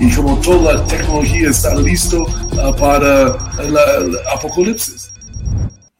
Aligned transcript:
y 0.00 0.14
como 0.14 0.40
toda 0.40 0.74
la 0.74 0.86
tecnología 0.86 1.50
está 1.50 1.74
listo 1.74 2.22
uh, 2.22 2.76
para 2.78 3.36
el 3.60 4.16
apocalipsis. 4.32 5.12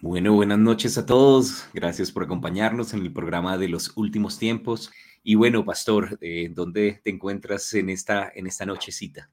Bueno, 0.01 0.34
buenas 0.34 0.59
noches 0.59 0.97
a 0.98 1.05
todos. 1.05 1.65
Gracias 1.75 2.12
por 2.12 2.23
acompañarnos 2.23 2.95
en 2.95 3.03
el 3.03 3.12
programa 3.12 3.59
de 3.59 3.69
los 3.69 3.97
últimos 3.97 4.39
tiempos. 4.39 4.91
Y 5.25 5.34
bueno, 5.34 5.65
pastor, 5.65 6.16
eh, 6.20 6.48
¿dónde 6.55 7.01
te 7.03 7.11
encuentras 7.11 7.75
en 7.75 7.91
esta, 7.91 8.30
en 8.34 8.47
esta 8.47 8.65
nochecita? 8.65 9.29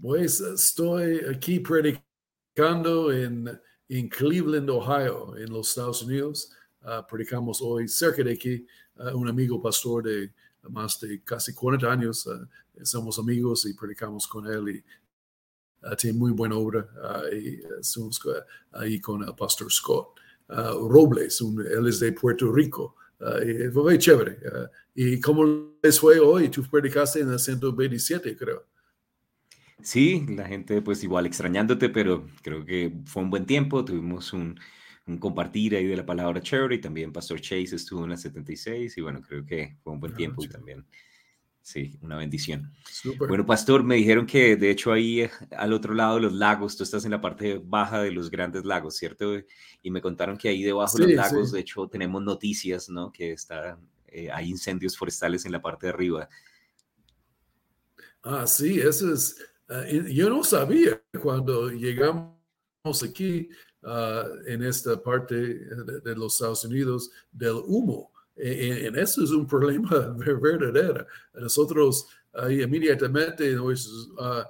Pues 0.00 0.40
estoy 0.40 1.20
aquí 1.34 1.58
predicando 1.58 3.12
en, 3.12 3.50
en 3.88 4.08
Cleveland, 4.08 4.70
Ohio, 4.70 5.36
en 5.36 5.50
los 5.52 5.70
Estados 5.70 6.02
Unidos. 6.02 6.52
Uh, 6.82 7.04
predicamos 7.08 7.60
hoy 7.60 7.88
cerca 7.88 8.22
de 8.22 8.32
aquí, 8.32 8.64
uh, 8.96 9.16
un 9.16 9.28
amigo 9.28 9.60
pastor 9.60 10.04
de 10.04 10.32
más 10.70 11.00
de 11.00 11.22
casi 11.22 11.52
40 11.52 11.90
años. 11.90 12.26
Uh, 12.26 12.46
somos 12.82 13.18
amigos 13.18 13.66
y 13.66 13.74
predicamos 13.74 14.26
con 14.26 14.46
él 14.46 14.68
y 14.68 15.86
uh, 15.86 15.96
tiene 15.96 16.18
muy 16.18 16.32
buena 16.32 16.56
obra. 16.56 16.88
Uh, 16.96 17.34
y 17.34 17.62
estamos 17.80 18.20
ahí 18.72 19.00
con 19.00 19.22
el 19.22 19.34
pastor 19.34 19.72
Scott 19.72 20.18
Robles, 20.48 21.40
él 21.40 21.88
es 21.88 22.00
de 22.00 22.12
Puerto 22.12 22.52
Rico. 22.52 22.96
y 23.46 23.70
fue 23.70 23.98
chévere. 23.98 24.38
¿Y 24.94 25.18
cómo 25.20 25.74
les 25.82 25.98
fue 25.98 26.18
hoy? 26.20 26.48
Tú 26.50 26.62
predicaste 26.70 27.20
en 27.20 27.30
el 27.30 27.38
127, 27.38 28.36
creo. 28.36 28.66
Sí, 29.82 30.24
la 30.28 30.46
gente 30.46 30.80
pues 30.82 31.02
igual 31.02 31.26
extrañándote, 31.26 31.88
pero 31.88 32.26
creo 32.42 32.64
que 32.64 32.92
fue 33.06 33.22
un 33.22 33.30
buen 33.30 33.46
tiempo. 33.46 33.84
Tuvimos 33.84 34.32
un, 34.32 34.58
un 35.06 35.18
compartir 35.18 35.76
ahí 35.76 35.86
de 35.86 35.96
la 35.96 36.06
palabra 36.06 36.40
chévere 36.40 36.76
y 36.76 36.80
también 36.80 37.12
Pastor 37.12 37.40
Chase 37.40 37.76
estuvo 37.76 38.04
en 38.04 38.10
la 38.10 38.16
76 38.16 38.96
y 38.96 39.00
bueno, 39.00 39.20
creo 39.20 39.44
que 39.44 39.76
fue 39.82 39.92
un 39.92 40.00
buen 40.00 40.14
tiempo 40.14 40.42
y 40.42 40.48
también, 40.48 40.86
sí, 41.64 41.98
una 42.00 42.16
bendición. 42.16 42.70
Bueno, 43.18 43.44
Pastor, 43.44 43.82
me 43.82 43.96
dijeron 43.96 44.24
que 44.24 44.54
de 44.54 44.70
hecho 44.70 44.92
ahí 44.92 45.22
eh, 45.22 45.30
al 45.56 45.72
otro 45.72 45.94
lado 45.94 46.14
de 46.14 46.20
los 46.20 46.32
lagos, 46.32 46.76
tú 46.76 46.84
estás 46.84 47.04
en 47.04 47.10
la 47.10 47.20
parte 47.20 47.60
baja 47.64 48.00
de 48.00 48.12
los 48.12 48.30
grandes 48.30 48.64
lagos, 48.64 48.94
¿cierto? 48.94 49.34
Y 49.82 49.90
me 49.90 50.00
contaron 50.00 50.36
que 50.36 50.48
ahí 50.48 50.62
debajo 50.62 50.96
de 50.96 51.06
los 51.08 51.16
lagos, 51.16 51.50
de 51.50 51.60
hecho, 51.60 51.88
tenemos 51.88 52.22
noticias, 52.22 52.88
¿no? 52.88 53.10
Que 53.10 53.32
está, 53.32 53.76
eh, 54.06 54.30
hay 54.30 54.48
incendios 54.48 54.96
forestales 54.96 55.44
en 55.44 55.50
la 55.50 55.60
parte 55.60 55.88
de 55.88 55.92
arriba. 55.92 56.28
Ah, 58.22 58.46
sí, 58.46 58.78
eso 58.78 59.12
es, 59.12 59.36
uh, 59.68 60.08
yo 60.08 60.30
no 60.30 60.44
sabía 60.44 61.02
cuando 61.20 61.70
llegamos 61.70 62.32
aquí, 63.02 63.48
Ah, 63.86 64.24
en 64.46 64.62
esta 64.62 65.00
parte 65.02 65.34
de, 65.34 66.16
los 66.16 66.34
Estados 66.34 66.64
Unidos 66.64 67.10
del 67.30 67.60
humo. 67.66 68.12
En, 68.36 68.96
eso 68.96 69.22
es 69.22 69.30
un 69.30 69.46
problema 69.46 69.90
verdadero. 70.16 71.06
Nosotros 71.34 72.06
ahí 72.32 72.62
inmediatamente 72.62 73.58
uh, 73.58 74.44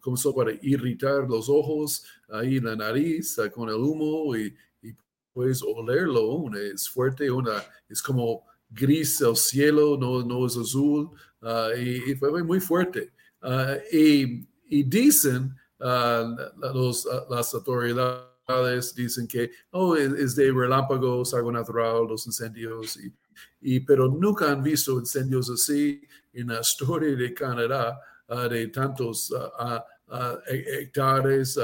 comenzó 0.00 0.34
para 0.34 0.52
irritar 0.62 1.28
los 1.28 1.48
ojos, 1.48 2.04
ahí 2.28 2.60
la 2.60 2.76
nariz 2.76 3.38
uh, 3.38 3.50
con 3.50 3.68
el 3.68 3.76
humo 3.76 4.36
y, 4.36 4.54
y 4.82 4.94
puedes 5.32 5.62
olerlo, 5.62 6.44
es 6.56 6.88
fuerte, 6.88 7.30
una, 7.30 7.62
es 7.88 8.00
como 8.00 8.44
gris 8.70 9.20
el 9.20 9.36
cielo, 9.36 9.96
no, 9.98 10.22
no 10.22 10.46
es 10.46 10.56
azul, 10.56 11.10
y, 11.76 12.14
fue 12.14 12.42
muy 12.44 12.60
fuerte. 12.60 13.12
y, 13.92 14.46
y 14.68 14.82
dicen 14.82 15.56
Ah, 15.80 16.34
los, 16.74 17.06
ah, 17.06 17.24
las 17.30 17.54
autoridades 17.54 18.27
dicen 18.94 19.28
que 19.28 19.50
oh, 19.72 19.96
es 19.96 20.34
de 20.34 20.50
relámpagos, 20.50 21.34
algo 21.34 21.52
natural, 21.52 22.06
los 22.08 22.26
incendios, 22.26 22.98
y, 23.60 23.80
pero 23.80 24.08
nunca 24.08 24.50
han 24.50 24.62
visto 24.62 24.98
incendios 24.98 25.50
así 25.50 26.00
en 26.32 26.48
la 26.48 26.60
historia 26.60 27.14
de 27.14 27.34
Canadá, 27.34 28.00
ah, 28.28 28.48
de 28.48 28.68
tantos 28.68 29.32
hectáreas 30.46 31.58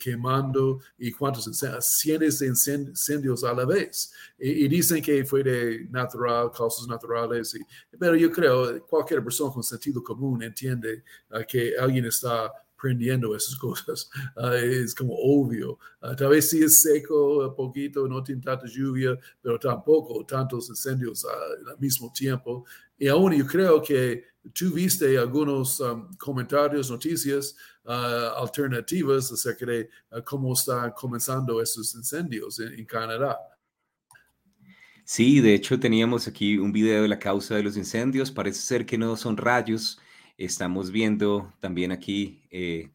quemando 0.00 0.80
y 0.98 1.12
cuántos 1.12 1.48
cientos 1.80 2.38
de 2.40 2.46
incendios 2.48 3.44
a 3.44 3.54
la 3.54 3.64
vez. 3.64 4.12
Y, 4.36 4.66
dicen 4.66 5.00
que 5.00 5.24
fue 5.24 5.44
de 5.44 5.86
natural, 5.90 6.50
causas 6.50 6.88
naturales, 6.88 7.56
pero 7.96 8.16
yo 8.16 8.32
creo 8.32 8.84
cualquier 8.86 9.22
persona 9.22 9.52
con 9.52 9.62
sentido 9.62 10.02
común 10.02 10.42
entiende 10.42 11.04
que 11.46 11.74
alguien 11.78 12.06
está 12.06 12.50
aprendiendo 12.84 13.34
esas 13.34 13.56
cosas. 13.58 14.10
Ah, 14.36 14.56
es 14.56 14.94
como 14.94 15.14
obvio. 15.14 15.78
Ah, 16.00 16.14
tal 16.14 16.28
vez 16.28 16.50
sí 16.50 16.62
es 16.62 16.80
seco, 16.80 17.54
poquito, 17.56 18.06
no 18.06 18.22
tiene 18.22 18.42
tanta 18.42 18.66
lluvia, 18.66 19.18
pero 19.40 19.58
tampoco 19.58 20.24
tantos 20.26 20.68
incendios 20.68 21.24
al 21.24 21.78
mismo 21.78 22.12
tiempo. 22.12 22.64
Y 22.98 23.08
aún 23.08 23.32
yo 23.32 23.46
creo 23.46 23.82
que 23.82 24.24
tú 24.52 24.70
viste 24.70 25.18
algunos 25.18 25.80
um, 25.80 26.14
comentarios, 26.16 26.90
noticias 26.90 27.56
ah, 27.86 28.34
alternativas 28.36 29.32
acerca 29.32 29.66
de 29.66 29.88
cómo 30.24 30.52
están 30.52 30.92
comenzando 30.92 31.60
esos 31.60 31.94
incendios 31.94 32.60
en, 32.60 32.84
Canadá. 32.84 33.38
Sí, 35.06 35.40
de 35.40 35.54
hecho 35.54 35.78
teníamos 35.78 36.26
aquí 36.28 36.56
un 36.56 36.72
video 36.72 37.02
de 37.02 37.08
la 37.08 37.18
causa 37.18 37.56
de 37.56 37.62
los 37.62 37.76
incendios. 37.76 38.30
Parece 38.30 38.60
ser 38.60 38.86
que 38.86 38.96
no 38.96 39.16
son 39.16 39.36
rayos, 39.36 39.98
Estamos 40.36 40.90
viendo 40.90 41.52
también 41.60 41.92
aquí 41.92 42.42
eh, 42.50 42.90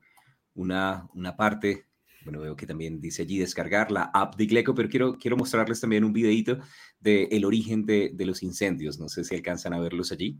una, 0.54 1.08
una 1.14 1.38
parte, 1.38 1.86
bueno, 2.24 2.42
veo 2.42 2.56
que 2.56 2.68
también 2.68 3.00
dice 3.00 3.22
allí 3.22 3.38
descargar 3.38 3.92
la 3.92 4.12
app 4.14 4.36
de 4.36 4.44
Igleco, 4.44 4.76
pero 4.76 4.90
quiero, 4.90 5.18
quiero 5.18 5.38
mostrarles 5.38 5.80
también 5.80 6.04
un 6.04 6.12
videito 6.12 6.60
del 7.00 7.28
el 7.32 7.46
origen 7.46 7.86
de, 7.86 8.12
de 8.14 8.26
los 8.26 8.44
incendios. 8.44 9.00
No 9.00 9.08
sé 9.08 9.24
si 9.24 9.36
alcanzan 9.36 9.74
a 9.74 9.80
verlos 9.80 10.12
allí. 10.12 10.38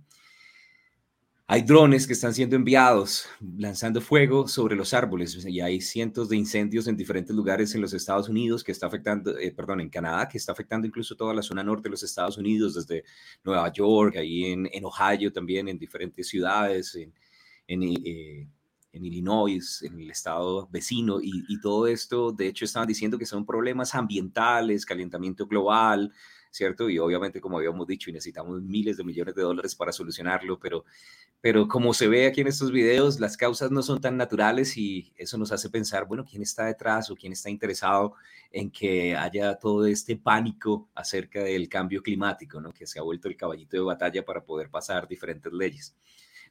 Hay 1.52 1.64
drones 1.64 2.06
que 2.06 2.14
están 2.14 2.32
siendo 2.32 2.56
enviados 2.56 3.26
lanzando 3.58 4.02
fuego 4.02 4.48
sobre 4.48 4.76
los 4.76 4.94
árboles 4.94 5.44
y 5.48 5.62
hay 5.62 5.82
cientos 5.82 6.30
de 6.30 6.38
incendios 6.38 6.86
en 6.86 6.96
diferentes 6.96 7.36
lugares 7.36 7.74
en 7.74 7.82
los 7.82 7.92
Estados 7.92 8.30
Unidos 8.30 8.64
que 8.64 8.72
está 8.72 8.86
afectando, 8.86 9.36
eh, 9.36 9.52
perdón, 9.52 9.82
en 9.82 9.90
Canadá, 9.90 10.28
que 10.28 10.38
está 10.38 10.52
afectando 10.52 10.86
incluso 10.86 11.16
toda 11.16 11.34
la 11.34 11.42
zona 11.42 11.64
norte 11.64 11.86
de 11.86 11.90
los 11.90 12.04
Estados 12.04 12.38
Unidos, 12.38 12.76
desde 12.76 13.04
Nueva 13.44 13.74
York, 13.74 14.18
ahí 14.18 14.46
en, 14.46 14.70
en 14.72 14.86
Ohio 14.86 15.34
también, 15.34 15.68
en 15.68 15.80
diferentes 15.80 16.28
ciudades, 16.28 16.94
en, 16.94 17.16
en, 17.66 17.82
eh, 18.06 18.48
en, 18.94 19.06
Illinois, 19.06 19.82
en 19.82 20.00
el 20.00 20.12
estado 20.12 20.68
vecino 20.72 21.20
y, 21.20 21.46
y 21.50 21.60
todo 21.62 21.88
esto, 21.88 22.32
de 22.32 22.46
hecho, 22.46 22.66
estaban 22.66 22.88
diciendo 22.88 23.18
que 23.18 23.26
son 23.26 23.44
problemas 23.44 23.96
ambientales, 23.96 24.86
calentamiento 24.86 25.48
global, 25.48 26.14
¿cierto? 26.52 26.90
Y 26.90 27.00
obviamente, 27.00 27.42
como 27.42 27.58
habíamos 27.58 27.88
dicho, 27.88 28.12
necesitamos 28.12 28.62
miles 28.62 28.98
de 28.98 29.04
millones 29.04 29.36
de 29.36 29.42
dólares 29.42 29.76
para 29.76 29.92
solucionarlo, 29.92 30.60
pero 30.60 30.86
pero 31.42 31.70
como 31.70 31.94
se 31.94 32.10
ve 32.10 32.28
aquí 32.28 32.42
en 32.42 32.48
estos 32.48 32.72
videos, 32.72 33.20
las 33.22 33.38
causas 33.38 33.72
no 33.72 33.82
son 33.82 34.02
tan 34.02 34.18
naturales 34.18 34.76
y 34.76 35.14
eso 35.16 35.38
nos 35.38 35.54
hace 35.54 35.70
pensar, 35.70 36.06
bueno, 36.06 36.26
¿quién 36.26 36.42
está 36.42 36.66
detrás 36.66 37.10
o 37.10 37.16
quién 37.16 37.32
está 37.32 37.50
interesado 37.50 38.14
en 38.52 38.70
que 38.70 39.16
haya 39.16 39.56
todo 39.56 39.86
este 39.86 40.18
pánico 40.18 40.90
acerca 40.96 41.42
del 41.42 41.70
cambio 41.70 42.04
climático, 42.04 42.60
¿no? 42.60 42.74
que 42.74 42.86
se 42.86 43.00
ha 43.00 43.04
vuelto 43.04 43.30
el 43.30 43.38
caballito 43.38 43.78
de 43.78 43.84
batalla 43.84 44.26
para 44.26 44.44
poder 44.44 44.70
pasar 44.70 45.08
diferentes 45.08 45.54
leyes? 45.54 45.96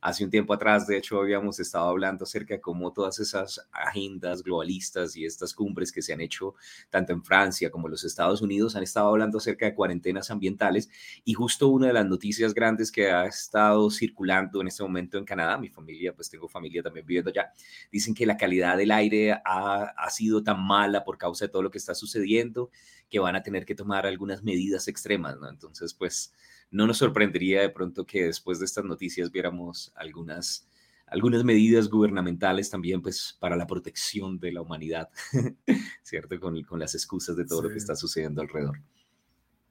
Hace 0.01 0.25
un 0.25 0.31
tiempo 0.31 0.55
atrás, 0.55 0.87
de 0.87 0.97
hecho, 0.97 1.21
habíamos 1.21 1.59
estado 1.59 1.89
hablando 1.89 2.25
acerca 2.25 2.55
de 2.55 2.61
cómo 2.61 2.93
todas 2.93 3.19
esas 3.19 3.69
agendas 3.73 4.43
globalistas 4.43 5.17
y 5.17 5.25
estas 5.25 5.53
cumbres 5.53 5.91
que 5.91 6.03
se 6.03 6.13
han 6.13 6.21
hecho 6.21 6.55
tanto 6.89 7.13
en 7.13 7.25
Francia 7.25 7.71
como 7.71 7.89
en 7.89 7.93
los 7.93 8.05
Estados 8.05 8.41
Unidos 8.41 8.77
han 8.77 8.83
estado 8.83 9.09
hablando 9.09 9.39
acerca 9.39 9.67
de 9.67 9.75
cuarentenas 9.75 10.31
ambientales 10.31 10.89
y 11.25 11.35
justo 11.35 11.69
una 11.69 11.89
de 11.89 11.93
las 11.93 12.07
noticias 12.07 12.55
grandes 12.55 12.93
que 12.93 13.11
ha 13.11 13.27
estado 13.27 13.91
circulando 13.91 14.61
en 14.61 14.69
este 14.69 14.83
momento 14.83 15.19
en 15.19 15.25
Canadá, 15.25 15.59
mi 15.59 15.69
familia, 15.69 16.15
pues 16.15 16.31
tengo 16.31 16.49
familia 16.49 16.83
también 16.83 17.05
viviendo 17.05 17.31
allá, 17.31 17.53
dicen 17.91 18.15
que 18.15 18.27
la 18.27 18.37
calidad 18.37 18.77
del 18.77 18.91
aire 18.91 19.41
ha, 19.45 20.11
sido 20.11 20.43
tan 20.43 20.65
mala 20.65 21.05
por 21.05 21.19
causa 21.19 21.45
de 21.45 21.49
todo 21.51 21.63
lo 21.63 21.71
que 21.71 21.79
está 21.79 21.95
sucediendo 21.95 22.71
que 23.11 23.19
van 23.19 23.37
a 23.37 23.43
tener 23.43 23.65
que 23.65 23.75
tomar 23.75 24.07
algunas 24.07 24.43
medidas 24.43 24.89
extremas, 24.89 25.39
¿no? 25.39 25.49
Entonces, 25.49 25.95
pues 25.95 26.33
no 26.71 26.87
nos 26.87 26.99
sorprendería 26.99 27.63
de 27.63 27.71
pronto 27.71 28.05
que 28.05 28.25
después 28.25 28.59
de 28.59 28.67
estas 28.67 28.85
noticias 28.85 29.31
viéramos 29.31 29.93
algunas, 29.95 30.69
algunas 31.07 31.45
medidas 31.45 31.89
gubernamentales 31.89 32.69
también 32.71 33.01
pues 33.01 33.37
para 33.41 33.57
la 33.57 33.67
protección 33.67 34.39
de 34.39 34.53
la 34.53 34.61
humanidad, 34.61 35.09
¿cierto? 36.03 36.39
Con, 36.39 36.63
con 36.65 36.79
las 36.79 36.95
excusas 36.95 37.37
de 37.37 37.45
todo 37.45 37.63
lo 37.63 37.69
que 37.71 37.79
está 37.79 37.97
sucediendo 37.97 38.43
alrededor. 38.43 38.79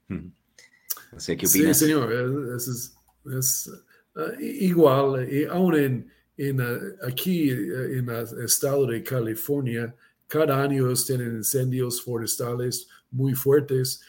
No 0.07 1.19
sé, 1.19 1.37
¿qué 1.37 1.45
opinas? 1.47 1.77
Sí, 1.77 1.85
señor, 1.85 2.11
es, 2.55 2.95
es, 3.37 3.71
ah, 4.15 4.31
igual, 4.39 5.31
y 5.31 5.45
aún 5.45 5.75
en, 5.75 6.11
en, 6.37 6.61
aquí 7.03 7.49
en 7.49 8.09
el 8.09 8.43
estado 8.43 8.87
de 8.87 9.03
California, 9.03 9.95
cada 10.27 10.61
año 10.61 10.93
tienen 10.93 11.37
incendios 11.37 12.01
forestales 12.01 12.87
muy 13.11 13.33
fuertes 13.33 14.01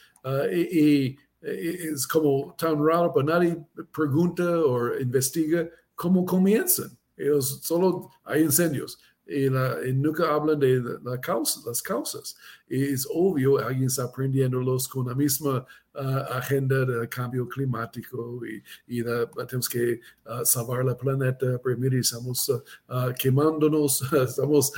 y, 0.51 1.17
es 1.41 2.07
como 2.07 2.55
tan 2.57 2.85
raro, 2.85 3.13
pero 3.13 3.25
nadie 3.25 3.57
pregunta 3.91 4.43
o 4.43 4.97
investiga 4.99 5.69
cómo 5.95 6.25
comienzan. 6.25 6.97
Ellos 7.15 7.59
solo 7.63 8.09
hay 8.23 8.43
incendios 8.43 8.99
y, 9.29 9.49
nunca 9.93 10.33
hablan 10.33 10.59
de 10.59 10.81
la 11.03 11.19
causa, 11.19 11.61
las 11.65 11.81
causas. 11.81 12.35
es 12.67 13.07
obvio, 13.11 13.59
alguien 13.59 13.85
está 13.85 14.03
aprendiéndolos 14.03 14.87
con 14.87 15.07
la 15.07 15.15
misma 15.15 15.65
ah, 15.93 16.27
agenda 16.31 16.85
del 16.85 17.07
cambio 17.07 17.47
climático 17.47 18.41
y, 18.87 19.03
tenemos 19.03 19.69
que 19.69 20.01
ah, 20.25 20.43
salvar 20.43 20.85
el 20.87 20.95
planeta, 20.95 21.59
pero 21.63 21.77
mire, 21.77 21.99
estamos 21.99 22.51
ah, 22.87 23.13
quemándonos, 23.17 24.01
estamos 24.13 24.71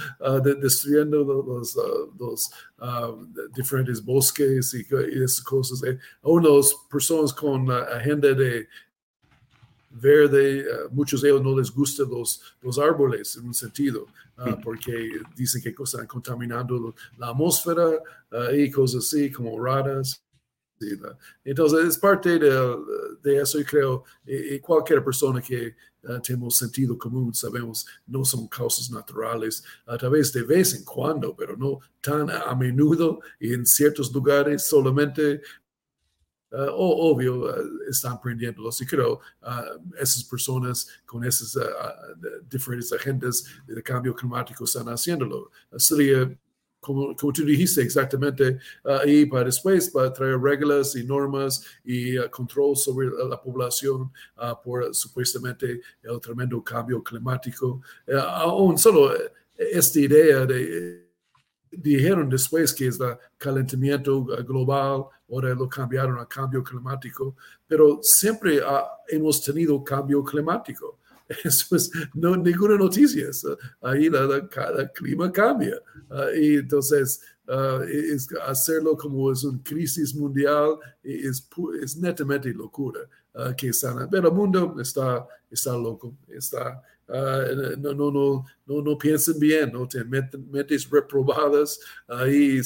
destruyendo 0.61 1.23
los, 1.23 1.77
los 2.19 2.51
diferentes 3.55 4.03
bosques 4.03 4.73
y, 4.73 4.85
esas 5.23 5.41
cosas. 5.41 5.83
Eh, 5.83 5.97
unas 6.23 6.75
personas 6.89 7.33
con 7.33 7.67
la 7.67 7.83
agenda 7.83 8.33
de 8.33 8.67
verde, 9.91 10.65
muchos 10.91 11.21
de 11.21 11.29
ellos 11.29 11.43
no 11.43 11.57
les 11.57 11.71
gustan 11.71 12.09
los, 12.09 12.41
los 12.61 12.79
árboles 12.79 13.35
en 13.37 13.45
un 13.45 13.53
sentido. 13.53 14.07
Ah, 14.43 14.57
porque 14.63 15.11
dicen 15.35 15.61
que 15.61 15.75
están 15.83 16.07
contaminando 16.07 16.95
la 17.17 17.29
atmósfera 17.29 17.91
ah, 18.31 18.51
y 18.51 18.71
cosas 18.71 19.05
así 19.05 19.31
como 19.31 19.63
raras. 19.63 20.23
Entonces 21.43 21.85
es 21.85 21.97
parte 21.99 22.39
de, 22.39 22.49
de 23.21 23.39
eso 23.39 23.59
y 23.59 23.63
creo, 23.63 24.03
y, 24.25 24.59
cualquier 24.59 25.03
persona 25.03 25.39
que 25.39 25.75
uh, 26.05 26.19
tenemos 26.21 26.55
sentido 26.55 26.97
común, 26.97 27.35
sabemos, 27.35 27.85
no 28.07 28.25
son 28.25 28.47
causas 28.47 28.89
naturales, 28.89 29.63
a 29.85 29.95
través 29.95 30.33
de 30.33 30.41
vez 30.41 30.73
en 30.73 30.83
cuando, 30.83 31.35
pero 31.35 31.55
no 31.55 31.79
tan 32.01 32.31
a 32.31 32.55
menudo 32.55 33.19
y 33.39 33.53
en 33.53 33.63
ciertos 33.63 34.11
lugares 34.11 34.63
solamente 34.65 35.41
Uh, 36.51 36.67
obvio, 36.69 37.45
uh, 37.45 37.89
están 37.89 38.11
aprendiéndolos 38.13 38.81
y 38.81 38.85
creo 38.85 39.21
uh, 39.41 39.95
esas 39.97 40.21
personas 40.25 40.85
con 41.05 41.23
esas 41.23 41.57
diferentes 42.49 42.91
agendas 42.91 43.45
de 43.65 43.81
cambio 43.81 44.13
climático 44.13 44.65
están 44.65 44.87
haciéndolo. 44.87 45.49
sería, 45.77 46.29
como, 46.81 47.15
como, 47.15 47.31
tú 47.31 47.45
dijiste 47.45 47.81
exactamente, 47.81 48.57
y 49.05 49.25
para 49.27 49.45
después 49.45 49.89
para 49.91 50.11
traer 50.11 50.39
reglas 50.39 50.95
y 50.95 51.05
normas 51.05 51.63
y 51.85 52.17
control 52.29 52.75
sobre 52.75 53.07
la 53.29 53.39
población 53.39 54.11
por 54.63 54.93
supuestamente 54.93 55.79
el 56.01 56.19
tremendo 56.19 56.61
cambio 56.63 57.01
climático. 57.03 57.81
aún 58.07 58.77
solo 58.77 59.13
esta 59.55 59.99
idea 59.99 60.45
de 60.45 61.10
dijeron 61.71 62.29
después 62.29 62.73
que 62.73 62.87
es 62.87 62.99
el 62.99 63.17
calentamiento 63.37 64.23
global, 64.23 65.05
ahora 65.29 65.53
lo 65.55 65.67
cambiaron 65.69 66.19
a 66.19 66.25
cambio 66.25 66.63
climático, 66.63 67.35
pero 67.67 67.99
siempre 68.01 68.61
hemos 69.07 69.43
tenido 69.43 69.83
cambio 69.83 70.23
climático. 70.23 70.99
Eso 71.43 71.75
es 71.75 71.91
no, 72.13 72.35
ninguna 72.35 72.77
noticia. 72.77 73.27
Ahí 73.81 74.07
el 74.07 74.91
clima 74.93 75.31
cambia. 75.31 75.81
Ah, 76.09 76.27
y 76.35 76.55
entonces, 76.55 77.21
ah, 77.47 77.79
es 77.87 78.27
hacerlo 78.45 78.97
como 78.97 79.31
es 79.31 79.43
una 79.45 79.61
crisis 79.63 80.13
mundial 80.13 80.77
es, 81.01 81.47
es 81.81 81.97
netamente 81.97 82.53
locura. 82.53 83.01
Uh, 83.33 83.55
que 83.55 83.69
están, 83.69 84.09
pero 84.09 84.27
el 84.27 84.33
mundo 84.33 84.75
está, 84.81 85.25
está 85.49 85.71
loco, 85.71 86.17
está 86.27 86.83
Ah, 87.13 87.45
no, 87.77 87.93
no, 87.93 88.11
no, 88.11 88.45
no, 88.65 88.81
no 88.81 88.97
piensen 88.97 89.37
bien, 89.37 89.71
no 89.73 89.85
te 89.85 90.03
metes 90.03 90.89
reprobadas 90.89 91.79
ahí 92.07 92.61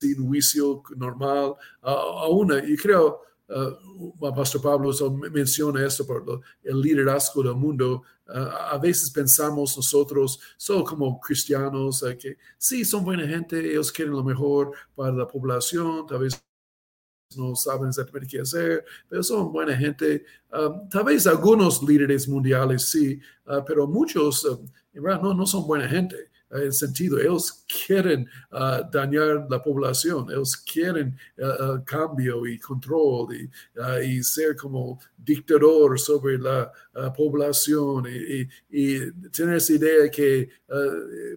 sin 0.00 0.24
juicio 0.24 0.82
normal. 0.96 1.54
aún, 1.80 2.52
y 2.66 2.76
creo, 2.76 3.20
uh, 3.48 4.32
Pastor 4.34 4.62
Pablo 4.62 4.92
menciona 5.32 5.84
esto 5.84 6.06
por 6.06 6.40
el 6.62 6.80
liderazgo 6.80 7.42
del 7.42 7.56
mundo. 7.56 8.04
a 8.26 8.78
veces 8.78 9.10
pensamos 9.10 9.76
nosotros, 9.76 10.38
solo 10.56 10.84
como 10.84 11.20
cristianos, 11.20 12.04
que 12.20 12.38
sí, 12.56 12.84
son 12.84 13.04
buena 13.04 13.26
gente, 13.26 13.58
ellos 13.58 13.90
quieren 13.90 14.14
lo 14.14 14.22
mejor 14.22 14.72
para 14.94 15.12
la 15.12 15.26
población, 15.26 16.06
tal 16.06 16.20
vez 16.20 16.40
no 17.36 17.54
saben 17.54 17.88
exactamente 17.88 18.28
qué 18.28 18.40
hacer, 18.40 18.84
pero 19.08 19.22
son 19.22 19.52
buena 19.52 19.76
gente. 19.76 20.24
Um, 20.52 20.88
tal 20.88 21.04
vez 21.04 21.26
algunos 21.26 21.82
líderes 21.82 22.28
mundiales 22.28 22.82
sí, 22.90 23.20
uh, 23.46 23.62
pero 23.66 23.86
muchos 23.86 24.44
um, 24.44 24.68
no, 24.94 25.34
no 25.34 25.46
son 25.46 25.66
buena 25.66 25.88
gente. 25.88 26.30
Uh, 26.50 26.58
en 26.58 26.72
sentido, 26.72 27.18
ellos 27.18 27.64
quieren 27.86 28.28
uh, 28.52 28.88
dañar 28.90 29.46
la 29.48 29.62
población, 29.62 30.30
ellos 30.30 30.56
quieren 30.56 31.16
cambio 31.84 32.46
y 32.46 32.58
control 32.58 33.34
y, 33.34 33.50
y, 34.04 34.22
ser 34.22 34.54
como 34.56 35.00
dictador 35.16 35.98
sobre 35.98 36.38
la 36.38 36.70
población 37.16 38.04
y, 38.06 38.48
y, 38.70 39.12
tener 39.30 39.56
esa 39.56 39.72
idea 39.72 40.10
que 40.10 40.50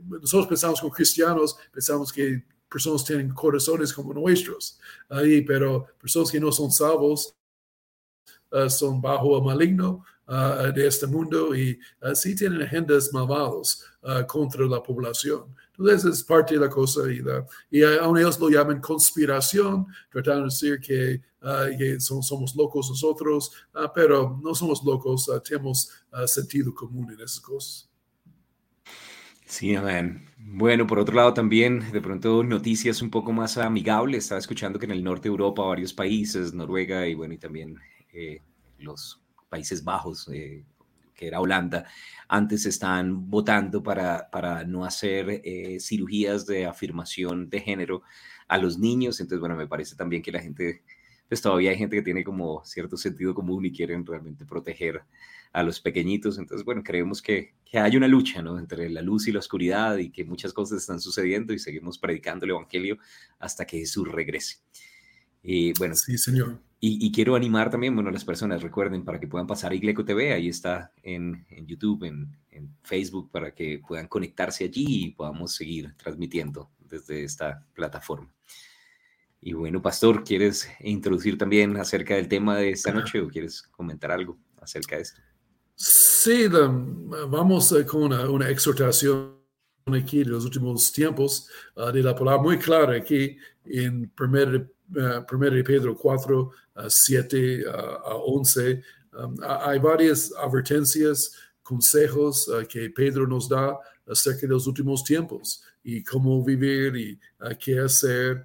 nosotros 0.04 0.48
pensamos 0.48 0.82
como 0.82 0.94
cristianos, 0.94 1.58
pensamos 1.72 2.12
que 2.12 2.44
personas 2.76 3.06
tienen 3.06 3.30
corazones 3.30 3.94
como 3.94 4.14
nuestros, 4.14 4.78
ahí, 5.08 5.44
pero 5.44 5.88
personas 5.98 6.30
que 6.30 6.42
no 6.42 6.52
son 6.52 6.70
salvos 6.70 7.34
uh, 8.52 8.70
son 8.70 9.02
bajo 9.02 9.38
el 9.38 9.44
maligno 9.46 10.04
uh, 10.28 10.74
de 10.74 10.86
este 10.86 11.08
mundo 11.08 11.56
y 11.56 11.80
uh, 12.02 12.14
sí 12.14 12.36
tienen 12.36 12.62
agendas 12.62 13.14
malvadas 13.14 13.82
contra 14.28 14.66
la 14.66 14.84
población. 14.84 15.56
Entonces 15.78 16.04
es 16.04 16.24
parte 16.26 16.56
de 16.56 16.60
la 16.60 16.70
cosa 16.70 17.10
y, 17.10 17.24
y 17.72 17.82
aún 17.82 18.18
ellos 18.18 18.38
lo 18.42 18.50
llaman 18.50 18.82
conspiración, 18.82 19.88
tratando 20.12 20.42
de 20.42 20.46
decir 20.48 20.80
que, 20.82 21.22
que 21.78 22.00
son, 22.02 22.22
somos 22.22 22.54
locos 22.58 22.90
nosotros, 22.90 23.52
pero 23.96 24.38
no 24.44 24.54
somos 24.54 24.84
locos, 24.84 25.32
tenemos 25.46 25.90
sentido 26.28 26.76
común 26.76 27.14
en 27.14 27.22
esas 27.22 27.40
cosas. 27.40 27.90
Sí, 29.46 29.76
amén. 29.76 30.26
Bueno, 30.38 30.88
por 30.88 31.00
otro 31.00 31.16
lado 31.16 31.34
también, 31.34 31.92
de 31.92 32.02
pronto 32.02 32.44
noticias 32.44 33.02
un 33.02 33.10
poco 33.12 33.32
más 33.32 33.58
amigables. 33.58 34.24
Estaba 34.26 34.40
escuchando 34.40 34.80
que 34.80 34.86
en 34.86 34.92
el 34.92 35.04
norte 35.04 35.24
de 35.24 35.30
Europa 35.30 35.64
varios 35.64 35.94
países, 35.94 36.54
Noruega 36.54 37.08
y 37.08 37.14
bueno, 37.16 37.34
y 37.34 37.38
también 37.38 37.78
eh, 38.14 38.42
los 38.80 39.22
Países 39.50 39.84
Bajos, 39.84 40.28
eh, 40.34 40.66
que 41.14 41.28
era 41.28 41.40
Holanda, 41.40 41.86
antes 42.28 42.66
están 42.66 43.30
votando 43.30 43.82
para, 43.84 44.30
para 44.32 44.64
no 44.66 44.84
hacer 44.84 45.42
eh, 45.44 45.80
cirugías 45.80 46.46
de 46.46 46.66
afirmación 46.66 47.50
de 47.50 47.62
género 47.62 48.02
a 48.48 48.58
los 48.58 48.78
niños. 48.80 49.20
Entonces, 49.20 49.40
bueno, 49.40 49.56
me 49.56 49.68
parece 49.68 49.96
también 49.96 50.22
que 50.24 50.32
la 50.32 50.42
gente, 50.42 50.84
pues 51.28 51.42
todavía 51.42 51.72
hay 51.72 51.78
gente 51.78 51.96
que 51.96 52.02
tiene 52.02 52.24
como 52.24 52.64
cierto 52.66 52.98
sentido 52.98 53.34
común 53.34 53.66
y 53.66 53.72
quieren 53.72 54.06
realmente 54.06 54.46
proteger 54.46 55.02
a 55.52 55.64
los 55.64 55.80
pequeñitos. 55.80 56.38
Entonces, 56.38 56.66
bueno, 56.66 56.84
creemos 56.84 57.22
que, 57.22 57.56
que 57.66 57.80
hay 57.80 57.96
una 57.96 58.08
lucha 58.08 58.42
¿no? 58.42 58.60
entre 58.60 58.90
la 58.90 59.02
luz 59.02 59.28
y 59.28 59.32
la 59.32 59.40
oscuridad 59.40 59.98
y 59.98 60.12
que 60.12 60.26
muchas 60.26 60.54
cosas 60.54 60.82
están 60.82 61.00
sucediendo 61.00 61.54
y 61.54 61.60
seguimos 61.60 61.98
predicando 61.98 62.46
el 62.46 62.52
Evangelio 62.52 62.98
hasta 63.40 63.66
que 63.66 63.80
Jesús 63.80 64.08
regrese. 64.08 64.58
Y 65.42 65.74
bueno, 65.78 65.96
sí, 65.96 66.18
señor. 66.18 66.60
Y, 66.88 67.12
quiero 67.12 67.36
animar 67.36 67.72
también, 67.72 67.96
bueno, 67.96 68.12
las 68.12 68.26
personas, 68.26 68.62
recuerden, 68.62 69.04
para 69.04 69.20
que 69.20 69.28
puedan 69.28 69.48
pasar 69.48 69.72
a 69.72 69.76
Igleco 69.76 70.06
TV, 70.06 70.34
ahí 70.34 70.50
está 70.50 70.92
en, 71.02 71.44
en 71.50 71.66
YouTube, 71.66 72.04
en, 72.04 72.38
en, 72.52 72.76
Facebook, 72.84 73.32
para 73.32 73.56
que 73.56 73.82
puedan 73.88 74.08
conectarse 74.08 74.66
allí 74.66 74.86
y 74.88 75.12
podamos 75.12 75.56
seguir 75.56 75.96
transmitiendo 75.98 76.70
desde 76.80 77.24
esta 77.24 77.66
plataforma. 77.74 78.32
Y 79.48 79.54
bueno, 79.54 79.80
Pastor, 79.80 80.24
¿quieres 80.24 80.68
introducir 80.80 81.38
también 81.38 81.78
acerca 81.78 82.16
del 82.16 82.28
tema 82.28 82.58
de 82.58 82.72
esta 82.72 82.92
noche 82.92 83.22
o 83.22 83.28
quieres 83.28 83.62
comentar 83.62 84.10
algo 84.10 84.40
acerca 84.60 84.96
de 84.96 85.04
esto? 85.04 85.22
Sí, 85.76 86.48
vamos 87.28 87.72
eh, 87.74 87.86
con 87.86 88.12
una, 88.12 88.50
exhortación 88.50 89.36
aquí 89.86 90.24
de 90.24 90.32
los 90.32 90.46
últimos 90.46 90.92
tiempos 90.92 91.48
ah, 91.76 91.92
de 91.92 92.02
la 92.02 92.16
palabra 92.16 92.42
muy 92.42 92.58
clara 92.58 92.96
aquí 92.96 93.38
en 93.66 94.12
1 94.20 94.68
uh, 94.96 95.64
Pedro 95.64 95.96
4, 95.96 96.52
7 96.88 97.66
a 97.72 98.16
11. 98.16 98.82
Um, 99.14 99.36
hay 99.44 99.78
varias 99.78 100.34
advertencias, 100.40 101.34
consejos 101.62 102.48
uh, 102.48 102.66
que 102.68 102.90
Pedro 102.90 103.28
nos 103.28 103.48
da 103.48 103.78
acerca 104.08 104.42
de 104.42 104.48
los 104.48 104.66
últimos 104.66 105.04
tiempos 105.04 105.62
y 105.84 106.04
cómo 106.04 106.44
vivir 106.44 106.96
y 106.96 107.20
uh, 107.42 107.56
qué 107.60 107.80
hacer 107.80 108.44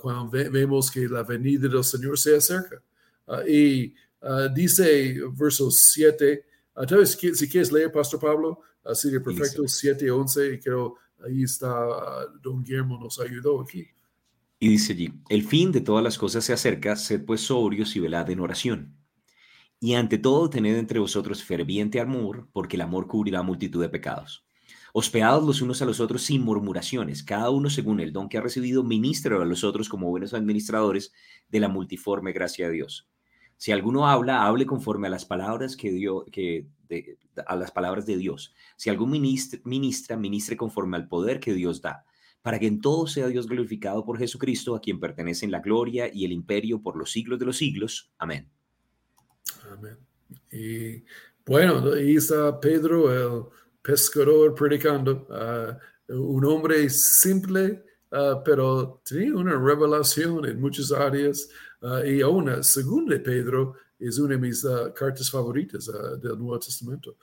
cuando 0.00 0.30
vemos 0.30 0.90
que 0.90 1.08
la 1.08 1.22
venida 1.22 1.68
del 1.68 1.84
Señor 1.84 2.18
se 2.18 2.36
acerca. 2.36 2.82
y 3.46 3.94
dice 4.54 5.16
versos 5.36 5.78
7 5.92 6.44
entonces, 6.80 7.36
si 7.36 7.48
quieres 7.48 7.72
leer, 7.72 7.90
Pastor 7.90 8.20
Pablo, 8.20 8.60
así 8.84 9.10
de 9.10 9.20
perfecto, 9.20 9.66
7 9.66 10.10
11, 10.10 10.54
y 10.54 10.58
creo 10.60 10.96
ahí 11.24 11.42
está, 11.42 11.68
don 12.40 12.62
Guillermo 12.62 12.98
nos 12.98 13.18
ayudó 13.18 13.60
aquí. 13.60 13.86
Y 14.60 14.68
dice 14.68 14.92
allí, 14.92 15.12
el 15.28 15.44
fin 15.44 15.72
de 15.72 15.80
todas 15.80 16.04
las 16.04 16.18
cosas 16.18 16.44
se 16.44 16.52
acerca, 16.52 16.96
sed 16.96 17.24
pues 17.24 17.42
sobrios 17.42 17.94
y 17.96 18.00
velad 18.00 18.30
en 18.30 18.40
oración. 18.40 18.96
Y 19.80 19.94
ante 19.94 20.18
todo, 20.18 20.50
tened 20.50 20.76
entre 20.76 20.98
vosotros 20.98 21.42
ferviente 21.42 22.00
amor, 22.00 22.48
porque 22.52 22.76
el 22.76 22.82
amor 22.82 23.06
cubrirá 23.06 23.42
multitud 23.42 23.80
de 23.80 23.88
pecados. 23.88 24.44
Hospedados 24.92 25.44
los 25.44 25.62
unos 25.62 25.82
a 25.82 25.84
los 25.84 26.00
otros 26.00 26.22
sin 26.22 26.42
murmuraciones, 26.42 27.22
cada 27.22 27.50
uno 27.50 27.70
según 27.70 28.00
el 28.00 28.12
don 28.12 28.28
que 28.28 28.38
ha 28.38 28.40
recibido, 28.40 28.82
ministro 28.82 29.40
a 29.40 29.44
los 29.44 29.64
otros 29.64 29.88
como 29.88 30.08
buenos 30.08 30.34
administradores 30.34 31.12
de 31.48 31.60
la 31.60 31.68
multiforme 31.68 32.32
gracia 32.32 32.68
de 32.68 32.74
Dios. 32.74 33.08
Si 33.56 33.72
alguno 33.72 34.08
habla, 34.08 34.46
hable 34.46 34.66
conforme 34.66 35.08
a 35.08 35.10
las 35.10 35.24
palabras 35.24 35.76
que 35.76 35.90
dio, 35.90 36.24
que 36.30 36.68
a 37.46 37.56
las 37.56 37.70
palabras 37.70 38.06
de 38.06 38.16
Dios. 38.16 38.54
Si 38.76 38.88
algún 38.88 39.10
ministra, 39.10 39.60
ministra, 39.64 40.16
ministre 40.16 40.56
conforme 40.56 40.96
al 40.96 41.08
poder 41.08 41.40
que 41.40 41.52
Dios 41.52 41.82
da, 41.82 42.04
para 42.40 42.58
que 42.58 42.66
en 42.66 42.80
todo 42.80 43.06
sea 43.06 43.26
Dios 43.26 43.46
glorificado 43.46 44.04
por 44.04 44.18
Jesucristo, 44.18 44.74
a 44.74 44.80
quien 44.80 45.00
pertenecen 45.00 45.50
la 45.50 45.60
gloria 45.60 46.10
y 46.12 46.24
el 46.24 46.32
imperio 46.32 46.80
por 46.80 46.96
los 46.96 47.10
siglos 47.10 47.38
de 47.38 47.46
los 47.46 47.56
siglos. 47.56 48.10
Amén. 48.16 48.48
Amén. 49.70 49.98
Y 50.52 51.04
bueno, 51.44 51.92
ahí 51.92 52.16
está 52.16 52.60
Pedro, 52.60 53.12
el 53.12 53.44
pescador, 53.88 54.54
predicando. 54.54 55.26
Ah, 55.30 55.78
un 56.08 56.44
hombre 56.44 56.90
simple, 56.90 57.82
ah, 58.12 58.42
pero 58.44 59.00
tenía 59.02 59.34
una 59.34 59.56
revelación 59.58 60.44
en 60.44 60.60
muchas 60.60 60.92
áreas. 60.92 61.48
Uh, 61.80 62.04
y 62.04 62.22
una 62.24 62.62
segunda 62.62 63.16
Pedro 63.22 63.76
es 64.00 64.18
una 64.18 64.34
de 64.34 64.40
mis 64.40 64.66
cartas 64.94 65.30
favoritas 65.30 65.86
del 66.20 66.36
Nuevo 66.36 66.58
Testamento. 66.58 67.16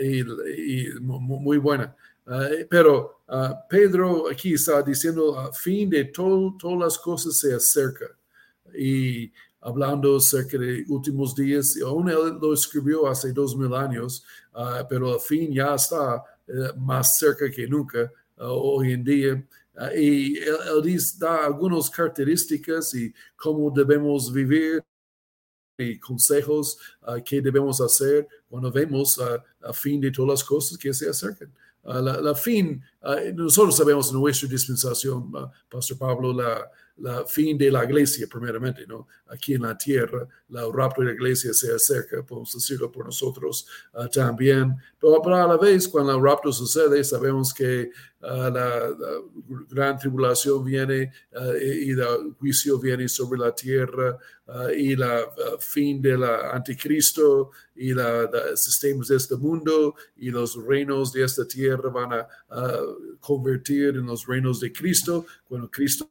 y, 0.00 0.20
y, 0.20 1.00
muy 1.00 1.58
buena. 1.58 1.94
pero 2.70 3.22
Pedro 3.68 4.30
aquí 4.30 4.54
está 4.54 4.80
diciendo, 4.82 5.38
a 5.38 5.52
fin 5.52 5.90
de 5.90 6.04
todo, 6.04 6.56
todas 6.58 6.78
las 6.78 6.98
cosas 6.98 7.36
se 7.36 7.52
acerca. 7.52 8.06
Y 8.76 9.32
hablando 9.60 10.16
acerca 10.16 10.58
de 10.58 10.84
últimos 10.88 11.34
días. 11.34 11.76
Aún 11.84 12.08
él 12.08 12.38
lo 12.40 12.52
escribió 12.52 13.06
hace 13.08 13.32
dos 13.32 13.56
mil 13.56 13.74
años, 13.74 14.24
ah, 14.54 14.86
pero 14.88 15.14
al 15.14 15.20
fin 15.20 15.52
ya 15.52 15.74
está 15.74 16.22
eh, 16.46 16.72
más 16.76 17.18
cerca 17.18 17.50
que 17.50 17.66
nunca 17.66 18.10
ah, 18.36 18.48
hoy 18.48 18.92
en 18.92 19.04
día. 19.04 19.46
Ah, 19.76 19.94
y 19.94 20.36
él, 20.38 20.96
da 21.18 21.46
algunas 21.46 21.90
características 21.90 22.94
y 22.94 23.12
cómo 23.34 23.70
debemos 23.70 24.32
vivir 24.32 24.82
y 25.78 25.98
consejos 25.98 26.78
que 27.22 27.42
debemos 27.42 27.82
hacer 27.82 28.26
cuando 28.48 28.72
vemos 28.72 29.20
a 29.20 29.72
fin 29.74 30.00
de 30.00 30.10
todas 30.10 30.40
las 30.40 30.44
cosas 30.44 30.78
que 30.78 30.94
se 30.94 31.06
acercan. 31.06 31.52
la, 31.82 32.18
la, 32.18 32.34
fin, 32.34 32.82
nosotros 33.34 33.76
sabemos 33.76 34.08
en 34.08 34.18
nuestra 34.18 34.48
dispensación, 34.48 35.30
Pastor 35.68 35.98
Pablo, 35.98 36.32
la, 36.32 36.66
la 36.98 37.26
fin 37.26 37.58
de 37.58 37.70
la 37.70 37.84
iglesia, 37.84 38.26
primeramente, 38.26 38.86
¿no? 38.86 39.06
Aquí 39.28 39.54
en 39.54 39.62
la 39.62 39.76
tierra, 39.76 40.26
la 40.48 40.66
rapto 40.72 41.02
de 41.02 41.08
la 41.08 41.14
iglesia 41.14 41.52
se 41.52 41.74
acerca, 41.74 42.22
podemos 42.22 42.52
decirlo 42.54 42.90
por 42.90 43.04
nosotros 43.04 43.66
ah, 43.92 44.08
también. 44.08 44.74
Pero, 44.98 45.22
a 45.34 45.46
la 45.46 45.56
vez, 45.58 45.88
cuando 45.88 46.16
el 46.16 46.22
rapto 46.22 46.52
sucede, 46.52 47.04
sabemos 47.04 47.52
que 47.52 47.90
ah, 48.22 48.50
la, 48.52 48.94
gran 49.68 49.98
tribulación 49.98 50.64
viene 50.64 51.12
ah, 51.34 51.52
y 51.60 51.90
el 51.90 52.34
juicio 52.38 52.78
viene 52.78 53.08
sobre 53.08 53.40
la 53.40 53.54
tierra 53.54 54.16
y 54.76 54.94
la 54.94 55.24
fin 55.58 56.00
del 56.00 56.22
anticristo 56.22 57.50
y 57.74 57.92
los 57.92 58.30
sistemas 58.54 59.08
de 59.08 59.16
este 59.16 59.34
mundo 59.34 59.96
y 60.14 60.30
los 60.30 60.54
reinos 60.64 61.12
de 61.12 61.24
esta 61.24 61.44
tierra 61.48 61.90
van 61.90 62.12
a 62.12 62.28
convertir 63.18 63.88
en 63.88 64.06
los 64.06 64.24
reinos 64.24 64.60
de 64.60 64.72
Cristo 64.72 65.26
cuando 65.48 65.68
Cristo 65.68 66.08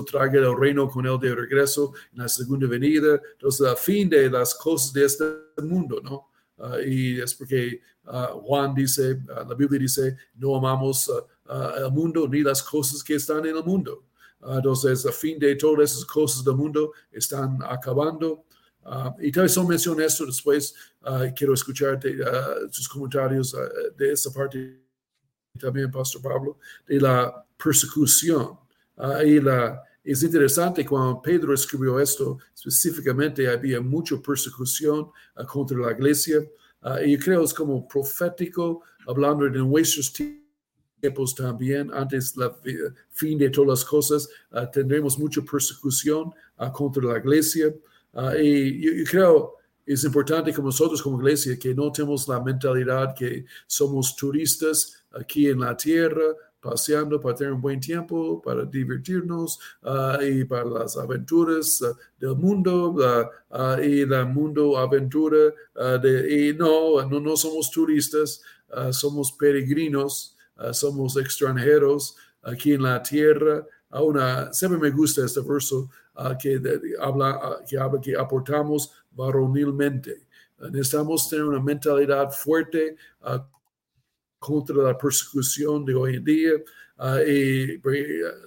traga 0.00 0.38
el 0.38 0.56
reino 0.56 0.88
con 0.88 1.06
él 1.06 1.18
de 1.20 1.34
regreso 1.34 1.92
en 2.12 2.20
la 2.20 2.28
segunda 2.28 2.66
venida. 2.66 3.20
Entonces, 3.32 3.66
a 3.66 3.76
fin 3.76 4.08
de 4.08 4.30
las 4.30 4.54
cosas 4.54 4.92
de 4.92 5.04
este 5.04 5.24
mundo, 5.62 6.00
¿no? 6.02 6.28
Ah, 6.58 6.78
y 6.84 7.20
es 7.20 7.34
porque 7.34 7.80
ah, 8.06 8.30
Juan 8.34 8.74
dice, 8.74 9.20
ah, 9.28 9.44
la 9.46 9.54
Biblia 9.54 9.80
dice, 9.80 10.16
no 10.34 10.56
amamos 10.56 11.10
el 11.76 11.92
mundo 11.92 12.26
ni 12.26 12.40
las 12.42 12.62
cosas 12.62 13.04
que 13.04 13.16
están 13.16 13.44
en 13.44 13.56
el 13.56 13.64
mundo. 13.64 14.04
entonces, 14.40 15.04
a 15.04 15.12
fin 15.12 15.38
de 15.38 15.54
todas 15.56 15.92
esas 15.92 16.04
cosas 16.06 16.42
del 16.42 16.54
mundo 16.54 16.92
están 17.10 17.58
acabando. 17.62 18.44
y 19.20 19.30
tal 19.30 19.42
vez 19.42 19.52
solo 19.52 19.68
menciono 19.68 20.02
esto 20.02 20.24
después. 20.24 20.74
quiero 21.36 21.52
escucharte 21.52 22.16
tus 22.72 22.88
comentarios 22.88 23.54
de 23.96 24.12
esa 24.12 24.32
parte 24.32 24.80
también, 25.58 25.90
Pastor 25.90 26.22
Pablo, 26.22 26.58
de 26.86 26.98
la 26.98 27.44
persecución 27.62 28.61
y 29.24 29.40
la, 29.40 29.82
es 30.04 30.22
interesante 30.22 30.84
cuando 30.84 31.22
Pedro 31.22 31.54
escribió 31.54 32.00
esto, 32.00 32.38
específicamente 32.54 33.48
había 33.48 33.80
mucha 33.80 34.16
persecución 34.20 35.10
ah, 35.36 35.44
contra 35.44 35.78
la 35.78 35.92
iglesia. 35.92 36.40
Uh, 36.82 37.04
y 37.04 37.16
creo 37.16 37.44
es 37.44 37.54
como 37.54 37.86
profético, 37.86 38.82
hablando 39.06 39.44
de 39.44 39.58
nuestros 39.58 40.12
tiempos 40.12 41.34
también, 41.36 41.92
antes 41.94 42.34
del 42.34 42.94
fin 43.10 43.38
de 43.38 43.50
todas 43.50 43.68
las 43.68 43.84
cosas, 43.84 44.28
ah, 44.50 44.68
tendremos 44.68 45.16
mucha 45.18 45.40
persecución 45.42 46.32
contra 46.72 47.04
la 47.04 47.18
iglesia. 47.18 47.72
y 48.40 48.80
yo, 48.80 49.04
creo 49.08 49.56
es 49.84 50.04
importante 50.04 50.52
como 50.52 50.68
nosotros 50.68 51.02
como 51.02 51.18
iglesia 51.18 51.58
que 51.58 51.74
no 51.74 51.90
tenemos 51.90 52.28
la 52.28 52.40
mentalidad 52.40 53.14
que 53.16 53.44
somos 53.66 54.14
turistas 54.14 55.04
aquí 55.10 55.48
en 55.48 55.60
la 55.60 55.76
tierra, 55.76 56.24
paseando 56.62 57.20
para 57.20 57.34
tener 57.34 57.52
un 57.52 57.60
buen 57.60 57.80
tiempo, 57.80 58.40
para 58.40 58.64
divertirnos 58.64 59.58
ah, 59.82 60.18
y 60.22 60.44
para 60.44 60.64
las 60.64 60.96
aventuras 60.96 61.82
ah, 61.82 61.92
del 62.18 62.36
mundo 62.36 62.94
uh, 62.94 63.80
y 63.82 64.06
la 64.06 64.24
mundo 64.24 64.78
aventura. 64.78 65.52
de, 66.00 66.50
y 66.50 66.54
no, 66.54 67.04
no, 67.08 67.20
no 67.20 67.36
somos 67.36 67.70
turistas, 67.70 68.40
somos 68.92 69.32
peregrinos, 69.32 70.36
somos 70.72 71.16
extranjeros 71.16 72.16
aquí 72.42 72.72
en 72.72 72.82
la 72.82 73.02
tierra. 73.02 73.66
Una, 73.90 74.52
siempre 74.52 74.78
me 74.78 74.90
gusta 74.90 75.24
este 75.24 75.40
verso 75.40 75.90
que, 76.40 76.60
habla, 76.98 77.58
que 77.68 77.78
habla 77.78 78.00
que 78.00 78.16
aportamos 78.16 78.92
varonilmente. 79.10 80.26
necesitamos 80.70 81.28
tener 81.28 81.44
una 81.44 81.60
mentalidad 81.60 82.30
fuerte 82.30 82.96
contra 84.42 84.76
la 84.76 84.98
persecución 84.98 85.84
de 85.84 85.94
hoy 85.94 86.16
en 86.16 86.24
día. 86.24 86.50
Ah, 86.98 87.20
y, 87.22 87.80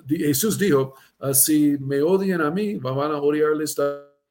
Jesús 0.08 0.60
dijo, 0.60 0.94
ah, 1.20 1.34
si 1.34 1.78
me 1.80 2.02
odian 2.02 2.42
a 2.42 2.52
mí, 2.52 2.76
van 2.76 3.12
a 3.12 3.22
odiarles 3.22 3.76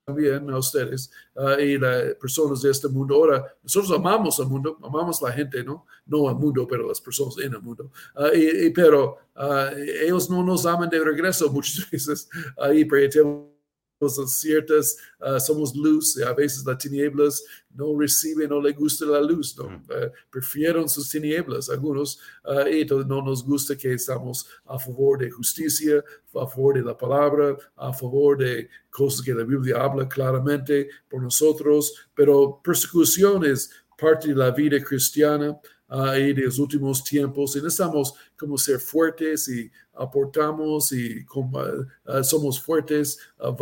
también 0.07 0.51
a 0.51 0.59
ustedes 0.59 1.11
uh, 1.37 1.59
y 1.59 1.79
las 1.79 2.15
personas 2.17 2.61
de 2.61 2.71
este 2.71 2.89
mundo. 2.89 3.15
Ahora, 3.15 3.57
nosotros 3.63 3.99
amamos 3.99 4.39
al 4.41 4.47
mundo, 4.47 4.79
amamos 4.83 5.23
a 5.23 5.29
la 5.29 5.33
gente, 5.33 5.65
¿no? 5.65 5.87
No 6.05 6.29
al 6.29 6.37
mundo, 6.37 6.67
pero 6.69 6.87
las 6.87 7.01
personas 7.01 7.39
en 7.39 7.55
el 7.55 7.63
mundo. 7.63 7.91
y, 8.35 8.69
pero 8.71 9.17
ellos 10.03 10.29
no 10.29 10.45
nos 10.45 10.67
aman 10.67 10.91
de 10.91 11.03
regreso 11.03 11.51
muchas 11.53 11.91
veces. 11.91 12.29
Ahí, 12.59 12.85
pero 12.85 13.54
ciertas, 14.27 14.97
uh, 15.21 15.39
somos 15.39 15.75
luz, 15.75 16.21
a 16.23 16.33
veces 16.33 16.65
las 16.67 16.79
tinieblas 16.79 17.45
no 17.75 17.99
reciben, 17.99 18.51
no 18.51 18.61
les 18.61 18.77
gusta 18.77 19.05
la 19.07 19.21
luz, 19.21 19.57
¿no? 19.57 19.65
Uh, 19.65 20.11
prefieren 20.31 20.89
sus 20.89 21.09
tinieblas, 21.09 21.69
algunos, 21.71 22.19
uh, 22.45 22.69
y 22.69 22.85
no 22.85 23.23
nos 23.23 23.45
gusta 23.45 23.77
que 23.77 23.95
estamos 23.95 24.47
a 24.67 24.79
favor 24.79 25.19
de 25.19 25.31
justicia, 25.31 26.05
a 26.35 26.47
favor 26.47 26.75
de 26.75 26.83
la 26.83 26.97
palabra, 26.97 27.57
a 27.77 27.93
favor 27.93 28.39
de 28.39 28.69
cosas 28.91 29.23
que 29.25 29.35
la 29.35 29.45
Biblia 29.45 29.83
habla 29.83 30.09
claramente 30.09 30.89
por 31.09 31.23
nosotros, 31.23 32.09
pero 32.15 32.61
persecución 32.63 33.45
es 33.45 33.71
parte 33.97 34.29
de 34.29 34.35
la 34.35 34.51
vida 34.51 34.83
cristiana 34.83 35.59
y 36.17 36.33
de 36.33 36.43
los 36.43 36.59
últimos 36.59 37.05
tiempos 37.05 37.55
y 37.55 37.61
necesitamos 37.61 38.15
como 38.37 38.59
ser 38.59 38.81
fuertes 38.81 39.49
y 39.49 39.71
aportamos 39.97 40.93
y 40.93 41.25
como, 41.25 41.59
uh, 41.61 42.25
somos 42.25 42.61
fuertes, 42.61 43.19
uh, 43.39 43.55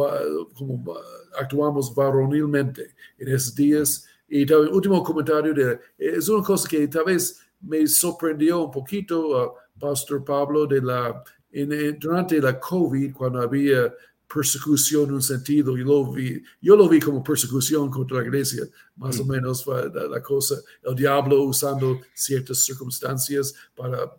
como 0.54 0.74
uh, 0.74 0.96
actuamos 1.38 1.94
varonilmente 1.94 2.94
en 3.18 3.28
esos 3.28 3.54
días. 3.54 4.06
Y 4.28 4.42
el 4.42 4.68
último 4.68 5.02
comentario 5.02 5.52
de, 5.52 5.78
es 5.98 6.28
una 6.28 6.42
cosa 6.42 6.68
que 6.68 6.88
tal 6.88 7.04
vez 7.04 7.40
me 7.60 7.86
sorprendió 7.86 8.64
un 8.64 8.70
poquito, 8.70 9.56
Pastor 9.78 10.24
Pablo, 10.24 10.66
de 10.66 10.80
la, 10.80 11.22
en, 11.50 11.98
durante 11.98 12.40
la 12.40 12.58
COVID, 12.58 13.12
cuando 13.12 13.40
había 13.40 13.92
persecución 14.32 15.08
en 15.08 15.14
un 15.14 15.22
sentido, 15.22 15.76
yo 15.76 15.84
lo 15.84 16.10
vi, 16.10 16.42
yo 16.60 16.76
lo 16.76 16.88
vi 16.88 17.00
como 17.00 17.22
persecución 17.22 17.90
contra 17.90 18.18
la 18.18 18.24
iglesia, 18.24 18.64
más 18.96 19.20
o 19.20 19.24
mm. 19.24 19.28
menos 19.28 19.64
fue 19.64 19.90
la, 19.92 20.22
cosa, 20.22 20.56
el 20.82 20.94
diablo 20.94 21.42
usando 21.42 22.00
ciertas 22.14 22.64
circunstancias 22.64 23.54
para 23.76 24.10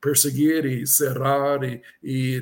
perseguir 0.00 0.66
y 0.66 0.86
cerrar 0.86 1.60
y, 2.02 2.40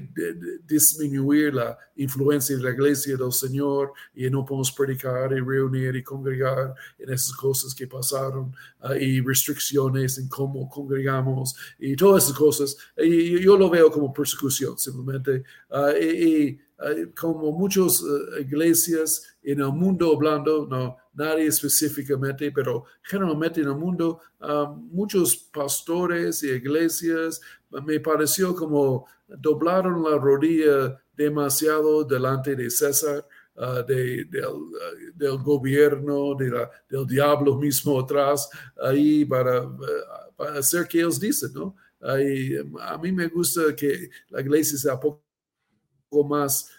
disminuir 0.66 1.54
la 1.54 1.78
influencia 1.96 2.56
de 2.56 2.62
la 2.62 2.70
iglesia 2.70 3.16
del 3.16 3.32
Señor 3.32 3.92
y 4.14 4.28
no 4.28 4.44
podemos 4.44 4.72
predicar 4.72 5.32
y 5.32 5.40
reunir 5.40 5.94
y 5.96 6.02
congregar 6.02 6.74
en 6.98 7.12
esas 7.12 7.32
cosas 7.32 7.74
que 7.74 7.86
pasaron 7.86 8.54
ah, 8.80 8.96
y 8.96 9.20
restricciones 9.20 10.18
en 10.18 10.28
cómo 10.28 10.68
congregamos 10.68 11.54
y 11.78 11.94
todas 11.96 12.24
esas 12.24 12.36
cosas. 12.36 12.76
Y 12.96 13.40
yo 13.40 13.56
lo 13.56 13.70
veo 13.70 13.90
como 13.90 14.12
persecución 14.12 14.78
simplemente. 14.78 15.44
Ah, 15.70 15.92
y, 15.98 16.58
como 17.18 17.52
muchas 17.52 18.02
iglesias 18.40 19.36
en 19.42 19.60
el 19.60 19.72
mundo 19.72 20.12
hablando, 20.14 20.66
no 20.68 20.96
nadie 21.14 21.46
específicamente, 21.46 22.50
pero 22.52 22.84
generalmente 23.02 23.60
en 23.60 23.68
el 23.68 23.76
mundo, 23.76 24.20
muchos 24.90 25.36
pastores 25.36 26.42
y 26.42 26.50
iglesias 26.50 27.40
me 27.70 28.00
pareció 28.00 28.54
como 28.54 29.06
doblaron 29.26 30.02
la 30.02 30.18
rodilla 30.18 31.00
demasiado 31.16 32.04
delante 32.04 32.54
de 32.54 32.70
César. 32.70 33.26
del, 33.86 34.28
del, 35.14 35.38
gobierno, 35.44 36.34
del 36.34 37.06
diablo 37.06 37.56
mismo 37.56 38.00
atrás, 38.00 38.50
ahí 38.82 39.24
para, 39.24 39.64
para 40.34 40.58
hacer 40.58 40.88
que 40.88 40.98
ellos 40.98 41.20
dicen, 41.20 41.52
¿no? 41.54 41.76
a 42.00 42.98
mí 42.98 43.12
me 43.12 43.28
gusta 43.28 43.74
que 43.76 44.10
la 44.30 44.40
iglesia 44.40 44.76
sea 44.76 44.98
poco 44.98 45.23
más 46.28 46.70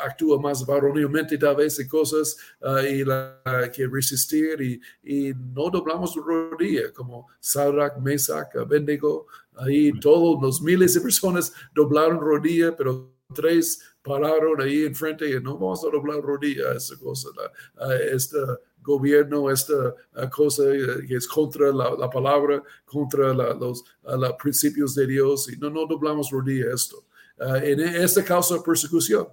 actúa 0.00 0.40
más 0.40 0.64
varonilmente 0.64 1.36
tal 1.36 1.56
vez 1.56 1.78
en 1.80 1.88
cosas 1.88 2.36
ah, 2.62 2.82
y 2.82 3.04
la, 3.04 3.40
que 3.74 3.86
resistir 3.86 4.60
y, 4.60 4.80
y, 5.02 5.34
no 5.34 5.68
doblamos 5.70 6.14
rodilla 6.14 6.92
como 6.92 7.26
Sadrach, 7.40 7.98
Mesach, 7.98 8.54
Bendigo, 8.68 9.26
ahí 9.56 9.92
todos 10.00 10.40
los 10.40 10.62
miles 10.62 10.94
de 10.94 11.00
personas 11.00 11.52
doblaron 11.74 12.20
rodilla, 12.20 12.76
pero 12.76 13.12
tres 13.34 13.82
pararon 14.02 14.60
ahí 14.60 14.84
enfrente 14.84 15.28
y 15.28 15.40
no 15.42 15.58
vamos 15.58 15.84
a 15.84 15.90
doblar 15.90 16.22
rodilla 16.22 16.70
a 16.70 16.76
esa 16.76 16.96
cosa, 16.98 17.28
a 17.76 17.94
este 17.96 18.38
gobierno, 18.80 19.50
esta 19.50 19.94
cosa 20.30 20.62
que 21.06 21.16
es 21.16 21.26
contra 21.26 21.72
la, 21.72 22.08
palabra, 22.08 22.62
contra 22.86 23.34
los, 23.34 23.84
los, 24.04 24.32
principios 24.40 24.94
de 24.94 25.06
Dios 25.06 25.52
y 25.52 25.56
no, 25.58 25.68
no 25.68 25.84
doblamos 25.86 26.30
rodilla 26.30 26.72
esto. 26.72 27.04
Ah, 27.40 27.58
en 27.62 28.24
caso 28.24 28.54
de 28.54 28.62
persecución. 28.62 29.28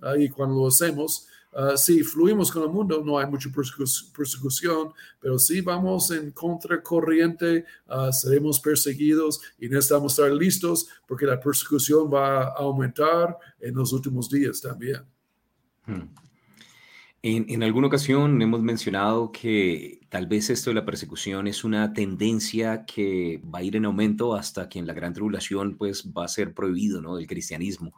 Ah, 0.00 0.16
y 0.16 0.28
cuando 0.28 0.56
lo 0.56 0.68
hacemos, 0.68 1.26
uh, 1.52 1.76
si 1.76 2.02
fluimos 2.02 2.50
con 2.50 2.62
el 2.62 2.70
mundo, 2.70 3.02
no 3.04 3.18
hay 3.18 3.26
mucha 3.26 3.50
persecución, 3.50 4.92
pero 5.20 5.38
si 5.38 5.60
vamos 5.60 6.10
en 6.10 6.30
contracorriente, 6.30 7.66
uh, 7.88 8.10
seremos 8.12 8.58
perseguidos 8.60 9.40
y 9.58 9.68
necesitamos 9.68 10.12
estar 10.12 10.32
listos 10.32 10.88
porque 11.06 11.26
la 11.26 11.38
persecución 11.38 12.10
va 12.12 12.44
a 12.44 12.54
aumentar 12.56 13.36
en 13.60 13.74
los 13.74 13.92
últimos 13.92 14.30
días 14.30 14.60
también. 14.60 15.02
Hmm. 15.86 16.08
En, 17.22 17.62
alguna 17.62 17.88
ocasión 17.88 18.40
hemos 18.40 18.62
mencionado 18.62 19.30
que 19.30 20.00
tal 20.08 20.26
vez 20.26 20.48
esto 20.48 20.70
de 20.70 20.74
la 20.74 20.86
persecución 20.86 21.48
es 21.48 21.64
una 21.64 21.92
tendencia 21.92 22.86
que 22.86 23.42
va 23.44 23.58
a 23.58 23.62
ir 23.62 23.76
en 23.76 23.84
aumento 23.84 24.34
hasta 24.34 24.70
que 24.70 24.78
en 24.78 24.86
la 24.86 24.94
gran 24.94 25.12
tribulación 25.12 25.76
pues 25.76 26.12
va 26.16 26.24
a 26.24 26.28
ser 26.28 26.54
prohibido, 26.54 27.02
¿no? 27.02 27.18
El 27.18 27.26
cristianismo. 27.26 27.92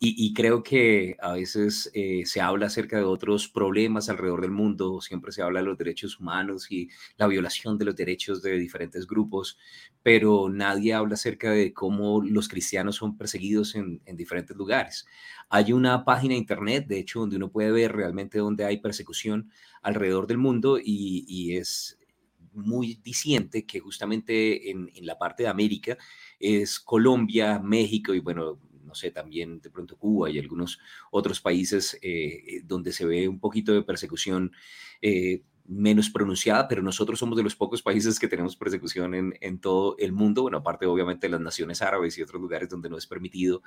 Y, 0.00 0.34
creo 0.34 0.62
que 0.62 1.16
a 1.20 1.32
veces 1.32 1.90
eh, 1.94 2.22
se 2.26 2.40
habla 2.40 2.66
acerca 2.66 2.96
de 2.96 3.04
otros 3.04 3.48
problemas 3.48 4.08
alrededor 4.08 4.42
del 4.42 4.50
mundo, 4.50 5.00
siempre 5.00 5.32
se 5.32 5.40
habla 5.40 5.60
de 5.60 5.66
los 5.66 5.78
derechos 5.78 6.20
humanos 6.20 6.70
y 6.70 6.90
la 7.16 7.26
violación 7.26 7.78
de 7.78 7.86
los 7.86 7.96
derechos 7.96 8.42
de 8.42 8.58
diferentes 8.58 9.06
grupos, 9.06 9.58
pero 10.02 10.48
nadie 10.50 10.94
habla 10.94 11.14
acerca 11.14 11.50
de 11.52 11.72
cómo 11.72 12.22
los 12.22 12.48
cristianos 12.48 12.96
son 12.96 13.16
perseguidos 13.16 13.74
en, 13.76 14.00
diferentes 14.16 14.56
lugares. 14.56 15.06
Hay 15.48 15.72
una 15.72 16.04
página 16.04 16.34
de 16.34 16.40
internet, 16.40 16.86
de 16.86 16.98
hecho, 16.98 17.20
donde 17.20 17.36
uno 17.36 17.50
puede 17.50 17.70
ver 17.70 17.92
realmente 17.92 18.38
dónde 18.38 18.64
hay 18.64 18.78
persecución 18.78 19.50
alrededor 19.82 20.26
del 20.26 20.38
mundo 20.38 20.78
y, 20.82 21.56
es 21.56 21.98
muy 22.52 23.00
diciente 23.02 23.64
que 23.66 23.80
justamente 23.80 24.70
en, 24.70 24.90
en, 24.94 25.06
la 25.06 25.18
parte 25.18 25.44
de 25.44 25.48
América 25.48 25.96
es 26.38 26.78
Colombia, 26.78 27.58
México 27.58 28.14
y 28.14 28.20
bueno, 28.20 28.60
no 28.84 28.94
sé, 28.94 29.10
también 29.10 29.60
de 29.60 29.70
pronto 29.70 29.96
Cuba 29.96 30.30
y 30.30 30.38
algunos 30.38 30.78
otros 31.10 31.40
países 31.40 31.98
eh, 32.02 32.62
donde 32.64 32.92
se 32.92 33.06
ve 33.06 33.28
un 33.28 33.40
poquito 33.40 33.72
de 33.72 33.82
persecución 33.82 34.52
eh, 35.02 35.42
menos 35.66 36.10
pronunciada, 36.10 36.68
pero 36.68 36.82
nosotros 36.82 37.18
somos 37.18 37.36
de 37.36 37.42
los 37.42 37.56
pocos 37.56 37.80
países 37.80 38.18
que 38.18 38.28
tenemos 38.28 38.54
persecución 38.54 39.14
en, 39.14 39.34
en, 39.40 39.58
todo 39.58 39.96
el 39.98 40.12
mundo, 40.12 40.42
bueno, 40.42 40.58
aparte 40.58 40.84
obviamente 40.84 41.26
de 41.26 41.30
las 41.30 41.40
naciones 41.40 41.80
árabes 41.80 42.18
y 42.18 42.22
otros 42.22 42.40
lugares 42.40 42.68
donde 42.68 42.90
no 42.90 42.98
es 42.98 43.06
permitido 43.06 43.62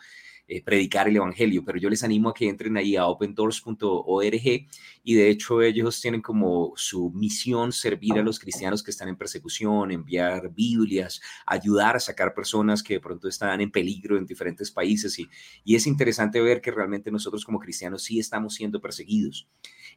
eh, 0.48 0.64
predicar 0.64 1.08
el 1.08 1.16
Evangelio, 1.16 1.66
pero 1.66 1.80
yo 1.80 1.90
les 1.90 2.04
animo 2.04 2.30
a 2.30 2.34
que 2.34 2.48
entren 2.48 2.78
ahí 2.78 2.96
a 2.96 3.08
opendoors.org 3.08 4.68
y 5.04 5.14
de 5.16 5.30
hecho 5.30 5.62
ellos 5.62 6.00
tienen 6.00 6.22
como 6.22 6.74
su 6.76 7.10
misión 7.10 7.72
servir 7.72 8.14
a 8.14 8.24
los 8.24 8.40
cristianos 8.40 8.84
que 8.84 8.92
están 8.92 9.10
en 9.10 9.18
persecución, 9.18 9.92
enviar 9.92 10.54
Biblias, 10.54 11.20
ayudar 11.46 11.96
a 11.96 12.00
sacar 12.00 12.34
personas 12.34 12.84
que 12.84 12.94
de 12.94 13.00
pronto 13.00 13.28
están 13.28 13.60
en 13.60 13.72
peligro 13.72 14.18
en 14.18 14.26
diferentes 14.26 14.72
países 14.72 15.18
y, 15.18 15.28
y 15.66 15.76
es 15.76 15.88
interesante 15.88 16.40
ver 16.42 16.62
que 16.62 16.72
realmente 16.72 17.12
nosotros 17.12 17.44
como 17.44 17.60
cristianos 17.60 18.04
sí 18.04 18.20
estamos 18.20 18.54
siendo 18.54 18.80
perseguidos. 18.80 19.50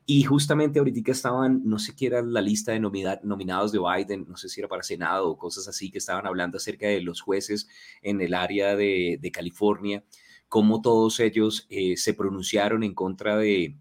Y 0.06 0.24
justamente 0.24 0.78
ahorita 0.78 1.12
estaban, 1.12 1.62
no 1.64 1.78
sé 1.78 1.94
qué 1.94 2.06
era 2.06 2.22
la 2.22 2.40
lista 2.40 2.72
de 2.72 2.80
nominados 2.80 3.70
de 3.70 3.78
Biden, 3.78 4.26
no 4.28 4.36
sé 4.36 4.48
si 4.48 4.60
era 4.60 4.68
para 4.68 4.82
Senado 4.82 5.28
o 5.28 5.38
cosas 5.38 5.68
así, 5.68 5.90
que 5.90 5.98
estaban 5.98 6.26
hablando 6.26 6.56
acerca 6.56 6.88
de 6.88 7.00
los 7.00 7.20
jueces 7.20 7.68
en 8.02 8.20
el 8.20 8.34
área 8.34 8.74
de, 8.74 9.30
California, 9.32 10.04
cómo 10.48 10.82
todos 10.82 11.20
ellos 11.20 11.66
eh, 11.70 11.96
se 11.96 12.14
pronunciaron 12.14 12.82
en 12.82 12.94
contra 12.94 13.36
de, 13.36 13.76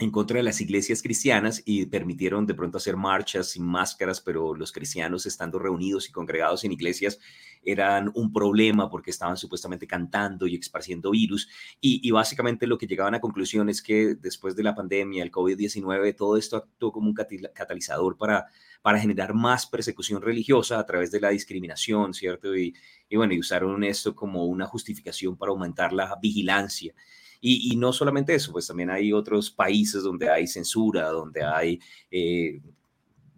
en 0.00 0.10
contra 0.10 0.38
de 0.38 0.42
las 0.42 0.62
iglesias 0.62 1.02
cristianas 1.02 1.62
y 1.66 1.84
permitieron 1.84 2.46
de 2.46 2.54
pronto 2.54 2.78
hacer 2.78 2.96
marchas 2.96 3.50
sin 3.50 3.66
máscaras, 3.66 4.22
pero 4.22 4.54
los 4.54 4.72
cristianos 4.72 5.26
estando 5.26 5.58
reunidos 5.58 6.08
y 6.08 6.12
congregados 6.12 6.64
en 6.64 6.72
iglesias 6.72 7.18
eran 7.62 8.10
un 8.14 8.32
problema 8.32 8.88
porque 8.88 9.10
estaban 9.10 9.36
supuestamente 9.36 9.86
cantando 9.86 10.46
y 10.46 10.56
esparciendo 10.56 11.10
virus. 11.10 11.50
Y, 11.82 12.10
básicamente 12.10 12.66
lo 12.66 12.78
que 12.78 12.86
llegaban 12.86 13.14
a 13.14 13.20
conclusión 13.20 13.68
es 13.68 13.82
que 13.82 14.14
después 14.14 14.56
de 14.56 14.62
la 14.62 14.74
pandemia, 14.74 15.22
el 15.22 15.30
COVID-19, 15.30 16.16
todo 16.16 16.38
esto 16.38 16.56
actuó 16.56 16.92
como 16.92 17.08
un 17.08 17.14
catalizador 17.14 18.16
para, 18.16 18.46
para 18.80 18.98
generar 18.98 19.34
más 19.34 19.66
persecución 19.66 20.22
religiosa 20.22 20.78
a 20.78 20.86
través 20.86 21.10
de 21.10 21.20
la 21.20 21.28
discriminación, 21.28 22.14
¿cierto? 22.14 22.56
Y, 22.56 22.74
y 23.06 23.16
bueno, 23.16 23.34
y 23.34 23.38
usaron 23.38 23.84
esto 23.84 24.14
como 24.14 24.46
una 24.46 24.64
justificación 24.64 25.36
para 25.36 25.50
aumentar 25.50 25.92
la 25.92 26.16
vigilancia. 26.22 26.94
Y, 27.40 27.74
no 27.76 27.92
solamente 27.92 28.34
eso, 28.34 28.52
pues 28.52 28.66
también 28.66 28.90
hay 28.90 29.12
otros 29.12 29.50
países 29.50 30.02
donde 30.02 30.28
hay 30.28 30.46
censura, 30.46 31.08
donde 31.08 31.42
hay 31.42 31.80
eh, 32.10 32.60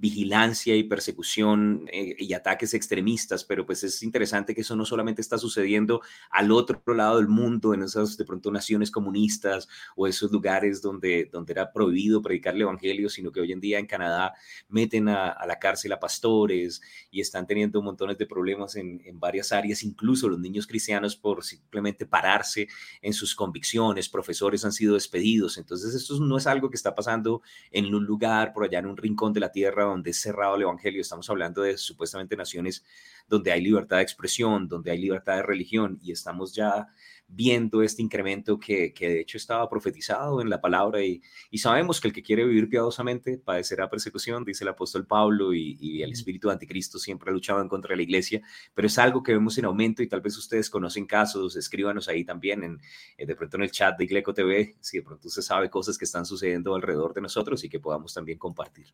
vigilancia 0.03 0.75
y 0.75 0.83
persecución 0.83 1.89
eh, 1.93 2.17
y 2.19 2.35
ataques 2.35 2.75
extremistas, 2.75 3.45
pero 3.45 3.65
pues 3.65 3.85
es 3.85 4.03
interesante 4.03 4.53
que 4.53 4.63
eso 4.63 4.75
no 4.75 4.85
solamente 4.85 5.23
está 5.23 5.39
sucediendo 5.39 6.01
al 6.29 6.51
otro 6.51 6.83
lado 6.93 7.19
del 7.19 7.29
mundo, 7.29 7.73
en 7.73 7.85
esas 7.85 8.17
de 8.17 8.25
pronto 8.25 8.51
naciones 8.51 8.91
comunistas 8.91 9.69
o 9.95 10.09
esos 10.09 10.33
lugares 10.33 10.83
donde, 10.83 11.31
donde 11.31 11.53
era 11.53 11.73
prohibido 11.73 12.21
predicar 12.21 12.57
el 12.57 12.63
evangelio, 12.63 13.09
sino 13.09 13.31
que 13.31 13.41
hoy 13.41 13.53
en 13.53 13.61
día 13.61 13.79
en 13.79 13.87
Canadá 13.87 14.35
meten 14.69 15.09
a, 15.09 15.37
la 15.47 15.61
cárcel 15.61 15.93
a 15.93 16.01
pastores 16.01 16.83
y 17.13 17.21
están 17.21 17.47
teniendo 17.47 17.81
montones 17.81 18.19
de 18.19 18.27
problemas 18.27 18.75
en, 18.75 19.01
en 19.05 19.21
varias 19.21 19.53
áreas, 19.53 19.85
incluso 19.85 20.29
los 20.29 20.41
niños 20.41 20.67
cristianos 20.67 21.15
por 21.15 21.45
simplemente 21.45 22.07
pararse 22.07 22.67
en 23.03 23.13
sus 23.13 23.37
convicciones, 23.37 24.09
profesores 24.09 24.65
han 24.65 24.73
sido 24.73 24.95
despedidos, 24.95 25.59
entonces 25.59 25.95
esto 25.95 26.19
no 26.19 26.39
es 26.39 26.49
algo 26.49 26.71
que 26.71 26.77
está 26.77 26.93
pasando 26.93 27.43
en 27.71 27.95
un 27.95 28.05
lugar 28.05 28.53
por 28.53 28.65
allá 28.65 28.81
en 28.81 28.87
un 28.87 28.97
rincón 28.97 29.33
de 29.33 29.39
la 29.39 29.53
tierra 29.53 29.92
donde 29.93 30.11
es 30.11 30.21
cerrado 30.21 30.57
el 30.57 30.63
Evangelio, 30.63 31.01
estamos 31.01 31.29
hablando 31.31 31.63
de 31.63 31.79
supuestamente 31.79 32.37
naciones 32.37 32.85
donde 33.29 33.53
hay 33.53 33.63
libertad 33.63 33.99
de 33.99 34.03
expresión, 34.03 34.69
donde 34.69 34.91
hay 34.91 34.99
libertad 34.99 35.37
de 35.37 35.43
religión 35.43 35.99
y 36.03 36.13
estamos 36.13 36.55
ya 36.55 36.89
viendo 37.35 37.83
este 37.83 38.03
incremento 38.03 38.59
que, 38.59 38.93
que 38.93 39.09
de 39.09 39.21
hecho 39.21 39.39
estaba 39.39 39.69
profetizado 39.69 40.43
en 40.43 40.51
la 40.51 40.61
palabra 40.61 41.03
y, 41.03 41.23
y, 41.51 41.59
sabemos 41.59 42.01
que 42.01 42.09
el 42.09 42.15
que 42.15 42.23
quiere 42.23 42.45
vivir 42.45 42.69
piadosamente 42.69 43.39
padecerá 43.39 43.89
persecución, 43.89 44.45
dice 44.45 44.65
el 44.65 44.69
apóstol 44.69 45.07
Pablo 45.07 45.55
y, 45.55 45.79
y, 45.81 46.03
el 46.03 46.13
espíritu 46.13 46.49
de 46.49 46.55
anticristo 46.55 46.99
siempre 46.99 47.31
ha 47.31 47.33
luchado 47.33 47.63
en 47.63 47.69
contra 47.69 47.91
de 47.91 47.97
la 47.97 48.03
iglesia, 48.03 48.43
pero 48.75 48.87
es 48.87 48.99
algo 48.99 49.23
que 49.23 49.33
vemos 49.33 49.57
en 49.57 49.65
aumento 49.65 50.03
y 50.03 50.09
tal 50.09 50.21
vez 50.21 50.37
ustedes 50.37 50.69
conocen 50.69 51.07
casos, 51.07 51.57
escríbanos 51.57 52.09
ahí 52.09 52.25
también 52.25 52.65
en, 52.65 52.81
eh, 53.17 53.25
de 53.25 53.35
pronto 53.35 53.57
en 53.57 53.63
el 53.63 53.71
chat 53.71 53.97
de 53.97 54.05
Igleco 54.05 54.35
TV, 54.35 54.77
si 54.81 54.99
de 54.99 55.03
pronto 55.03 55.29
usted 55.29 55.43
sabe 55.43 55.71
cosas 55.71 55.97
que 55.97 56.05
están 56.05 56.27
sucediendo 56.27 56.75
alrededor 56.75 57.15
de 57.15 57.23
nosotros 57.23 57.65
y 57.65 57.71
que 57.71 57.81
podamos 57.81 58.13
también 58.13 58.39
compartir 58.39 58.93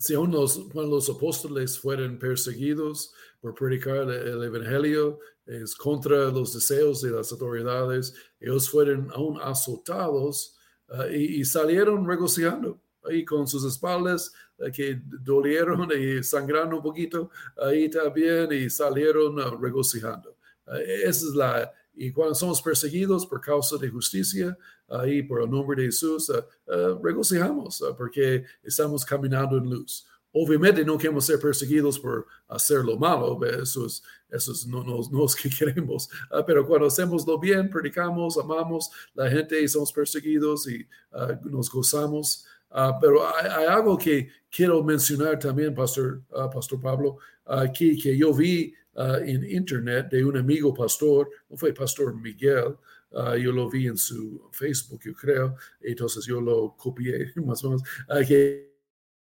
si 0.00 0.14
aún 0.14 0.30
los, 0.32 0.74
los 0.74 1.10
apóstoles 1.10 1.78
fueron 1.78 2.18
perseguidos 2.18 3.12
por 3.38 3.54
predicar 3.54 4.10
el, 4.10 4.42
evangelio, 4.42 5.18
es 5.44 5.74
contra 5.74 6.30
los 6.30 6.54
deseos 6.54 7.02
de 7.02 7.10
las 7.10 7.30
autoridades, 7.32 8.14
ellos 8.40 8.70
fueron 8.70 9.10
aún 9.12 9.38
azotados 9.42 10.56
ah, 10.88 11.06
y, 11.08 11.44
salieron 11.44 12.08
regocijando 12.08 12.80
ahí 13.04 13.26
con 13.26 13.46
sus 13.46 13.62
espaldas 13.64 14.32
uh, 14.58 14.70
que 14.72 15.02
dolieron 15.04 15.90
y 15.92 16.22
sangrando 16.22 16.76
un 16.76 16.82
poquito 16.82 17.30
ahí 17.62 17.90
también 17.90 18.50
y 18.52 18.70
salieron 18.70 19.38
uh, 19.38 19.58
regocijando. 19.58 20.34
esa 20.78 21.26
es 21.26 21.34
la, 21.34 21.72
y 22.00 22.10
cuando 22.12 22.34
somos 22.34 22.62
perseguidos 22.62 23.26
por 23.26 23.42
causa 23.42 23.76
de 23.76 23.90
justicia, 23.90 24.56
ahí 24.88 25.22
por 25.22 25.42
el 25.42 25.50
nombre 25.50 25.82
de 25.82 25.88
Jesús, 25.88 26.30
uh, 26.30 26.38
uh, 26.72 26.98
regocijamos 27.02 27.78
uh, 27.82 27.94
porque 27.94 28.42
estamos 28.62 29.04
caminando 29.04 29.58
en 29.58 29.68
luz. 29.68 30.06
Obviamente 30.32 30.82
no 30.82 30.96
queremos 30.96 31.26
ser 31.26 31.38
perseguidos 31.38 31.98
por 31.98 32.26
hacer 32.48 32.78
lo 32.78 32.96
malo, 32.96 33.38
eso 33.44 33.84
es, 33.84 34.02
eso 34.30 34.52
es 34.52 34.66
no, 34.66 34.82
no, 34.82 35.02
no, 35.10 35.26
es 35.26 35.36
que 35.36 35.50
queremos, 35.58 36.08
uh, 36.30 36.42
pero 36.46 36.66
cuando 36.66 36.86
hacemos 36.86 37.26
lo 37.26 37.38
bien, 37.38 37.68
predicamos, 37.68 38.38
amamos 38.38 38.90
la 39.12 39.28
gente 39.28 39.60
y 39.60 39.68
somos 39.68 39.92
perseguidos 39.92 40.70
y 40.70 40.88
uh, 41.12 41.50
nos 41.50 41.70
gozamos. 41.70 42.46
Uh, 42.70 42.92
pero 43.00 43.26
hay, 43.26 43.50
hay, 43.50 43.66
algo 43.66 43.98
que 43.98 44.28
quiero 44.50 44.82
mencionar 44.84 45.38
también, 45.38 45.74
Pastor, 45.74 46.22
Pastor 46.52 46.80
Pablo, 46.80 47.18
aquí 47.44 48.00
que 48.00 48.16
yo 48.16 48.32
vi 48.32 48.72
en 48.94 49.44
internet 49.50 50.08
de 50.10 50.24
un 50.24 50.36
amigo 50.36 50.74
pastor, 50.74 51.30
no 51.48 51.56
fue 51.56 51.72
Pastor 51.72 52.14
Miguel, 52.14 52.76
yo 53.12 53.52
lo 53.52 53.68
vi 53.68 53.86
en 53.86 53.96
su 53.96 54.48
Facebook, 54.52 55.00
yo 55.04 55.14
creo, 55.14 55.56
entonces 55.80 56.24
yo 56.26 56.40
lo 56.40 56.76
copié 56.76 57.32
más 57.44 57.64
o 57.64 57.70
menos, 57.70 57.82
que 58.28 58.70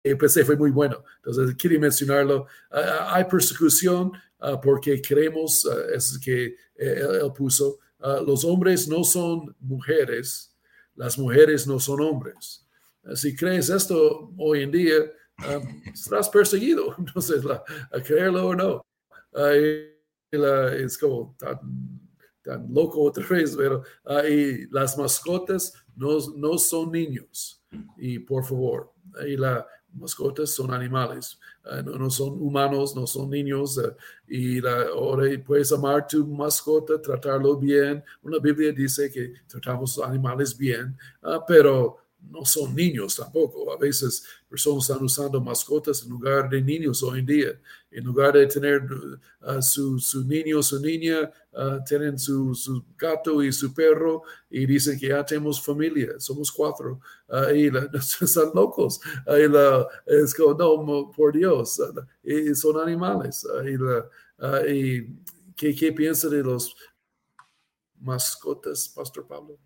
empecé, 0.04 0.44
fue 0.46 0.56
muy 0.56 0.72
bueno. 0.72 1.04
Entonces, 1.18 1.56
quería 1.56 1.80
mencionarlo. 1.80 2.48
Ah, 2.70 3.12
hay 3.16 3.26
persecución 3.26 4.12
ah, 4.40 4.60
porque 4.60 5.02
creemos, 5.02 5.68
ah, 5.70 5.96
es 5.96 6.18
que 6.20 6.56
eh, 6.76 7.02
él, 7.22 7.32
puso, 7.36 7.80
los 8.26 8.44
hombres 8.46 8.88
no 8.88 9.04
son 9.04 9.56
mujeres, 9.60 10.56
las 10.96 11.18
mujeres 11.20 11.68
no 11.68 11.80
son 11.80 12.02
hombres. 12.02 12.66
Si 13.16 13.36
crees 13.36 13.70
esto 13.70 14.32
hoy 14.38 14.64
en 14.64 14.72
día, 14.72 14.96
estarás 15.94 16.30
perseguido. 16.30 16.96
Entonces, 17.00 17.44
la, 17.44 17.64
a 17.92 18.02
creerlo 18.02 18.48
o 18.48 18.56
no. 18.56 18.86
es 20.32 20.98
como 20.98 21.36
tan, 21.38 21.60
tan, 22.42 22.74
loco 22.74 23.02
otra 23.04 23.26
vez, 23.28 23.56
pero 23.56 23.84
y 24.30 24.68
las 24.72 24.98
mascotas 24.98 25.74
no, 25.96 26.18
no 26.36 26.58
son 26.58 26.92
niños. 26.92 27.64
Y 27.98 28.20
por 28.20 28.44
favor, 28.44 28.94
y 29.26 29.38
la, 29.38 29.66
mascotas 29.94 30.52
son 30.52 30.74
animales, 30.74 31.40
eh, 31.66 31.84
no, 31.84 32.10
son 32.10 32.42
humanos, 32.42 32.96
no 32.96 33.06
son 33.06 33.30
niños. 33.30 33.78
Eh, 33.78 33.96
y 34.28 34.62
la, 34.62 34.84
ahora 34.94 35.28
puedes 35.46 35.72
amar 35.72 36.08
tu 36.08 36.26
mascota, 36.26 37.02
tratarlo 37.02 37.58
bien. 37.58 38.04
Una 38.22 38.40
Biblia 38.40 38.72
dice 38.72 39.12
que 39.12 39.34
tratamos 39.48 40.00
animales 40.00 40.58
bien, 40.58 40.98
ah, 41.24 41.44
pero 41.46 41.98
no 42.30 42.46
son 42.46 42.76
niños 42.76 43.16
tampoco. 43.16 43.72
A 43.74 43.78
veces 43.78 44.24
personas 44.50 44.90
están 44.90 45.04
usando 45.04 45.42
mascotas 45.42 46.04
en 46.04 46.10
lugar 46.10 46.50
de 46.50 46.62
niños 46.62 47.04
hoy 47.04 47.20
en 47.20 47.26
día. 47.26 47.60
En 47.90 48.04
lugar 48.04 48.34
de 48.34 48.48
tener 48.48 48.84
uh, 48.84 49.62
su, 49.62 50.00
su, 50.00 50.24
niño, 50.26 50.64
su 50.64 50.80
niña, 50.80 51.32
uh, 51.52 51.84
tienen 51.86 52.18
su, 52.18 52.56
su, 52.56 52.84
gato 52.98 53.44
y 53.44 53.52
su 53.52 53.74
perro 53.74 54.24
y 54.50 54.66
dicen 54.66 54.98
que 54.98 55.10
ya 55.10 55.26
tenemos 55.26 55.62
familia, 55.62 56.20
somos 56.20 56.52
cuatro. 56.52 57.02
Uh, 57.28 57.54
y 57.54 57.70
la, 57.70 57.90
locos. 58.54 59.02
la, 59.26 59.88
es 60.06 60.34
como, 60.34 60.54
no, 60.54 61.12
por 61.12 61.34
Dios, 61.34 61.82
y 62.24 62.56
son 62.56 62.80
animales. 62.80 63.46
y, 63.66 63.78
la, 63.78 64.10
¿qué, 65.56 65.76
¿Qué 65.76 65.92
piensa 65.92 66.30
de 66.30 66.44
los 66.44 66.76
mascotas, 68.00 68.88
Pastor 68.90 69.28
Pablo? 69.28 69.60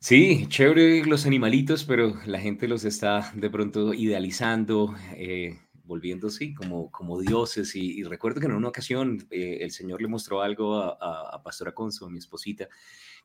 Sí, 0.00 0.46
chévere 0.48 1.04
los 1.06 1.26
animalitos, 1.26 1.84
pero 1.84 2.14
la 2.24 2.38
gente 2.38 2.68
los 2.68 2.84
está 2.84 3.32
de 3.34 3.50
pronto 3.50 3.92
idealizando, 3.92 4.94
eh, 5.16 5.58
volviendo, 5.82 6.28
como, 6.56 6.90
como 6.92 7.20
dioses. 7.20 7.74
Y, 7.74 8.04
recuerdo 8.04 8.40
que 8.40 8.46
en 8.46 8.52
una 8.52 8.68
ocasión 8.68 9.26
eh, 9.30 9.58
el 9.60 9.72
Señor 9.72 10.00
le 10.00 10.06
mostró 10.06 10.40
algo 10.40 10.76
a, 10.76 11.34
a, 11.34 11.42
Pastora 11.42 11.72
Conso, 11.74 12.06
a 12.06 12.10
mi 12.10 12.18
esposita, 12.18 12.68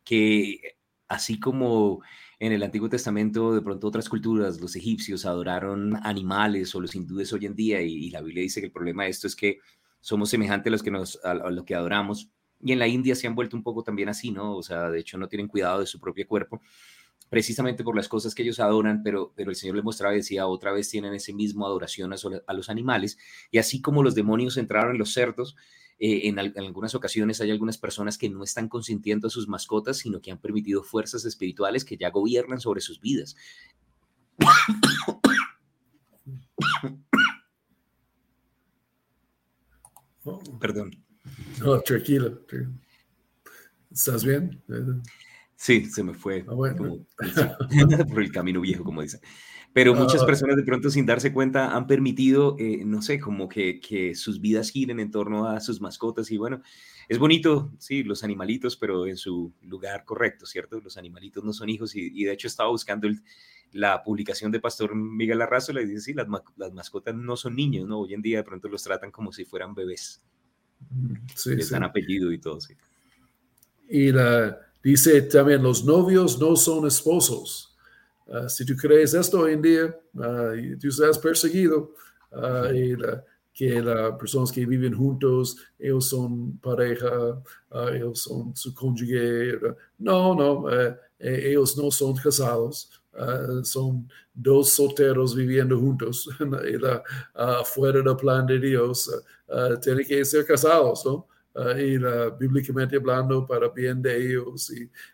que 0.04 0.78
así 1.08 1.40
como 1.40 2.02
en 2.40 2.54
el 2.54 2.64
Antiguo 2.64 2.90
Testamento 2.90 3.54
de 3.54 3.62
pronto 3.62 3.88
otras 3.88 4.10
culturas, 4.10 4.60
los 4.60 4.76
egipcios 4.76 5.26
adoraron 5.28 5.96
animales 6.04 6.74
o 6.74 6.82
los 6.82 6.96
hindúes 6.96 7.32
hoy 7.34 7.46
en 7.46 7.56
día, 7.56 7.82
y, 7.84 8.10
la 8.10 8.22
Biblia 8.22 8.42
dice 8.42 8.62
que 8.62 8.68
el 8.68 8.74
problema 8.74 9.04
de 9.04 9.10
esto 9.12 9.28
es 9.28 9.36
que 9.36 9.60
somos 10.00 10.32
semejantes 10.32 10.70
a 10.70 10.72
los 10.72 10.84
que, 10.84 10.92
nos, 10.92 11.20
a 11.24 11.36
lo 11.36 11.66
que 11.66 11.76
adoramos 11.76 12.32
y 12.64 12.72
en 12.72 12.80
la 12.80 12.88
India 12.88 13.16
se 13.16 13.28
han 13.28 13.36
vuelto 13.36 13.58
un 13.58 13.64
poco 13.64 13.84
también 13.84 14.10
así, 14.10 14.32
¿no? 14.32 14.56
O 14.56 14.64
sea, 14.64 14.90
de 14.90 15.00
hecho 15.00 15.18
no 15.18 15.28
tienen 15.28 15.48
cuidado 15.48 15.82
de 15.82 15.86
su 15.86 16.00
propio 16.00 16.28
cuerpo, 16.28 16.62
precisamente 17.30 17.84
por 17.84 17.96
las 17.96 18.08
cosas 18.08 18.34
que 18.34 18.44
ellos 18.44 18.60
adoran, 18.60 19.04
pero, 19.04 19.34
pero 19.36 19.50
el 19.50 19.56
Señor 19.56 19.76
le 19.76 19.82
mostraba 19.82 20.14
y 20.14 20.18
decía, 20.18 20.48
otra 20.48 20.72
vez 20.72 20.90
tienen 20.90 21.14
ese 21.14 21.34
mismo 21.34 21.66
adoración 21.66 22.14
a, 22.14 22.54
los 22.54 22.70
animales, 22.70 23.18
y 23.52 23.58
así 23.58 23.82
como 23.82 24.02
los 24.02 24.16
demonios 24.16 24.58
entraron 24.58 24.92
en 24.92 24.98
los 24.98 25.14
cerdos, 25.14 25.56
eh, 26.00 26.28
en, 26.28 26.40
algunas 26.40 26.96
ocasiones 26.96 27.42
hay 27.42 27.52
algunas 27.52 27.78
personas 27.78 28.18
que 28.18 28.30
no 28.30 28.44
están 28.44 28.70
consintiendo 28.70 29.28
a 29.28 29.30
sus 29.30 29.48
mascotas, 29.48 29.98
sino 29.98 30.22
que 30.22 30.32
han 30.32 30.40
permitido 30.40 30.84
fuerzas 30.84 31.26
espirituales 31.26 31.86
que 31.86 31.98
ya 31.98 32.12
gobiernan 32.12 32.60
sobre 32.60 32.82
sus 32.82 33.00
vidas. 33.00 33.36
Perdón. 40.60 41.03
No, 41.60 41.80
tranquilo. 41.82 42.42
¿Estás 43.92 44.24
bien? 44.24 44.62
Sí, 45.56 45.86
se 45.86 46.04
me 46.04 46.14
fue 46.14 46.46
ah, 46.48 46.56
por 48.10 48.22
el 48.22 48.32
camino 48.32 48.62
viejo, 48.62 48.84
como 48.84 49.02
dicen. 49.02 49.22
Pero 49.72 49.96
muchas 49.96 50.22
ah. 50.22 50.26
personas 50.26 50.56
de 50.56 50.64
pronto 50.64 50.90
sin 50.90 51.06
darse 51.06 51.34
cuenta 51.34 51.76
han 51.76 51.88
permitido, 51.88 52.56
eh, 52.60 52.84
no 52.86 53.02
sé, 53.02 53.20
como 53.20 53.50
que, 53.50 53.80
que, 53.80 54.14
sus 54.14 54.40
vidas 54.40 54.70
giren 54.70 55.00
en 55.00 55.10
torno 55.10 55.48
a 55.48 55.60
sus 55.60 55.82
mascotas 55.82 56.30
y 56.32 56.38
bueno, 56.38 56.62
es 57.10 57.18
bonito, 57.18 57.72
sí, 57.80 58.04
los 58.04 58.24
animalitos, 58.24 58.78
pero 58.78 59.08
en 59.08 59.18
su 59.18 59.52
lugar 59.62 60.06
correcto, 60.06 60.46
¿cierto? 60.46 60.80
Los 60.80 60.98
animalitos 60.98 61.44
no 61.44 61.54
son 61.54 61.70
hijos 61.70 61.96
y, 61.96 62.24
de 62.24 62.32
hecho 62.32 62.48
estaba 62.48 62.70
buscando 62.70 63.08
la 63.72 64.04
publicación 64.04 64.52
de 64.52 64.60
Pastor 64.60 64.96
Miguel 64.96 65.42
Arrazo, 65.42 65.74
le 65.74 65.86
dice, 65.86 66.02
sí, 66.02 66.14
las, 66.14 66.28
las 66.56 66.74
mascotas 66.74 67.16
no 67.16 67.36
son 67.36 67.56
niños, 67.56 67.88
¿no? 67.88 68.00
Hoy 68.02 68.14
en 68.14 68.22
día 68.22 68.38
de 68.38 68.44
pronto 68.44 68.68
los 68.70 68.84
tratan 68.84 69.12
como 69.12 69.32
si 69.32 69.44
fueran 69.44 69.74
bebés. 69.74 70.22
Sí, 71.36 71.56
les 71.56 71.70
dan 71.70 71.84
apellido 71.84 72.32
y 72.32 72.40
todo, 72.40 72.60
sí. 72.60 72.74
Y 73.90 74.12
la, 74.12 74.60
dice 74.84 75.22
también, 75.24 75.62
los 75.64 75.84
novios 75.86 76.40
no 76.40 76.56
son 76.56 76.88
esposos. 76.88 77.76
Ah, 78.28 78.48
si 78.50 78.66
tú 78.66 78.76
crees 78.76 79.14
esto 79.14 79.42
hoy 79.42 79.54
en 79.54 79.62
día, 79.62 80.00
uh, 80.14 80.78
tú 80.80 80.88
estás 80.88 81.18
perseguido. 81.20 81.94
Uh, 82.32 82.74
y 82.74 82.98
que 83.54 83.82
las 83.82 84.18
personas 84.18 84.52
que 84.52 84.66
viven 84.66 84.96
juntos, 84.96 85.58
ellos 85.78 86.10
son 86.10 86.58
pareja, 86.58 87.40
ellos 87.94 88.22
son 88.22 88.56
su 88.56 88.74
cónyuge. 88.74 89.60
No, 90.00 90.34
no, 90.34 90.70
eh, 90.72 90.98
eh, 91.20 91.50
ellos 91.50 91.78
no 91.78 91.92
son 91.92 92.16
casados. 92.16 93.03
Son 93.64 94.10
dos 94.34 94.70
solteros 94.70 95.36
viviendo 95.36 95.80
juntos 95.80 96.30
fuera 97.66 98.02
del 98.02 98.16
plan 98.16 98.46
de 98.46 98.60
Dios. 98.60 99.10
Uh, 99.48 99.80
tienen 99.80 100.06
que 100.06 100.26
ser 100.26 100.46
casados, 100.46 101.06
¿no? 101.06 101.28
Uh, 101.56 101.78
y 101.78 102.00
bíblicamente 102.40 102.96
hablando 102.96 103.46
para 103.46 103.70
bien 103.70 104.02
de 104.02 104.18
ellos. 104.18 104.72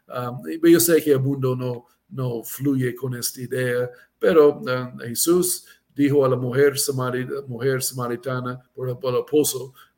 Um, 0.08 0.42
y, 0.48 0.72
yo 0.72 0.80
sé 0.80 1.04
que 1.04 1.12
el 1.12 1.20
mundo 1.20 1.56
no, 1.56 1.88
no 2.10 2.44
fluye 2.44 2.96
con 2.96 3.16
esta 3.16 3.42
idea, 3.42 3.90
pero 4.18 4.62
Jesús 5.02 5.66
dijo 5.94 6.24
a 6.24 6.30
la 6.30 6.38
mujer, 6.38 6.76
mujer 7.48 7.84
samaritana 7.84 8.62
por 8.74 8.90
el, 8.90 8.98
por 8.98 9.26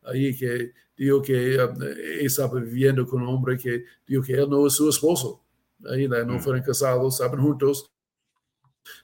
ahí 0.03 0.35
que 0.35 0.71
dijo 0.97 1.21
que 1.21 1.63
um, 1.63 1.77
estaba 2.19 2.59
viviendo 2.59 3.05
con 3.05 3.21
un 3.21 3.27
hombre 3.27 3.57
que 3.57 3.85
dijo 4.07 4.23
que 4.23 4.33
él 4.33 4.49
no 4.49 4.65
es 4.65 4.73
su 4.73 4.89
esposo. 4.89 5.43
Ahí 5.89 6.07
no 6.07 6.25
mm. 6.25 6.39
fueron 6.39 6.63
casados, 6.63 7.15
estaban 7.15 7.41
juntos, 7.41 7.90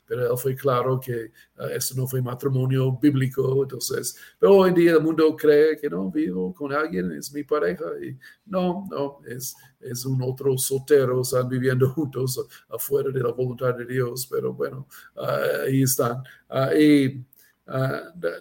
pero 0.05 0.31
él 0.31 0.37
fue 0.37 0.55
claro 0.55 0.99
que 0.99 1.31
uh, 1.59 1.67
esto 1.73 1.95
no 1.95 2.07
fue 2.07 2.21
matrimonio 2.21 2.97
bíblico, 2.97 3.63
entonces, 3.63 4.17
pero 4.39 4.55
hoy 4.55 4.69
en 4.69 4.75
día 4.75 4.91
el 4.93 5.01
mundo 5.01 5.35
cree 5.35 5.77
que 5.77 5.89
no, 5.89 6.09
vivo 6.11 6.53
con 6.53 6.73
alguien, 6.73 7.11
es 7.11 7.31
mi 7.33 7.43
pareja, 7.43 7.85
y 8.01 8.17
no, 8.45 8.87
no, 8.89 9.19
es, 9.27 9.55
es 9.79 10.05
un 10.05 10.21
otro 10.21 10.57
soltero, 10.57 11.21
están 11.21 11.47
viviendo 11.49 11.89
juntos 11.93 12.45
afuera 12.69 13.09
de 13.11 13.21
la 13.21 13.31
voluntad 13.31 13.75
de 13.75 13.85
Dios, 13.85 14.27
pero 14.29 14.53
bueno, 14.53 14.87
uh, 15.15 15.65
ahí 15.65 15.83
están. 15.83 16.23
Uh, 16.49 16.75
y 16.77 17.25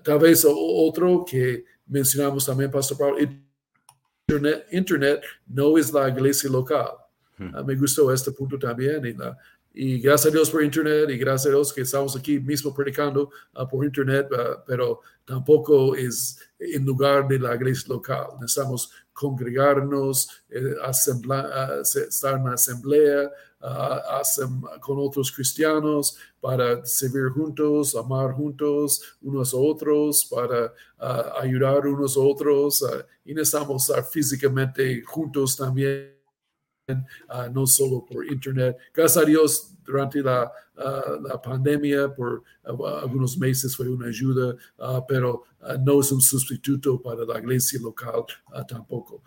tal 0.03 0.18
vez 0.20 0.46
otro 0.49 1.25
que 1.29 1.64
mencionamos 1.87 2.46
también, 2.46 2.70
Pastor 2.70 2.99
Pablo, 2.99 3.18
Internet, 4.29 4.66
Internet 4.72 5.22
no 5.46 5.77
es 5.79 5.92
la 5.92 6.09
iglesia 6.09 6.51
local. 6.51 6.90
Hmm. 7.38 7.66
me 7.66 7.77
gustó 7.77 8.11
este 8.11 8.33
punto 8.33 8.59
también 8.59 9.05
y 9.05 9.12
la, 9.12 9.37
y 9.78 10.00
gracias 10.00 10.32
a 10.32 10.34
Dios 10.34 10.48
por 10.48 10.64
Internet 10.64 11.10
y 11.10 11.18
gracias 11.18 11.48
a 11.48 11.50
Dios 11.50 11.70
que 11.70 11.82
estamos 11.82 12.16
aquí 12.16 12.40
mismo 12.40 12.72
predicando 12.72 13.30
uh, 13.54 13.68
por 13.68 13.84
Internet, 13.84 14.26
uh, 14.32 14.62
pero 14.66 15.02
tampoco 15.26 15.94
es 15.94 16.38
en 16.58 16.86
lugar 16.86 17.28
de 17.28 17.38
la 17.38 17.54
iglesia 17.54 17.92
local. 17.92 18.28
Necesitamos 18.40 18.90
congregarnos, 19.12 20.30
eh, 20.48 20.76
uh, 20.82 21.82
estar 21.82 22.40
en 22.40 22.48
asamblea 22.48 23.30
con 24.80 24.98
otros 24.98 25.30
cristianos 25.32 26.16
para 26.40 26.84
servir 26.86 27.30
juntos, 27.30 27.94
amar 27.96 28.32
juntos 28.32 29.16
unos 29.20 29.52
a 29.52 29.56
otros, 29.56 30.24
para 30.30 30.72
ayudar 31.40 31.86
unos 31.86 32.16
a 32.16 32.20
otros 32.20 32.84
y 33.24 33.34
necesitamos 33.34 33.88
estar 33.88 34.04
físicamente 34.04 35.02
juntos 35.02 35.56
también 35.56 36.15
Uh, 36.88 37.51
no 37.53 37.66
solo 37.66 38.07
por 38.07 38.25
internet. 38.31 38.77
Gracias 38.94 39.20
a 39.20 39.27
Dios, 39.27 39.75
durante 39.87 40.20
la, 40.22 40.51
la 40.77 41.40
pandemia 41.40 42.14
por 42.14 42.42
algunos 42.64 43.38
meses 43.38 43.75
fue 43.77 43.88
una 43.88 44.09
ayuda, 44.09 44.57
pero 45.09 45.44
no 45.81 46.01
es 46.01 46.12
un 46.12 46.20
sustituto 46.20 47.01
para 47.01 47.25
la 47.25 47.38
iglesia 47.38 47.81
local 47.81 48.25
tampoco. 48.68 49.22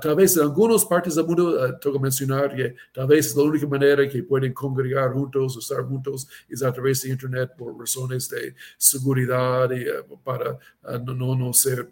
tal 0.00 0.14
vez 0.14 0.36
en 0.36 0.42
algunas 0.42 0.84
partes 0.84 1.14
del 1.14 1.26
mundo, 1.26 1.78
tengo 1.78 1.96
que 1.96 2.02
mencionar 2.02 2.54
que 2.54 2.74
tal 2.92 3.06
vez 3.06 3.36
la 3.36 3.42
única 3.42 3.66
manera 3.66 4.08
que 4.08 4.22
pueden 4.22 4.52
congregar 4.52 5.12
juntos, 5.12 5.56
estar 5.56 5.84
juntos, 5.84 6.26
es 6.48 6.62
a 6.62 6.72
través 6.72 7.02
de 7.02 7.10
Internet 7.10 7.52
por 7.56 7.78
razones 7.78 8.28
de 8.28 8.54
seguridad 8.78 9.70
y 9.70 9.84
para 10.22 10.58
no, 11.04 11.14
no, 11.14 11.36
no 11.36 11.52
ser 11.52 11.90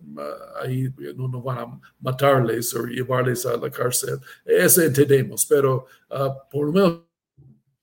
ahí, 0.60 0.92
no, 1.16 1.28
no 1.28 1.42
van 1.42 1.58
a 1.58 1.80
matarles 2.00 2.74
o 2.74 2.86
llevarles 2.86 3.44
a 3.46 3.56
la 3.56 3.70
cárcel. 3.70 4.18
Eso 4.44 4.82
entendemos, 4.82 5.44
pero 5.46 5.86
por 6.50 6.66
lo 6.66 6.72
menos 6.72 7.11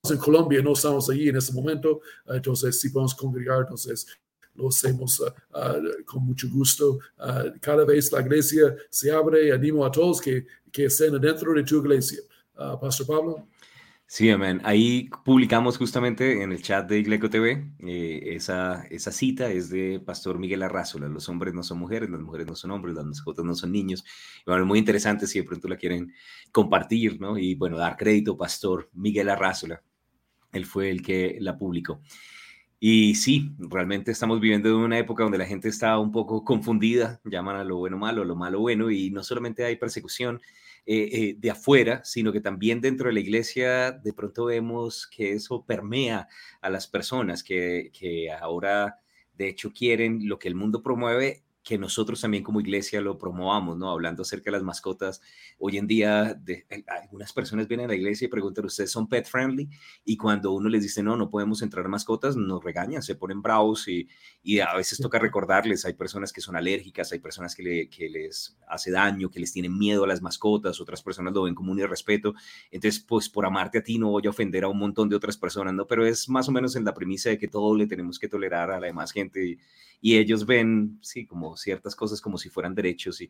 en 0.08 0.18
Colombia 0.18 0.62
no 0.62 0.72
estamos 0.72 1.10
allí 1.10 1.28
en 1.28 1.36
ese 1.36 1.52
momento, 1.52 2.00
entonces 2.26 2.80
si 2.80 2.88
podemos 2.88 3.14
congregar, 3.14 3.60
entonces 3.60 4.06
lo 4.54 4.68
hacemos 4.68 5.22
con 6.06 6.24
mucho 6.24 6.48
gusto. 6.50 6.98
cada 7.60 7.84
vez 7.84 8.10
la 8.12 8.20
iglesia 8.20 8.74
se 8.88 9.10
abre, 9.10 9.52
animo 9.52 9.84
a 9.84 9.90
todos 9.90 10.20
que, 10.20 10.46
que 10.72 10.86
estén 10.86 11.20
dentro 11.20 11.52
de 11.52 11.62
tu 11.62 11.78
iglesia. 11.78 12.20
Pastor 12.80 13.06
Pablo. 13.06 13.46
Sí, 14.06 14.28
amén. 14.28 14.60
Ahí 14.64 15.08
publicamos 15.24 15.78
justamente 15.78 16.42
en 16.42 16.50
el 16.50 16.60
chat 16.62 16.88
de 16.88 16.98
Igleco 16.98 17.30
TV 17.30 17.72
eh, 17.78 18.34
esa, 18.34 18.82
esa 18.90 19.12
cita 19.12 19.48
es 19.52 19.70
de 19.70 20.00
Pastor 20.04 20.36
Miguel 20.40 20.64
Arrázola. 20.64 21.08
Los 21.08 21.28
hombres 21.28 21.54
no 21.54 21.62
son 21.62 21.78
mujeres, 21.78 22.10
las 22.10 22.20
mujeres 22.20 22.48
no 22.48 22.56
son 22.56 22.72
hombres, 22.72 22.96
las 22.96 23.04
mascotas 23.04 23.44
no 23.44 23.54
son 23.54 23.70
niños. 23.70 24.04
Y 24.40 24.50
bueno, 24.50 24.66
muy 24.66 24.80
interesante 24.80 25.28
si 25.28 25.38
de 25.38 25.44
pronto 25.44 25.68
la 25.68 25.76
quieren 25.76 26.12
compartir, 26.50 27.20
¿no? 27.20 27.38
Y 27.38 27.54
bueno, 27.54 27.78
dar 27.78 27.96
crédito, 27.96 28.36
Pastor 28.36 28.90
Miguel 28.94 29.28
Arrázola. 29.28 29.80
Él 30.52 30.66
fue 30.66 30.90
el 30.90 31.02
que 31.02 31.36
la 31.40 31.56
publicó. 31.58 32.00
Y 32.78 33.14
sí, 33.16 33.50
realmente 33.58 34.10
estamos 34.10 34.40
viviendo 34.40 34.70
en 34.70 34.76
una 34.76 34.98
época 34.98 35.22
donde 35.22 35.36
la 35.36 35.44
gente 35.44 35.68
está 35.68 35.98
un 35.98 36.12
poco 36.12 36.44
confundida, 36.44 37.20
llaman 37.24 37.56
a 37.56 37.64
lo 37.64 37.76
bueno 37.76 37.98
malo, 37.98 38.24
lo 38.24 38.36
malo 38.36 38.60
bueno, 38.60 38.90
y 38.90 39.10
no 39.10 39.22
solamente 39.22 39.64
hay 39.64 39.76
persecución, 39.76 40.40
eh, 40.86 41.08
eh, 41.12 41.34
de 41.38 41.50
afuera, 41.50 42.00
sino 42.04 42.32
que 42.32 42.40
también 42.40 42.80
dentro 42.80 43.08
de 43.08 43.12
la 43.12 43.20
iglesia 43.20 43.92
de 43.92 44.14
pronto 44.14 44.46
vemos 44.46 45.06
que 45.06 45.32
eso 45.32 45.64
permea 45.66 46.26
a 46.62 46.70
las 46.70 46.86
personas 46.86 47.44
que, 47.44 47.90
que 47.92 48.30
ahora 48.32 48.98
de 49.34 49.48
hecho 49.48 49.72
quieren 49.72 50.26
lo 50.26 50.38
que 50.38 50.48
el 50.48 50.54
mundo 50.54 50.82
promueve 50.82 51.42
que 51.70 51.78
nosotros 51.78 52.20
también 52.20 52.42
como 52.42 52.60
iglesia 52.60 53.00
lo 53.00 53.16
promovamos, 53.16 53.78
¿no? 53.78 53.92
Hablando 53.92 54.22
acerca 54.22 54.46
de 54.46 54.56
las 54.56 54.64
mascotas. 54.64 55.22
Hoy 55.56 55.78
en 55.78 55.86
día, 55.86 56.34
de, 56.34 56.66
eh, 56.68 56.82
algunas 56.88 57.32
personas 57.32 57.68
vienen 57.68 57.86
a 57.86 57.90
la 57.90 57.94
iglesia 57.94 58.24
y 58.24 58.28
preguntan, 58.28 58.64
¿ustedes 58.64 58.90
son 58.90 59.08
pet 59.08 59.24
friendly? 59.24 59.70
Y 60.04 60.16
cuando 60.16 60.50
uno 60.50 60.68
les 60.68 60.82
dice, 60.82 61.00
no, 61.00 61.16
no 61.16 61.30
podemos 61.30 61.62
entrar 61.62 61.86
mascotas, 61.86 62.34
nos 62.36 62.64
regañan, 62.64 63.04
se 63.04 63.14
ponen 63.14 63.40
bravos 63.40 63.86
y, 63.86 64.08
y 64.42 64.58
a 64.58 64.74
veces 64.74 64.98
toca 64.98 65.20
recordarles, 65.20 65.84
hay 65.84 65.92
personas 65.92 66.32
que 66.32 66.40
son 66.40 66.56
alérgicas, 66.56 67.12
hay 67.12 67.20
personas 67.20 67.54
que, 67.54 67.62
le, 67.62 67.88
que, 67.88 68.10
les 68.10 68.58
hace 68.66 68.90
daño, 68.90 69.30
que 69.30 69.38
les 69.38 69.52
tienen 69.52 69.78
miedo 69.78 70.02
a 70.02 70.08
las 70.08 70.22
mascotas, 70.22 70.80
otras 70.80 71.04
personas 71.04 71.32
lo 71.32 71.44
ven 71.44 71.54
como 71.54 71.70
un 71.70 71.78
irrespeto. 71.78 72.34
Entonces, 72.72 72.98
pues 73.00 73.28
por 73.28 73.46
amarte 73.46 73.78
a 73.78 73.84
ti 73.84 73.96
no 73.96 74.10
voy 74.10 74.26
a 74.26 74.30
ofender 74.30 74.64
a 74.64 74.68
un 74.68 74.78
montón 74.78 75.08
de 75.08 75.14
otras 75.14 75.36
personas, 75.36 75.72
¿no? 75.72 75.86
Pero 75.86 76.04
es 76.04 76.28
más 76.28 76.48
o 76.48 76.52
menos 76.52 76.74
en 76.74 76.84
la 76.84 76.94
premisa 76.94 77.30
de 77.30 77.38
que 77.38 77.46
todo 77.46 77.76
le 77.76 77.86
tenemos 77.86 78.18
que 78.18 78.26
tolerar 78.26 78.72
a 78.72 78.80
la 78.80 78.88
demás 78.88 79.12
gente 79.12 79.46
y, 79.46 79.58
y 80.00 80.16
ellos 80.16 80.46
ven, 80.46 80.98
sí, 81.02 81.26
como 81.26 81.56
ciertas 81.60 81.94
cosas 81.94 82.20
como 82.20 82.38
si 82.38 82.48
fueran 82.48 82.74
derechos 82.74 83.20
y 83.20 83.28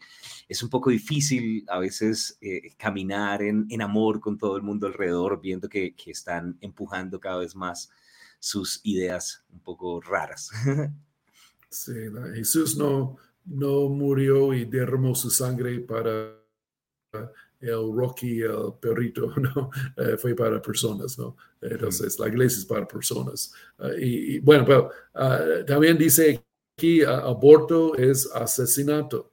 es 0.49 0.63
un 0.63 0.71
poco 0.71 0.91
difícil 0.91 1.65
a 1.69 1.79
veces 1.79 2.39
eh, 2.41 2.73
caminar 2.77 3.43
en, 3.43 3.67
en, 3.71 3.83
amor 3.83 4.21
con 4.21 4.39
todo 4.39 4.57
el 4.57 4.63
mundo 4.63 4.87
alrededor, 4.87 5.41
viendo 5.41 5.69
que, 5.69 5.95
que, 5.95 6.11
están 6.11 6.57
empujando 6.61 7.19
cada 7.21 7.39
vez 7.39 7.55
más 7.55 7.91
sus 8.39 8.81
ideas 8.85 9.45
un 9.51 9.61
poco 9.61 10.01
raras. 10.01 10.51
Sí, 11.73 11.93
Jesús 12.35 12.77
no, 12.77 13.17
no 13.45 13.89
murió 13.89 14.53
y 14.53 14.65
derramó 14.65 15.15
su 15.15 15.31
sangre 15.31 15.79
para 15.79 16.37
el 17.61 17.93
Rocky, 17.95 18.41
el 18.41 18.75
perrito, 18.81 19.33
¿no? 19.37 19.71
Eh, 19.97 20.17
fue 20.17 20.35
para 20.35 20.61
personas, 20.61 21.19
¿no? 21.19 21.37
Entonces, 21.61 22.19
la 22.19 22.29
iglesia 22.29 22.59
es 22.59 22.65
para 22.65 22.87
personas. 22.87 23.53
Uh, 23.79 23.99
y, 23.99 24.37
y, 24.37 24.39
bueno, 24.41 24.65
pero 24.65 24.91
uh, 25.15 25.65
también 25.65 25.99
dice 25.99 26.43
aquí 26.81 27.03
aborto 27.05 27.95
es 27.95 28.31
asesinato. 28.35 29.31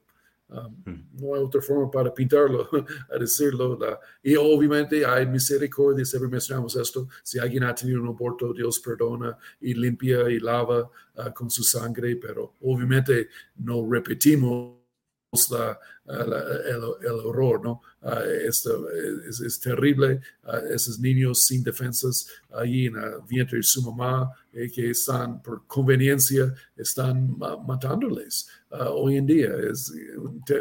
Um, 0.49 0.73
hmm. 0.85 1.07
no 1.19 1.35
hay 1.35 1.41
otra 1.41 1.61
forma 1.61 1.91
para 1.91 2.13
pintarlo, 2.13 2.69
a 3.13 3.17
decirlo. 3.17 3.77
y 4.23 4.33
obviamente 4.37 5.05
hay 5.05 5.25
misericordia, 5.25 6.05
siempre 6.05 6.29
mencionamos 6.29 6.75
esto. 6.77 7.07
Si 7.21 7.37
alguien 7.37 7.63
ha 7.63 7.75
tenido 7.75 8.01
un 8.01 8.07
aborto, 8.07 8.53
Dios 8.53 8.79
perdona 8.79 9.37
y 9.59 9.73
limpia 9.73 10.29
y 10.29 10.39
lava 10.39 10.89
uh, 11.15 11.33
con 11.33 11.49
su 11.49 11.63
sangre, 11.63 12.15
pero 12.15 12.53
obviamente 12.61 13.27
no 13.57 13.85
repetimos 13.89 14.76
la, 15.49 15.79
el, 16.05 16.83
el, 17.01 17.25
horror, 17.25 17.61
¿no? 17.63 17.81
Uh, 18.01 18.21
esto 18.47 18.89
es, 19.27 19.41
es, 19.41 19.59
terrible, 19.59 20.21
uh, 20.45 20.73
esos 20.73 20.99
niños 20.99 21.43
sin 21.43 21.63
defensas 21.63 22.27
ahí 22.53 22.85
en 22.85 22.95
el 22.95 23.21
vientre 23.27 23.57
de 23.57 23.63
su 23.63 23.81
mamá, 23.81 24.31
eh, 24.53 24.71
que 24.73 24.91
están 24.91 25.41
por 25.41 25.67
conveniencia, 25.67 26.53
están 26.77 27.31
uh, 27.41 27.61
matándoles 27.61 28.47
hoy 28.69 29.17
en 29.17 29.25
día. 29.25 29.49
Es, 29.69 29.93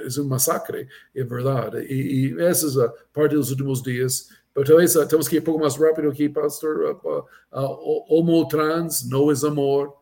es 0.04 0.18
un 0.18 0.28
masacre, 0.28 0.88
es 1.14 1.28
verdad. 1.28 1.72
Y, 1.88 2.28
y 2.28 2.40
esa 2.40 2.66
es 2.66 2.76
parte 3.12 3.30
de 3.30 3.36
los 3.36 3.50
últimos 3.50 3.82
días. 3.82 4.30
Pero 4.52 4.66
tal 4.66 4.76
vez 4.76 4.94
tenemos 4.94 5.28
que 5.28 5.36
ir 5.36 5.42
un 5.42 5.46
poco 5.46 5.58
más 5.60 5.78
rápido 5.78 6.10
aquí, 6.10 6.28
Pastor. 6.28 7.00
homo 7.50 8.48
trans 8.48 9.06
no 9.06 9.30
es 9.30 9.44
amor. 9.44 9.94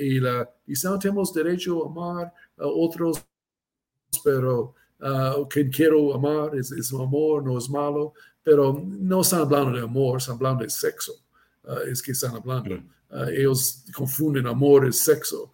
y, 0.00 0.20
la, 0.20 0.48
y 0.66 0.74
no 0.84 0.98
tenemos 0.98 1.32
derecho 1.32 1.84
a 1.84 1.90
amar 1.90 2.32
a 2.58 2.66
otros 2.66 3.24
pero 4.24 4.74
uh, 5.00 5.46
quien 5.48 5.70
quiero 5.70 6.14
amar 6.14 6.54
es, 6.56 6.72
es, 6.72 6.92
amor, 6.92 7.44
no 7.44 7.58
es 7.58 7.68
malo, 7.68 8.14
pero 8.42 8.82
no 8.84 9.20
están 9.20 9.40
hablando 9.40 9.76
de 9.76 9.84
amor, 9.84 10.18
están 10.18 10.36
hablando 10.36 10.64
de 10.64 10.70
sexo, 10.70 11.12
uh, 11.64 11.88
es 11.88 12.02
que 12.02 12.12
están 12.12 12.34
hablando. 12.34 12.76
Uh, 13.10 13.28
ellos 13.28 13.84
confunden 13.94 14.46
amor 14.46 14.86
y 14.86 14.92
sexo. 14.92 15.52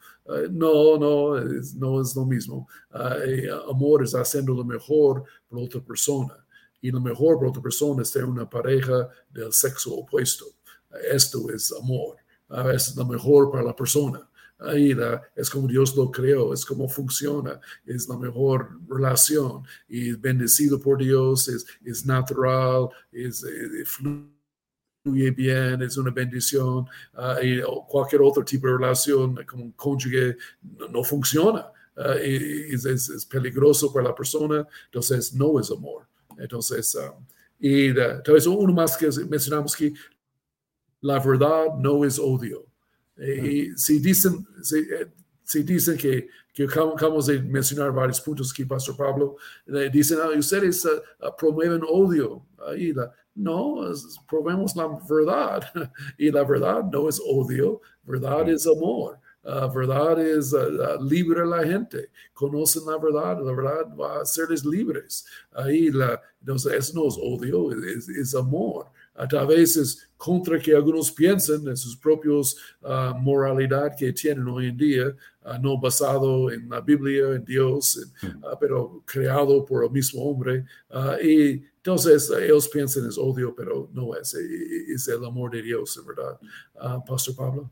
no, 0.51 0.99
no, 0.99 1.38
es, 1.38 1.75
no 1.75 2.01
es 2.01 2.14
lo 2.14 2.25
mismo. 2.25 2.68
Eh, 3.25 3.49
amor 3.68 4.05
es 4.05 4.14
haciendo 4.14 4.53
lo 4.53 4.64
mejor 4.64 5.25
por 5.49 5.59
otra 5.59 5.81
persona. 5.81 6.35
Y 6.81 6.90
lo 6.90 7.01
mejor 7.01 7.38
por 7.38 7.49
otra 7.49 7.62
persona 7.62 8.03
es 8.03 8.12
tener 8.12 8.29
una 8.29 8.49
pareja 8.49 9.09
del 9.31 9.53
sexo 9.53 9.94
opuesto. 9.94 10.44
Esto 11.11 11.51
es 11.51 11.73
amor. 11.73 12.18
es 12.73 12.94
lo 12.94 13.07
mejor 13.07 13.51
para 13.51 13.64
la 13.64 13.75
persona. 13.75 14.28
Ahí 14.61 14.97
es 15.37 15.51
como 15.51 15.68
Dios 15.68 15.97
lo 15.97 16.11
creó, 16.11 16.53
es 16.53 16.64
como 16.64 16.88
funciona, 16.88 17.61
es 17.87 18.09
la 18.09 18.18
mejor 18.18 18.71
relación 18.88 19.62
y 19.88 20.11
es 20.11 20.21
bendecido 20.21 20.81
por 20.81 20.99
Dios, 20.99 21.47
es, 21.47 21.64
es 21.85 22.05
natural, 22.05 22.88
es, 23.12 23.44
eh, 23.44 23.85
fluye 23.85 25.31
bien, 25.31 25.81
es 25.83 25.97
una 25.97 26.11
bendición. 26.11 26.87
Uh, 27.14 27.42
y 27.42 27.62
cualquier 27.87 28.23
otro 28.23 28.44
tipo 28.44 28.66
de 28.66 28.75
relación 28.75 29.38
como 29.47 29.64
un 29.64 29.73
cónyuge 29.73 30.37
no, 30.90 31.05
funciona. 31.05 31.71
Es, 32.21 32.85
es, 32.85 33.27
peligroso 33.27 33.92
para 33.92 34.09
la 34.09 34.14
persona, 34.14 34.66
entonces 34.87 35.35
no 35.35 35.59
es 35.59 35.71
amor. 35.71 36.07
Entonces, 36.37 36.94
um, 36.94 37.25
y 37.59 37.90
uh, 37.90 38.23
tal 38.25 38.35
vez 38.35 38.47
uno 38.47 38.73
más 38.73 38.97
que 38.97 39.09
mencionamos 39.29 39.75
que 39.75 39.92
la 41.01 41.18
verdad 41.18 41.66
no 41.79 42.05
es 42.05 42.18
odio. 42.18 42.67
Y 43.18 43.76
si 43.76 43.98
dicen, 43.98 44.46
si, 44.62 44.78
eh, 44.78 45.11
si 45.42 45.62
dicen 45.62 45.96
que, 45.96 46.28
que, 46.52 46.64
acabamos 46.64 47.26
de 47.26 47.40
mencionar 47.40 47.92
varios 47.92 48.20
puntos 48.20 48.52
aquí, 48.52 48.64
Pastor 48.64 48.96
Pablo, 48.96 49.37
dicen, 49.92 50.18
ah, 50.22 50.38
ustedes 50.38 50.85
uh, 50.85 51.00
promueven 51.37 51.83
odio. 51.88 52.46
Ahí 52.66 52.92
la, 52.92 53.12
no, 53.35 53.92
promovemos 54.28 54.76
la 54.76 54.87
verdad. 55.09 55.64
y 56.18 56.31
la 56.31 56.44
verdad 56.44 56.85
no 56.92 57.09
es 57.09 57.20
odio, 57.24 57.81
verdad 58.02 58.48
es 58.48 58.66
amor. 58.66 59.18
Uh, 59.42 59.72
verdad 59.72 60.20
es 60.20 60.52
uh, 60.52 61.02
libre 61.02 61.42
a 61.42 61.46
la 61.46 61.64
gente. 61.64 62.11
Conocen 62.35 62.85
la 62.87 62.98
verdad, 62.98 63.40
la 63.42 63.52
verdad 63.52 63.96
va 63.96 64.18
a 64.18 64.22
hacerles 64.22 64.64
libres. 64.64 65.24
Ahí 65.52 65.90
la, 65.90 66.20
entonces, 66.40 66.72
eso 66.72 67.00
no 67.00 67.09
es 67.09 67.16
odio, 67.18 67.72
es, 67.72 68.09
es 68.09 68.35
amor 68.35 68.87
a 69.18 69.44
veces 69.44 70.11
contra 70.16 70.59
que 70.59 70.74
algunos 70.74 71.11
piensen 71.11 71.66
en 71.68 71.76
sus 71.76 71.96
propios 71.96 72.57
uh, 72.83 73.14
moralidad 73.18 73.96
que 73.96 74.12
tienen 74.12 74.46
hoy 74.48 74.66
en 74.68 74.76
día, 74.76 75.07
uh, 75.44 75.61
no 75.61 75.78
basado 75.81 76.50
en 76.50 76.68
la 76.68 76.81
Biblia, 76.81 77.35
en 77.35 77.44
Dios, 77.44 78.12
en, 78.22 78.37
uh, 78.37 78.57
pero 78.61 79.02
creado 79.04 79.64
por 79.64 79.85
el 79.85 79.90
mismo 79.90 80.22
hombre. 80.22 80.64
y 81.22 81.62
entonces 81.76 82.31
ellos 82.31 82.68
piensan 82.68 83.09
es 83.09 83.16
odio, 83.16 83.54
pero 83.57 83.88
no 83.92 84.14
es, 84.14 84.35
es 84.35 85.09
el 85.09 85.24
amor 85.24 85.50
de 85.50 85.62
Dios, 85.62 85.96
en 85.96 86.07
verdad. 86.07 86.38
Pastor 87.07 87.35
Pablo. 87.35 87.70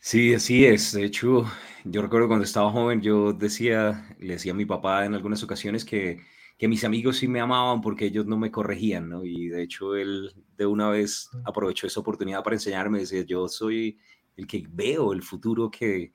Sí, 0.00 0.34
así 0.34 0.64
es. 0.64 0.92
De 0.92 1.04
hecho, 1.04 1.44
yo 1.84 2.02
recuerdo 2.02 2.28
cuando 2.28 2.44
estaba 2.44 2.72
joven, 2.72 3.02
yo 3.02 3.32
decía, 3.32 4.16
le 4.18 4.34
decía 4.34 4.52
a 4.52 4.54
mi 4.56 4.64
papá 4.64 5.04
en 5.04 5.14
algunas 5.14 5.42
ocasiones 5.42 5.84
que 5.84 6.24
que 6.58 6.68
mis 6.68 6.84
amigos 6.84 7.18
sí 7.18 7.28
me 7.28 7.40
amaban 7.40 7.80
porque 7.80 8.06
ellos 8.06 8.26
no 8.26 8.38
me 8.38 8.50
corregían, 8.50 9.08
¿no? 9.08 9.24
Y 9.24 9.48
de 9.48 9.62
hecho 9.62 9.94
él 9.94 10.32
de 10.56 10.66
una 10.66 10.88
vez 10.88 11.28
aprovechó 11.44 11.86
esa 11.86 12.00
oportunidad 12.00 12.42
para 12.42 12.56
enseñarme, 12.56 13.00
decía, 13.00 13.22
yo 13.22 13.48
soy 13.48 13.98
el 14.36 14.46
que 14.46 14.66
veo 14.68 15.12
el 15.12 15.22
futuro 15.22 15.70
que, 15.70 16.12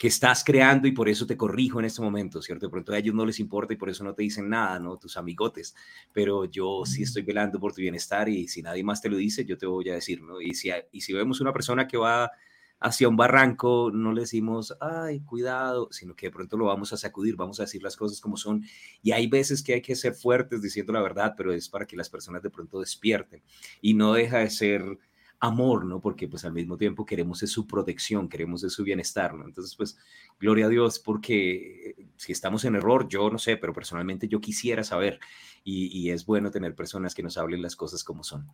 que 0.00 0.08
estás 0.08 0.44
creando 0.44 0.88
y 0.88 0.92
por 0.92 1.08
eso 1.08 1.26
te 1.26 1.36
corrijo 1.36 1.80
en 1.80 1.86
este 1.86 2.00
momento, 2.00 2.40
¿cierto? 2.40 2.66
De 2.66 2.70
pronto 2.70 2.92
a 2.92 2.98
ellos 2.98 3.14
no 3.14 3.26
les 3.26 3.40
importa 3.40 3.74
y 3.74 3.76
por 3.76 3.90
eso 3.90 4.04
no 4.04 4.14
te 4.14 4.22
dicen 4.22 4.48
nada, 4.48 4.78
¿no? 4.78 4.96
Tus 4.96 5.16
amigotes, 5.16 5.74
pero 6.12 6.44
yo 6.44 6.84
sí 6.86 7.02
estoy 7.02 7.22
velando 7.22 7.58
por 7.58 7.72
tu 7.72 7.82
bienestar 7.82 8.28
y 8.28 8.48
si 8.48 8.62
nadie 8.62 8.84
más 8.84 9.02
te 9.02 9.10
lo 9.10 9.16
dice, 9.16 9.44
yo 9.44 9.58
te 9.58 9.66
voy 9.66 9.90
a 9.90 9.94
decir, 9.94 10.22
¿no? 10.22 10.40
Y 10.40 10.54
si, 10.54 10.70
y 10.92 11.00
si 11.00 11.12
vemos 11.12 11.40
una 11.40 11.52
persona 11.52 11.86
que 11.86 11.96
va 11.96 12.30
hacia 12.80 13.08
un 13.08 13.16
barranco, 13.16 13.90
no 13.92 14.12
le 14.12 14.22
decimos, 14.22 14.74
ay, 14.80 15.20
cuidado, 15.20 15.88
sino 15.90 16.16
que 16.16 16.26
de 16.26 16.32
pronto 16.32 16.56
lo 16.56 16.64
vamos 16.66 16.92
a 16.92 16.96
sacudir, 16.96 17.36
vamos 17.36 17.60
a 17.60 17.64
decir 17.64 17.82
las 17.82 17.96
cosas 17.96 18.20
como 18.20 18.36
son. 18.36 18.64
Y 19.02 19.12
hay 19.12 19.26
veces 19.26 19.62
que 19.62 19.74
hay 19.74 19.82
que 19.82 19.94
ser 19.94 20.14
fuertes 20.14 20.62
diciendo 20.62 20.92
la 20.92 21.02
verdad, 21.02 21.34
pero 21.36 21.52
es 21.52 21.68
para 21.68 21.86
que 21.86 21.96
las 21.96 22.08
personas 22.08 22.42
de 22.42 22.50
pronto 22.50 22.80
despierten. 22.80 23.42
Y 23.82 23.94
no 23.94 24.14
deja 24.14 24.38
de 24.38 24.50
ser 24.50 24.98
amor, 25.40 25.86
¿no? 25.86 26.00
Porque 26.00 26.28
pues 26.28 26.44
al 26.44 26.52
mismo 26.52 26.76
tiempo 26.76 27.06
queremos 27.06 27.40
de 27.40 27.46
su 27.46 27.66
protección, 27.66 28.28
queremos 28.28 28.60
de 28.60 28.70
su 28.70 28.84
bienestar, 28.84 29.34
¿no? 29.34 29.46
Entonces, 29.46 29.74
pues, 29.74 29.98
gloria 30.38 30.66
a 30.66 30.68
Dios, 30.68 30.98
porque 30.98 31.96
si 32.16 32.32
estamos 32.32 32.64
en 32.64 32.76
error, 32.76 33.08
yo 33.08 33.30
no 33.30 33.38
sé, 33.38 33.56
pero 33.56 33.72
personalmente 33.72 34.28
yo 34.28 34.40
quisiera 34.40 34.84
saber 34.84 35.18
y, 35.64 36.10
es 36.10 36.26
bueno 36.26 36.50
tener 36.50 36.74
personas 36.74 37.14
que 37.14 37.22
nos 37.22 37.38
hablen 37.38 37.62
las 37.62 37.76
cosas 37.76 38.04
como 38.04 38.24
son. 38.24 38.46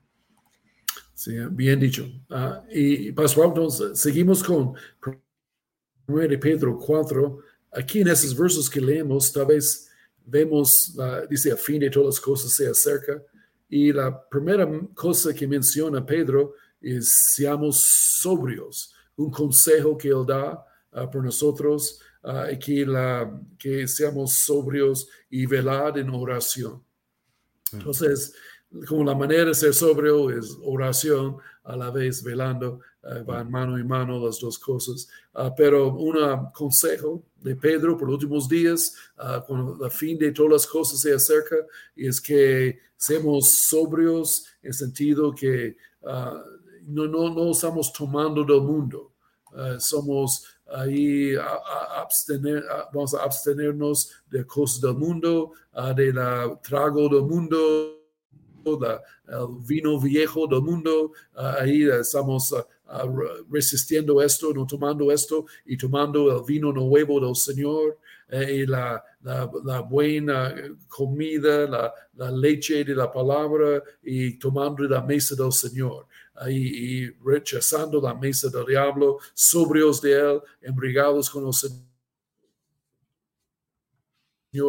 Sí, 1.16 1.34
bien 1.50 1.80
dicho. 1.80 2.06
Ah, 2.28 2.62
y 2.70 3.08
entonces 3.08 3.98
seguimos 3.98 4.44
con 4.44 4.74
1 6.06 6.38
Pedro 6.38 6.78
4. 6.78 7.38
Aquí 7.72 8.02
en 8.02 8.08
esos 8.08 8.36
versos 8.36 8.68
que 8.68 8.82
leemos, 8.82 9.32
tal 9.32 9.46
vez 9.46 9.88
vemos, 10.26 10.94
dice, 11.30 11.52
a 11.52 11.56
fin 11.56 11.80
de 11.80 11.88
todas 11.88 12.16
las 12.16 12.20
cosas 12.20 12.52
se 12.52 12.68
acerca. 12.68 13.22
Y 13.66 13.94
la 13.94 14.28
primera 14.28 14.68
cosa 14.94 15.32
que 15.32 15.46
menciona 15.46 16.04
Pedro 16.04 16.52
es 16.82 17.32
seamos 17.34 17.80
sobrios. 18.20 18.94
Un 19.16 19.30
consejo 19.30 19.96
que 19.96 20.08
él 20.08 20.26
da 20.26 20.66
uh, 20.92 21.10
por 21.10 21.24
nosotros, 21.24 21.98
uh, 22.24 22.58
que, 22.62 22.84
la, 22.84 23.40
que 23.58 23.88
seamos 23.88 24.34
sobrios 24.34 25.08
y 25.30 25.46
velar 25.46 25.98
en 25.98 26.10
oración. 26.10 26.84
Entonces, 27.72 28.34
como 28.88 29.04
la 29.04 29.14
manera 29.14 29.46
de 29.46 29.54
ser 29.54 29.74
sobrio 29.74 30.30
es 30.30 30.56
oración, 30.62 31.36
a 31.66 31.76
la 31.76 31.90
vez 31.90 32.22
velando, 32.22 32.80
uh, 33.02 33.24
van 33.24 33.50
mano 33.50 33.76
en 33.76 33.86
mano 33.86 34.24
las 34.24 34.38
dos 34.38 34.58
cosas. 34.58 35.08
Uh, 35.34 35.50
pero 35.56 35.92
un 35.94 36.16
consejo 36.52 37.24
de 37.40 37.56
Pedro 37.56 37.96
por 37.96 38.08
los 38.08 38.14
últimos 38.14 38.48
días, 38.48 38.94
uh, 39.18 39.44
cuando 39.44 39.76
la 39.76 39.90
fin 39.90 40.16
de 40.18 40.32
todas 40.32 40.52
las 40.52 40.66
cosas 40.66 41.00
se 41.00 41.12
acerca, 41.12 41.56
es 41.94 42.20
que 42.20 42.78
seamos 42.96 43.50
sobrios 43.68 44.46
en 44.62 44.72
sentido 44.72 45.34
que 45.34 45.76
no, 46.86 47.06
no, 47.06 47.34
no 47.34 47.50
estamos 47.50 47.92
tomando 47.92 48.44
del 48.44 48.62
mundo. 48.62 49.12
somos 49.78 50.44
ahí 50.72 51.34
a, 51.34 52.00
abstener, 52.00 52.64
vamos 52.92 53.12
a 53.12 53.24
abstenernos 53.24 54.12
de 54.30 54.46
cosas 54.46 54.80
del 54.80 54.94
mundo, 54.94 55.52
de 55.94 56.12
la 56.12 56.58
trago 56.62 57.08
del 57.08 57.22
mundo, 57.22 57.95
el 58.66 59.46
vino 59.66 60.00
viejo 60.00 60.46
del 60.46 60.62
mundo, 60.62 61.12
ahí 61.34 61.84
estamos 61.88 62.54
resistiendo 63.50 64.22
esto, 64.22 64.52
no 64.52 64.66
tomando 64.66 65.10
esto 65.10 65.46
y 65.64 65.76
tomando 65.76 66.36
el 66.36 66.44
vino 66.44 66.72
nuevo 66.72 67.20
del 67.20 67.34
Señor 67.34 67.98
eh, 68.28 68.62
y 68.62 68.66
la, 68.66 69.02
buena 69.88 70.54
comida, 70.88 71.92
la, 72.14 72.30
leche 72.30 72.84
de 72.84 72.94
la 72.94 73.10
palabra 73.10 73.82
y 74.02 74.38
tomando 74.38 74.84
la 74.84 75.02
mesa 75.02 75.34
del 75.34 75.52
Señor. 75.52 76.06
Y 76.48 77.08
rechazando 77.24 77.98
la 78.00 78.12
mesa 78.12 78.50
del 78.50 78.66
diablo, 78.66 79.18
sobrios 79.32 80.02
de 80.02 80.12
él, 80.12 80.40
embriagados 80.60 81.30
con 81.30 81.46
el 81.46 81.52
Señor 81.54 81.85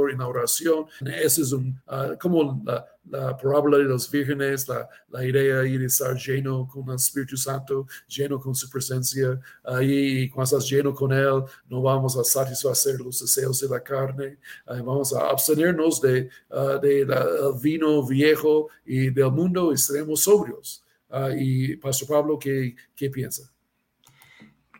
en 0.09 0.19
la 0.19 0.27
oración. 0.27 0.85
Esa 1.01 1.41
es 1.41 1.51
un, 1.51 1.79
ah, 1.87 2.15
como 2.19 2.61
la, 2.65 2.85
la, 3.09 3.37
parábola 3.37 3.77
de 3.77 3.85
los 3.85 4.09
vírgenes, 4.09 4.67
la, 4.67 4.87
la, 5.09 5.25
idea 5.25 5.57
de 5.61 5.85
estar 5.85 6.15
lleno 6.15 6.67
con 6.67 6.89
el 6.89 6.95
Espíritu 6.95 7.37
Santo, 7.37 7.87
lleno 8.07 8.39
con 8.39 8.53
su 8.53 8.69
presencia. 8.69 9.39
Ahí, 9.63 10.29
cuando 10.29 10.57
estás 10.57 10.69
lleno 10.69 10.93
con 10.93 11.11
Él, 11.13 11.43
no 11.69 11.81
vamos 11.81 12.17
a 12.17 12.23
satisfacer 12.23 12.99
los 12.99 13.19
deseos 13.19 13.59
de 13.61 13.69
la 13.69 13.81
carne. 13.81 14.37
vamos 14.65 15.13
a 15.13 15.29
abstenernos 15.29 16.01
de, 16.01 16.29
uh, 16.51 16.79
de 16.79 17.05
vino 17.61 18.05
viejo 18.05 18.67
y 18.85 19.09
del 19.09 19.31
mundo 19.31 19.71
y 19.71 19.77
seremos 19.77 20.21
sobrios. 20.21 20.83
Ah, 21.09 21.29
y 21.35 21.77
Pastor 21.77 22.07
Pablo, 22.09 22.37
¿qué, 22.37 22.75
qué 22.95 23.09
piensa? 23.09 23.49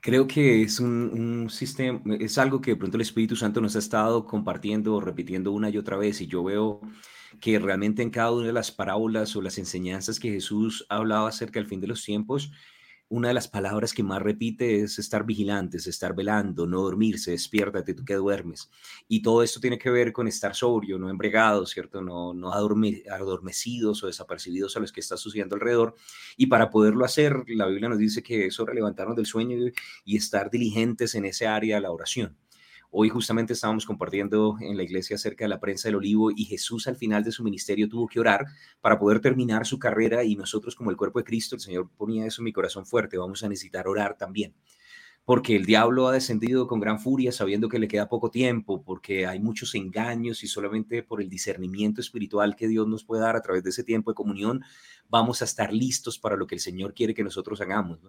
Creo 0.08 0.26
que 0.26 0.62
es 0.62 0.80
un, 0.80 1.50
sistema, 1.50 2.00
es 2.18 2.38
algo 2.38 2.62
que 2.62 2.72
de 2.72 2.78
pronto 2.78 2.96
el 2.96 3.02
Espíritu 3.02 3.36
Santo 3.36 3.60
nos 3.60 3.76
ha 3.76 3.80
estado 3.80 4.26
compartiendo 4.26 4.96
o 4.96 5.02
repitiendo 5.02 5.52
una 5.52 5.70
y 5.70 5.78
otra 5.78 5.98
vez 5.98 6.22
y 6.22 6.28
yo 6.28 6.46
veo 6.46 6.80
que 7.42 7.60
realmente 7.60 8.04
en 8.04 8.10
cada 8.10 8.32
una 8.32 8.48
de 8.48 8.54
las 8.54 8.72
parábolas 8.72 9.36
o 9.36 9.42
las 9.42 9.58
enseñanzas 9.58 10.18
que 10.18 10.32
Jesús 10.32 10.86
hablaba 10.88 11.28
acerca 11.28 11.60
del 11.60 11.68
fin 11.68 11.82
de 11.82 11.88
los 11.88 12.06
tiempos, 12.06 12.54
una 13.10 13.30
de 13.30 13.34
las 13.34 13.48
palabras 13.48 13.94
que 13.94 14.04
más 14.04 14.22
repite 14.22 14.82
es 14.82 15.00
estar 15.00 15.26
vigilantes, 15.26 15.88
estar 15.88 16.14
velando, 16.14 16.68
no 16.68 16.82
dormirse, 16.82 17.32
despiértate 17.32 17.94
tú 17.94 18.04
que 18.04 18.16
duermes. 18.16 18.70
Y 19.08 19.22
todo 19.22 19.44
esto 19.44 19.60
tiene 19.60 19.78
que 19.78 19.90
ver 19.90 20.12
con 20.12 20.28
estar 20.28 20.56
sobrio, 20.56 21.00
no 21.00 21.10
embregados, 21.10 21.70
¿cierto? 21.70 22.02
No, 22.02 22.34
no 22.34 22.52
adormecidos 22.52 24.04
o 24.04 24.08
desapercibidos 24.08 24.76
a 24.76 24.82
los 24.82 24.92
que 24.92 25.00
está 25.00 25.16
sucediendo 25.16 25.56
alrededor. 25.56 25.96
Y 26.36 26.48
para 26.48 26.70
poderlo 26.70 27.06
hacer, 27.06 27.44
la 27.48 27.68
Biblia 27.68 27.90
nos 27.90 27.98
dice 27.98 28.22
que 28.22 28.48
eso 28.48 28.66
levantarnos 28.68 29.16
del 29.16 29.26
sueño 29.26 29.58
y 30.04 30.18
estar 30.18 30.52
diligentes 30.52 31.16
en 31.16 31.26
ese 31.26 31.48
área 31.48 31.76
de 31.76 31.82
la 31.82 31.92
oración. 31.92 32.38
Hoy 33.00 33.10
justamente 33.10 33.54
estábamos 33.54 33.86
compartiendo 33.86 34.58
en 34.60 34.76
la 34.76 34.82
iglesia 34.82 35.18
acerca 35.18 35.46
de 35.46 35.50
la 35.50 35.60
prensa 35.60 35.88
del 35.88 35.98
olivo 35.98 36.32
y 36.32 36.46
Jesús 36.46 36.88
al 36.88 36.96
final 36.96 37.24
de 37.24 37.32
su 37.32 37.44
ministerio 37.44 37.88
tuvo 37.88 38.08
que 38.08 38.20
orar 38.20 38.44
para 38.82 38.98
poder 38.98 39.20
terminar 39.20 39.68
su 39.68 39.78
carrera 39.78 40.24
y 40.24 40.36
nosotros 40.36 40.76
como 40.76 40.90
el 40.90 40.98
cuerpo 40.98 41.20
de 41.20 41.26
Cristo, 41.26 41.54
el 41.54 41.62
Señor 41.62 41.92
ponía 41.96 42.26
eso 42.26 42.42
en 42.42 42.46
mi 42.46 42.54
corazón 42.54 42.88
fuerte, 42.88 43.20
vamos 43.20 43.44
a 43.44 43.50
necesitar 43.50 43.88
orar 43.88 44.18
también 44.18 44.56
porque 45.28 45.58
el 45.58 45.66
diablo 45.66 46.08
ha 46.08 46.14
descendido 46.14 46.68
con 46.68 46.80
gran 46.80 47.02
furia 47.02 47.34
sabiendo 47.34 47.68
que 47.68 47.80
le 47.80 47.90
queda 47.90 48.08
poco 48.08 48.32
tiempo, 48.32 48.82
porque 48.82 49.28
hay 49.28 49.42
muchos 49.42 49.76
engaños 49.76 50.42
y 50.42 50.48
solamente 50.48 51.04
por 51.04 51.22
el 51.22 51.28
discernimiento 51.28 52.00
espiritual 52.00 52.56
que 52.56 52.70
Dios 52.70 52.88
nos 52.88 53.04
puede 53.04 53.24
dar 53.24 53.36
a 53.36 53.42
través 53.42 53.62
de 53.62 53.72
ese 53.72 53.84
tiempo 53.84 54.10
de 54.10 54.16
comunión, 54.16 54.64
vamos 55.10 55.42
a 55.42 55.46
estar 55.46 55.74
listos 55.74 56.18
para 56.18 56.38
lo 56.38 56.48
que 56.48 56.56
el 56.56 56.62
Señor 56.62 56.94
quiere 56.94 57.14
que 57.14 57.26
nosotros 57.26 57.60
hagamos. 57.60 58.00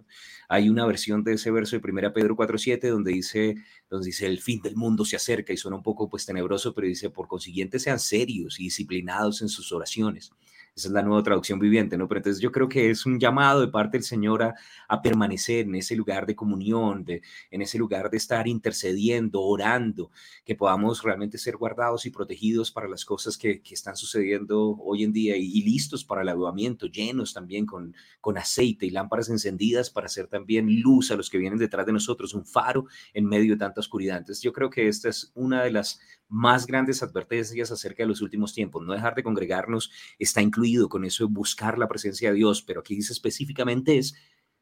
Hay 0.48 0.68
una 0.68 0.86
versión 0.86 1.24
de 1.24 1.32
ese 1.32 1.50
verso 1.50 1.76
de 1.76 1.90
1 1.90 2.12
Pedro 2.12 2.36
4.7 2.36 2.88
donde 2.88 3.10
dice, 3.10 3.56
donde 3.90 4.06
dice, 4.06 4.24
el 4.28 4.38
fin 4.38 4.62
del 4.62 4.76
mundo 4.76 5.04
se 5.04 5.16
acerca 5.16 5.52
y 5.52 5.56
suena 5.56 5.76
un 5.76 5.82
poco 5.82 6.08
pues 6.08 6.24
tenebroso, 6.24 6.72
pero 6.72 6.86
dice, 6.86 7.10
por 7.10 7.26
consiguiente 7.26 7.80
sean 7.80 7.98
serios 7.98 8.60
y 8.60 8.64
disciplinados 8.64 9.42
en 9.42 9.48
sus 9.48 9.72
oraciones 9.72 10.30
esa 10.78 10.88
es 10.88 10.94
la 10.94 11.02
nueva 11.02 11.22
traducción 11.24 11.58
viviente, 11.58 11.98
¿no? 11.98 12.06
Pero 12.06 12.20
entonces 12.20 12.40
yo 12.40 12.52
creo 12.52 12.68
que 12.68 12.90
es 12.90 13.04
un 13.04 13.18
llamado 13.18 13.60
de 13.60 13.68
parte 13.68 13.96
del 13.96 14.04
Señor 14.04 14.42
a, 14.42 14.54
permanecer 15.02 15.66
en 15.66 15.74
ese 15.74 15.94
lugar 15.96 16.26
de 16.26 16.34
comunión, 16.34 17.04
de, 17.04 17.22
en 17.50 17.62
ese 17.62 17.78
lugar 17.78 18.10
de 18.10 18.16
estar 18.16 18.46
intercediendo, 18.48 19.42
orando, 19.42 20.10
que 20.44 20.54
podamos 20.54 21.02
realmente 21.02 21.38
ser 21.38 21.56
guardados 21.56 22.06
y 22.06 22.10
protegidos 22.10 22.70
para 22.70 22.88
las 22.88 23.04
cosas 23.04 23.36
que, 23.36 23.62
están 23.70 23.96
sucediendo 23.96 24.76
hoy 24.80 25.04
en 25.04 25.12
día 25.12 25.36
y, 25.36 25.62
listos 25.62 26.04
para 26.04 26.22
el 26.22 26.28
avivamiento, 26.28 26.86
llenos 26.86 27.34
también 27.34 27.66
con, 27.66 27.94
con 28.20 28.38
aceite 28.38 28.86
y 28.86 28.90
lámparas 28.90 29.28
encendidas 29.28 29.90
para 29.90 30.06
hacer 30.06 30.26
también 30.26 30.80
luz 30.80 31.10
a 31.10 31.16
los 31.16 31.28
que 31.28 31.38
vienen 31.38 31.58
detrás 31.58 31.86
de 31.86 31.92
nosotros, 31.92 32.34
un 32.34 32.46
faro 32.46 32.86
en 33.12 33.26
medio 33.26 33.52
de 33.52 33.58
tanta 33.58 33.80
oscuridad. 33.80 34.18
Entonces 34.18 34.42
yo 34.42 34.52
creo 34.52 34.70
que 34.70 34.88
esta 34.88 35.08
es 35.08 35.32
una 35.34 35.62
de 35.62 35.72
las 35.72 36.00
más 36.28 36.66
grandes 36.66 37.02
advertencias 37.02 37.70
acerca 37.70 38.02
de 38.02 38.08
los 38.08 38.20
últimos 38.20 38.52
tiempos. 38.52 38.84
No 38.84 38.92
dejar 38.92 39.14
de 39.14 39.22
congregarnos 39.22 39.90
está 40.18 40.42
incluido 40.42 40.88
con 40.88 41.04
eso 41.04 41.26
de 41.26 41.32
buscar 41.32 41.78
la 41.78 41.88
presencia 41.88 42.30
de 42.30 42.36
Dios, 42.36 42.62
pero 42.62 42.80
aquí 42.80 42.94
dice 42.94 43.12
específicamente 43.12 43.98
es, 43.98 44.14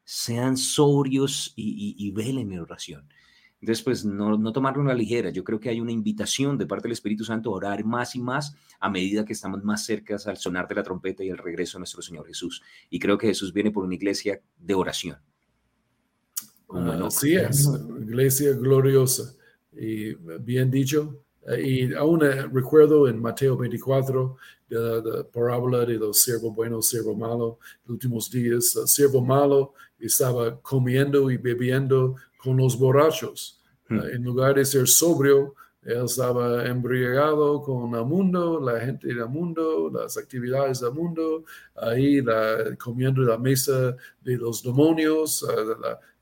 sean 0.03 0.55
sobrios 0.55 1.53
y, 1.55 2.11
velen 2.11 2.51
en 2.53 2.59
oración. 2.59 3.09
Entonces, 3.59 3.83
pues 3.83 4.05
no, 4.05 4.37
no 4.37 4.53
tomarlo 4.53 4.83
a 4.83 4.85
la 4.85 4.93
ligera. 4.93 5.31
Yo 5.31 5.43
creo 5.43 5.59
que 5.59 5.69
hay 5.69 5.81
una 5.81 5.91
invitación 5.91 6.57
de 6.57 6.67
parte 6.67 6.83
del 6.83 6.93
Espíritu 6.93 7.25
Santo 7.25 7.49
a 7.49 7.55
orar 7.55 7.83
más 7.83 8.15
y 8.15 8.21
más 8.21 8.55
a 8.79 8.89
medida 8.89 9.25
que 9.25 9.33
estamos 9.33 9.63
más 9.63 9.83
cerca 9.83 10.15
al 10.25 10.37
sonar 10.37 10.67
de 10.67 10.75
la 10.75 10.83
trompeta 10.83 11.23
y 11.23 11.29
el 11.29 11.37
regreso 11.37 11.77
de 11.77 11.81
nuestro 11.81 12.01
Señor 12.01 12.27
Jesús. 12.27 12.61
Y 12.89 12.99
creo 12.99 13.17
que 13.17 13.27
Jesús 13.27 13.51
viene 13.51 13.71
por 13.71 13.83
una 13.83 13.95
iglesia 13.95 14.39
de 14.57 14.73
oración. 14.75 15.17
Así 16.69 17.35
es, 17.35 17.67
iglesia 17.99 18.53
gloriosa. 18.53 19.33
Y 19.71 20.13
bien 20.39 20.69
dicho, 20.69 21.25
y 21.55 21.93
aún 21.93 22.25
eh, 22.25 22.45
recuerdo 22.51 23.07
en 23.07 23.21
Mateo 23.21 23.55
24 23.55 24.35
la, 24.69 25.23
parábola 25.31 25.85
de 25.85 25.93
los 25.93 26.21
siervos 26.21 26.53
buenos, 26.53 26.89
siervo 26.89 27.15
malo, 27.15 27.59
los 27.85 27.93
últimos 27.93 28.29
días, 28.29 28.75
el 28.75 28.87
siervo 28.87 29.21
malo 29.21 29.73
estaba 29.97 30.59
comiendo 30.59 31.31
y 31.31 31.37
bebiendo 31.37 32.15
con 32.37 32.57
los 32.57 32.77
borrachos. 32.77 33.61
Hmm. 33.87 33.99
Eh, 33.99 34.11
en 34.15 34.23
lugar 34.23 34.55
de 34.55 34.65
ser 34.65 34.87
sobrio, 34.89 35.55
él 35.83 36.03
estaba 36.03 36.65
embriagado 36.65 37.61
con 37.61 37.95
el 37.95 38.03
mundo, 38.03 38.59
la 38.59 38.81
gente 38.81 39.07
del 39.07 39.29
mundo, 39.29 39.89
las 39.93 40.17
actividades 40.17 40.81
del 40.81 40.91
mundo, 40.91 41.45
ahí 41.75 42.19
la, 42.19 42.75
comiendo 42.77 43.21
la 43.21 43.37
mesa 43.37 43.95
de 44.19 44.35
los 44.35 44.61
demonios, 44.61 45.45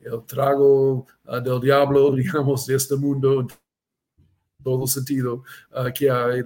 el 0.02 0.24
trago 0.28 1.08
del 1.44 1.60
diablo, 1.62 2.12
digamos, 2.16 2.68
de 2.68 2.76
este 2.76 2.96
mundo 2.96 3.48
todo 4.66 4.88
sentido 4.88 5.44
que 5.94 6.10
hay 6.10 6.42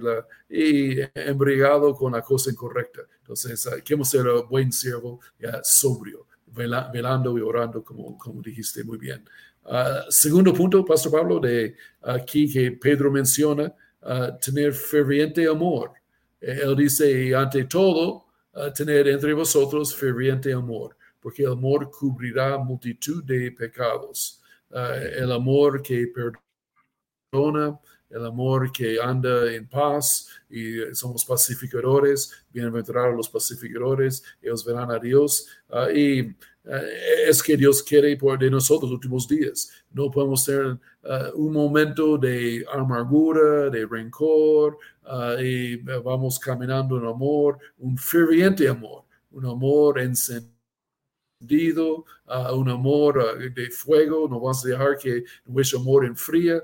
y 0.48 0.98
embriagado 1.14 1.94
con 1.94 2.12
la 2.12 2.20
cosa 2.20 2.50
incorrecta. 2.50 3.00
Entonces, 3.22 3.64
uh, 3.66 3.82
queremos 3.82 4.10
ser 4.10 4.26
un 4.28 4.46
buen 4.48 4.70
siervo, 4.70 5.20
sobrio, 5.62 6.26
velando 6.46 7.38
y 7.38 7.40
orando, 7.40 7.82
como, 7.82 8.18
como 8.18 8.42
dijiste 8.42 8.84
muy 8.84 8.98
bien. 8.98 9.24
Ah, 9.64 10.04
segundo 10.08 10.52
punto, 10.52 10.84
Pastor 10.84 11.12
Pablo, 11.12 11.38
de 11.38 11.76
aquí 12.02 12.52
que 12.52 12.72
Pedro 12.72 13.10
menciona, 13.10 13.72
ah, 14.02 14.36
tener 14.40 14.72
ferviente 14.72 15.46
amor. 15.46 15.92
Eh, 16.40 16.60
él 16.62 16.76
dice, 16.76 17.34
ante 17.34 17.64
todo, 17.64 18.26
ah, 18.54 18.72
tener 18.72 19.06
entre 19.08 19.32
vosotros 19.34 19.94
ferviente 19.94 20.52
amor, 20.52 20.96
porque 21.20 21.42
el 21.42 21.52
amor 21.52 21.90
cubrirá 21.90 22.58
multitud 22.58 23.22
de 23.24 23.52
pecados. 23.52 24.36
el 24.72 25.32
amor 25.32 25.82
que 25.82 26.06
perdona, 27.32 27.78
el 28.10 28.26
amor 28.26 28.72
que 28.72 29.00
anda 29.00 29.52
en 29.52 29.68
paz 29.68 30.28
y 30.50 30.94
somos 30.94 31.24
pacificadores, 31.24 32.44
bienaventurados 32.52 33.16
los 33.16 33.28
pacificadores, 33.28 34.22
ellos 34.42 34.64
verán 34.64 34.90
a 34.90 34.98
Dios. 34.98 35.46
y 35.94 36.34
eh, 36.64 37.28
es 37.28 37.42
que 37.42 37.56
Dios 37.56 37.82
quiere 37.82 38.14
por 38.16 38.38
de 38.38 38.50
nosotros 38.50 38.90
los 38.90 38.96
últimos 38.96 39.26
días. 39.26 39.70
No 39.92 40.10
podemos 40.10 40.44
tener 40.44 40.78
eh, 41.02 41.30
un 41.34 41.52
momento 41.52 42.18
de 42.18 42.64
amargura, 42.72 43.70
de 43.70 43.86
rencor, 43.86 44.78
eh, 45.38 45.42
y 45.42 45.76
vamos 45.76 46.38
caminando 46.38 46.98
en 46.98 47.06
amor, 47.06 47.58
un 47.78 47.96
ferviente 47.96 48.68
amor, 48.68 49.04
un 49.30 49.46
amor 49.46 50.00
encendido 50.00 50.59
un 51.40 52.68
amor 52.68 53.38
de 53.52 53.70
fuego, 53.70 54.28
no 54.28 54.40
vamos 54.40 54.64
a 54.64 54.68
dejar 54.68 54.98
que 54.98 55.24
nuestro 55.46 55.80
amor 55.80 56.04
enfríe, 56.04 56.60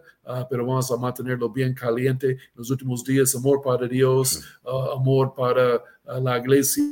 pero 0.50 0.66
vamos 0.66 0.90
a 0.90 0.96
mantenerlo 0.96 1.48
bien 1.50 1.74
caliente 1.74 2.30
en 2.32 2.38
los 2.54 2.70
últimos 2.70 3.02
días, 3.04 3.34
amor 3.34 3.62
para 3.62 3.88
Dios, 3.88 4.44
amor 4.64 5.34
para 5.34 5.82
la 6.20 6.38
iglesia 6.38 6.84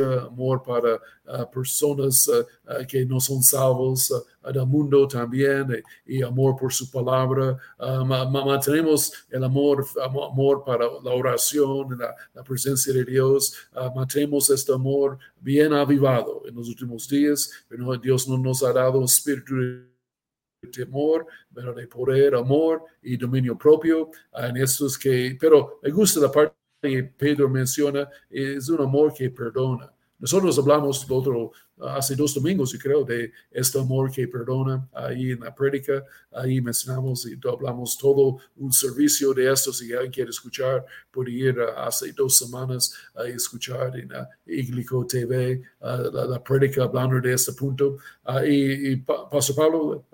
amor 0.00 0.62
para 0.62 0.94
uh, 0.94 1.50
personas 1.50 2.26
uh, 2.28 2.44
uh, 2.66 2.86
que 2.86 3.04
no 3.04 3.20
son 3.20 3.42
salvos 3.42 4.12
del 4.52 4.66
mundo 4.66 5.06
también, 5.06 5.82
y, 6.04 6.22
amor 6.22 6.56
por 6.56 6.72
su 6.72 6.90
palabra. 6.90 7.56
mantenemos 7.78 9.12
el 9.30 9.44
amor, 9.44 9.86
amor 10.02 10.64
para 10.64 10.84
la 11.02 11.12
oración, 11.12 11.96
la, 12.34 12.42
presencia 12.42 12.92
de 12.92 13.04
Dios. 13.04 13.56
mantenemos 13.94 14.50
este 14.50 14.72
amor 14.72 15.18
bien 15.40 15.72
avivado 15.72 16.42
en 16.46 16.56
los 16.56 16.68
últimos 16.68 17.08
días. 17.08 17.50
Pero 17.68 17.96
Dios 17.98 18.26
no 18.28 18.36
nos 18.36 18.64
ha 18.64 18.72
dado 18.72 19.04
espíritu 19.04 19.54
de 19.54 20.68
temor, 20.72 21.26
pero 21.54 21.72
de 21.72 21.86
poder, 21.86 22.34
amor 22.34 22.82
y 23.00 23.16
dominio 23.16 23.56
propio. 23.56 24.10
en 24.34 24.56
que, 25.00 25.36
pero 25.40 25.78
me 25.82 25.90
gusta 25.90 26.18
la 26.20 26.32
parte 26.32 26.61
que 26.90 27.04
Pedro 27.04 27.48
menciona 27.48 28.08
es 28.28 28.68
un 28.68 28.80
amor 28.80 29.14
que 29.14 29.30
perdona. 29.30 29.92
Nosotros 30.18 30.56
hablamos 30.56 31.04
otro, 31.10 31.50
hace 31.80 32.14
dos 32.14 32.32
domingos, 32.34 32.72
y 32.74 32.78
creo, 32.78 33.02
de 33.02 33.32
este 33.50 33.80
amor 33.80 34.10
que 34.12 34.28
perdona 34.28 34.88
ahí 34.92 35.32
en 35.32 35.40
la 35.40 35.52
prédica. 35.52 36.04
Ahí 36.30 36.60
mencionamos 36.60 37.26
y 37.26 37.36
hablamos 37.44 37.98
todo 37.98 38.38
un 38.56 38.72
servicio 38.72 39.34
de 39.34 39.52
esto. 39.52 39.72
Si 39.72 39.92
alguien 39.92 40.12
quiere 40.12 40.30
escuchar, 40.30 40.86
puede 41.10 41.32
ir 41.32 41.56
hace 41.76 42.12
dos 42.12 42.38
semanas 42.38 42.94
a 43.16 43.24
escuchar 43.24 43.96
en 43.96 44.10
Iglico 44.46 45.04
TV 45.06 45.60
la, 45.80 46.26
la, 46.26 46.42
prédica 46.42 46.84
hablando 46.84 47.20
de 47.20 47.32
este 47.32 47.52
punto. 47.52 47.98
y, 48.46 48.92
y 48.92 48.96
Pastor 48.96 49.56
Pablo, 49.56 50.04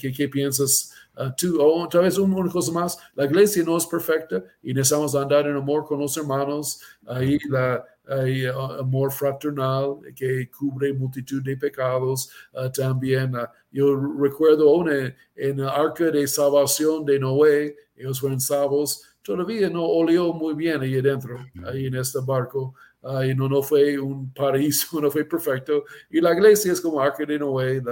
¿qué, 0.00 0.12
¿qué, 0.12 0.28
piensas? 0.28 0.92
Uh, 1.16 1.30
tú, 1.36 1.60
o 1.60 1.86
tal 1.88 2.02
vez 2.02 2.16
una 2.16 2.50
cosa 2.50 2.72
más, 2.72 2.98
la 3.14 3.26
iglesia 3.26 3.62
no 3.64 3.76
es 3.76 3.86
perfecta 3.86 4.42
y 4.62 4.72
necesitamos 4.72 5.14
andar 5.14 5.46
en 5.46 5.56
amor 5.56 5.84
con 5.84 6.00
los 6.00 6.16
hermanos. 6.16 6.80
Ahí 7.06 7.38
la, 7.50 7.84
hay 8.08 8.46
amor 8.46 9.12
fraternal 9.12 9.98
que 10.16 10.50
cubre 10.50 10.92
multitud 10.92 11.42
de 11.42 11.56
pecados. 11.56 12.30
Uh, 12.52 12.70
también 12.70 13.36
uh, 13.36 13.46
yo 13.70 13.94
recuerdo 14.18 14.74
una, 14.74 15.14
en 15.36 15.60
el 15.60 15.68
arca 15.68 16.10
de 16.10 16.26
salvación 16.26 17.04
de 17.04 17.18
Noé, 17.18 17.76
ellos 17.96 18.20
fueron 18.20 18.40
salvos, 18.40 19.02
todavía 19.22 19.68
no 19.68 19.84
olió 19.84 20.32
muy 20.32 20.54
bien 20.54 20.80
ahí 20.80 20.98
adentro, 20.98 21.38
ahí 21.66 21.86
en 21.86 21.96
este 21.96 22.18
barco. 22.26 22.74
Y 23.24 23.34
no, 23.34 23.48
no 23.48 23.62
fue 23.62 23.98
un 23.98 24.32
paraíso, 24.32 25.00
no 25.00 25.10
fue 25.10 25.24
perfecto. 25.24 25.84
Y 26.10 26.20
la 26.20 26.32
iglesia 26.32 26.72
es 26.72 26.80
como 26.80 27.00
arca 27.00 27.24
de 27.24 27.38
Noé, 27.38 27.82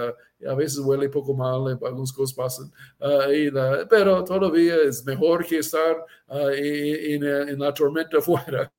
a 0.48 0.54
veces 0.54 0.78
huele 0.78 1.08
poco 1.08 1.34
mal, 1.34 1.78
algunas 1.82 2.12
cosas 2.12 2.34
pasan, 2.34 2.72
uh, 3.00 3.86
pero 3.88 4.24
todavía 4.24 4.76
es 4.76 5.04
mejor 5.04 5.44
que 5.44 5.58
estar 5.58 5.96
en, 6.28 7.24
en, 7.24 7.58
la 7.58 7.74
tormenta 7.74 8.18
afuera. 8.18 8.72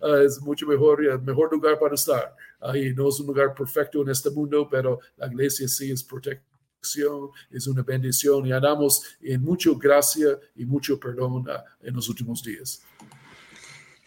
Ah, 0.00 0.22
es 0.24 0.40
mucho 0.40 0.66
mejor, 0.66 1.04
el 1.04 1.20
mejor 1.20 1.52
lugar 1.52 1.78
para 1.78 1.94
estar. 1.94 2.34
Ahí 2.60 2.94
no 2.94 3.08
es 3.08 3.20
un 3.20 3.26
lugar 3.26 3.54
perfecto 3.54 4.02
en 4.02 4.10
este 4.10 4.30
mundo, 4.30 4.66
pero 4.70 5.00
la 5.16 5.26
iglesia 5.26 5.68
sí 5.68 5.90
es 5.90 6.02
protección, 6.02 7.30
es 7.50 7.66
una 7.66 7.82
bendición 7.82 8.46
y 8.46 8.52
andamos 8.52 9.02
en 9.20 9.42
mucha 9.42 9.70
gracia 9.78 10.38
y 10.54 10.64
mucho 10.64 10.98
perdón 10.98 11.44
en 11.82 11.94
los 11.94 12.08
últimos 12.08 12.42
días. 12.42 12.82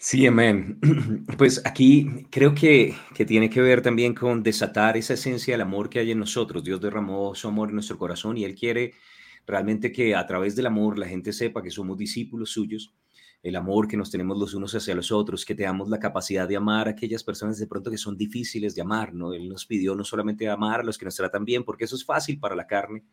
Sí, 0.01 0.25
amén. 0.25 0.79
Pues 1.37 1.61
aquí 1.65 2.25
creo 2.31 2.55
que, 2.55 2.95
que 3.13 3.25
tiene 3.25 3.49
que 3.49 3.61
ver 3.61 3.81
también 3.81 4.13
con 4.13 4.43
desatar 4.43 4.97
esa 4.97 5.13
esencia 5.13 5.53
del 5.53 5.61
amor 5.61 5.89
que 5.89 5.99
hay 5.99 6.11
en 6.11 6.19
nosotros. 6.19 6.63
Dios 6.63 6.81
derramó 6.81 7.35
su 7.35 7.47
amor 7.47 7.69
en 7.69 7.75
nuestro 7.75 7.97
corazón 7.97 8.37
y 8.37 8.45
Él 8.45 8.55
quiere 8.55 8.93
realmente 9.45 9.91
que 9.91 10.15
a 10.15 10.25
través 10.25 10.55
del 10.55 10.67
amor 10.67 10.97
la 10.97 11.07
gente 11.07 11.33
sepa 11.33 11.61
que 11.61 11.71
somos 11.71 11.97
discípulos 11.97 12.51
suyos 12.51 12.93
el 13.41 13.55
amor 13.55 13.87
que 13.87 13.95
nos 13.95 14.11
tenemos 14.11 14.37
los 14.37 14.53
unos 14.53 14.75
hacia 14.75 14.93
los 14.95 15.11
otros, 15.11 15.45
que 15.45 15.55
tengamos 15.55 15.87
la 15.89 15.99
capacidad 15.99 16.47
de 16.47 16.57
amar 16.57 16.87
a 16.87 16.91
aquellas 16.91 17.23
personas 17.23 17.57
de 17.57 17.67
pronto 17.67 17.89
que 17.89 17.97
son 17.97 18.17
difíciles 18.17 18.75
de 18.75 18.81
amar, 18.81 19.13
¿no? 19.13 19.33
Él 19.33 19.47
nos 19.47 19.65
pidió 19.65 19.95
no 19.95 20.03
solamente 20.03 20.49
amar 20.49 20.81
a 20.81 20.83
los 20.83 20.97
que 20.97 21.05
nos 21.05 21.15
tratan 21.15 21.45
bien, 21.45 21.63
porque 21.63 21.85
eso 21.85 21.95
es 21.95 22.03
fácil 22.03 22.37
para 22.39 22.55
la 22.55 22.67
carne, 22.67 23.03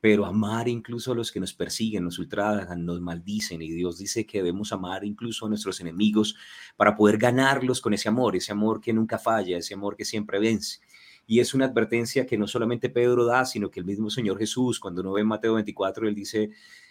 pero 0.00 0.26
amar 0.26 0.68
incluso 0.68 1.12
a 1.12 1.14
los 1.14 1.32
que 1.32 1.40
nos 1.40 1.54
persiguen, 1.54 2.04
nos 2.04 2.18
ultrajan, 2.18 2.84
nos 2.84 3.00
maldicen, 3.00 3.62
y 3.62 3.70
Dios 3.70 3.98
dice 3.98 4.26
que 4.26 4.38
debemos 4.38 4.72
amar 4.72 5.04
incluso 5.04 5.46
a 5.46 5.48
nuestros 5.48 5.80
enemigos 5.80 6.36
para 6.76 6.94
poder 6.94 7.18
ganarlos 7.18 7.80
con 7.80 7.94
ese 7.94 8.08
amor, 8.08 8.36
ese 8.36 8.52
amor 8.52 8.80
que 8.80 8.92
nunca 8.92 9.18
falla, 9.18 9.58
ese 9.58 9.74
amor 9.74 9.96
que 9.96 10.04
siempre 10.04 10.38
vence. 10.38 10.80
Y 11.26 11.40
es 11.40 11.54
una 11.54 11.64
advertencia 11.64 12.24
que 12.24 12.38
no 12.38 12.46
solamente 12.46 12.88
Pedro 12.88 13.24
da, 13.24 13.44
sino 13.44 13.70
que 13.70 13.80
el 13.80 13.86
mismo 13.86 14.10
Señor 14.10 14.38
Jesús, 14.38 14.78
cuando 14.78 15.00
uno 15.00 15.12
ve 15.12 15.24
Mateo 15.24 15.54
24, 15.54 16.08
él 16.08 16.14
dice, 16.14 16.50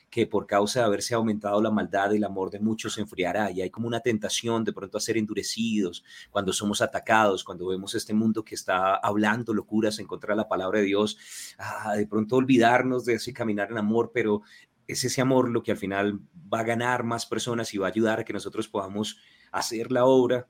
que 0.10 0.28
por 0.28 0.47
causa 0.47 0.80
de 0.80 0.86
haberse 0.86 1.14
aumentado 1.14 1.62
la 1.62 1.72
maldad, 1.72 2.14
el 2.14 2.24
amor 2.24 2.49
de 2.49 2.60
muchos 2.60 2.93
se 2.93 3.01
enfriará 3.01 3.51
y 3.51 3.62
hay 3.62 3.70
como 3.70 3.88
una 3.88 3.99
tentación 3.99 4.64
de 4.64 4.74
pronto 4.74 4.97
a 4.97 5.01
ser 5.01 5.18
endurecidos 5.18 6.03
cuando 6.32 6.53
somos 6.53 6.82
atacados, 6.82 7.43
cuando 7.43 7.68
vemos 7.68 7.95
este 7.95 8.14
mundo 8.14 8.43
que 8.43 8.56
está 8.56 8.95
hablando 8.95 9.53
locuras 9.53 9.99
en 9.99 10.08
contra 10.08 10.34
de 10.34 10.38
la 10.38 10.47
palabra 10.47 10.80
de 10.80 10.86
Dios, 10.86 11.18
ah, 11.58 11.95
de 11.95 12.08
pronto 12.08 12.38
olvidarnos 12.38 13.06
de 13.06 13.16
ese 13.16 13.34
caminar 13.34 13.72
en 13.72 13.78
amor, 13.78 14.12
pero 14.14 14.41
es 14.88 15.03
ese 15.03 15.22
amor 15.22 15.49
lo 15.49 15.64
que 15.64 15.72
al 15.72 15.78
final 15.78 16.20
va 16.53 16.60
a 16.60 16.64
ganar 16.64 17.03
más 17.03 17.26
personas 17.26 17.74
y 17.74 17.78
va 17.78 17.88
a 17.88 17.89
ayudar 17.89 18.20
a 18.20 18.24
que 18.24 18.34
nosotros 18.34 18.68
podamos 18.68 19.18
hacer 19.51 19.91
la 19.91 20.06
obra 20.06 20.47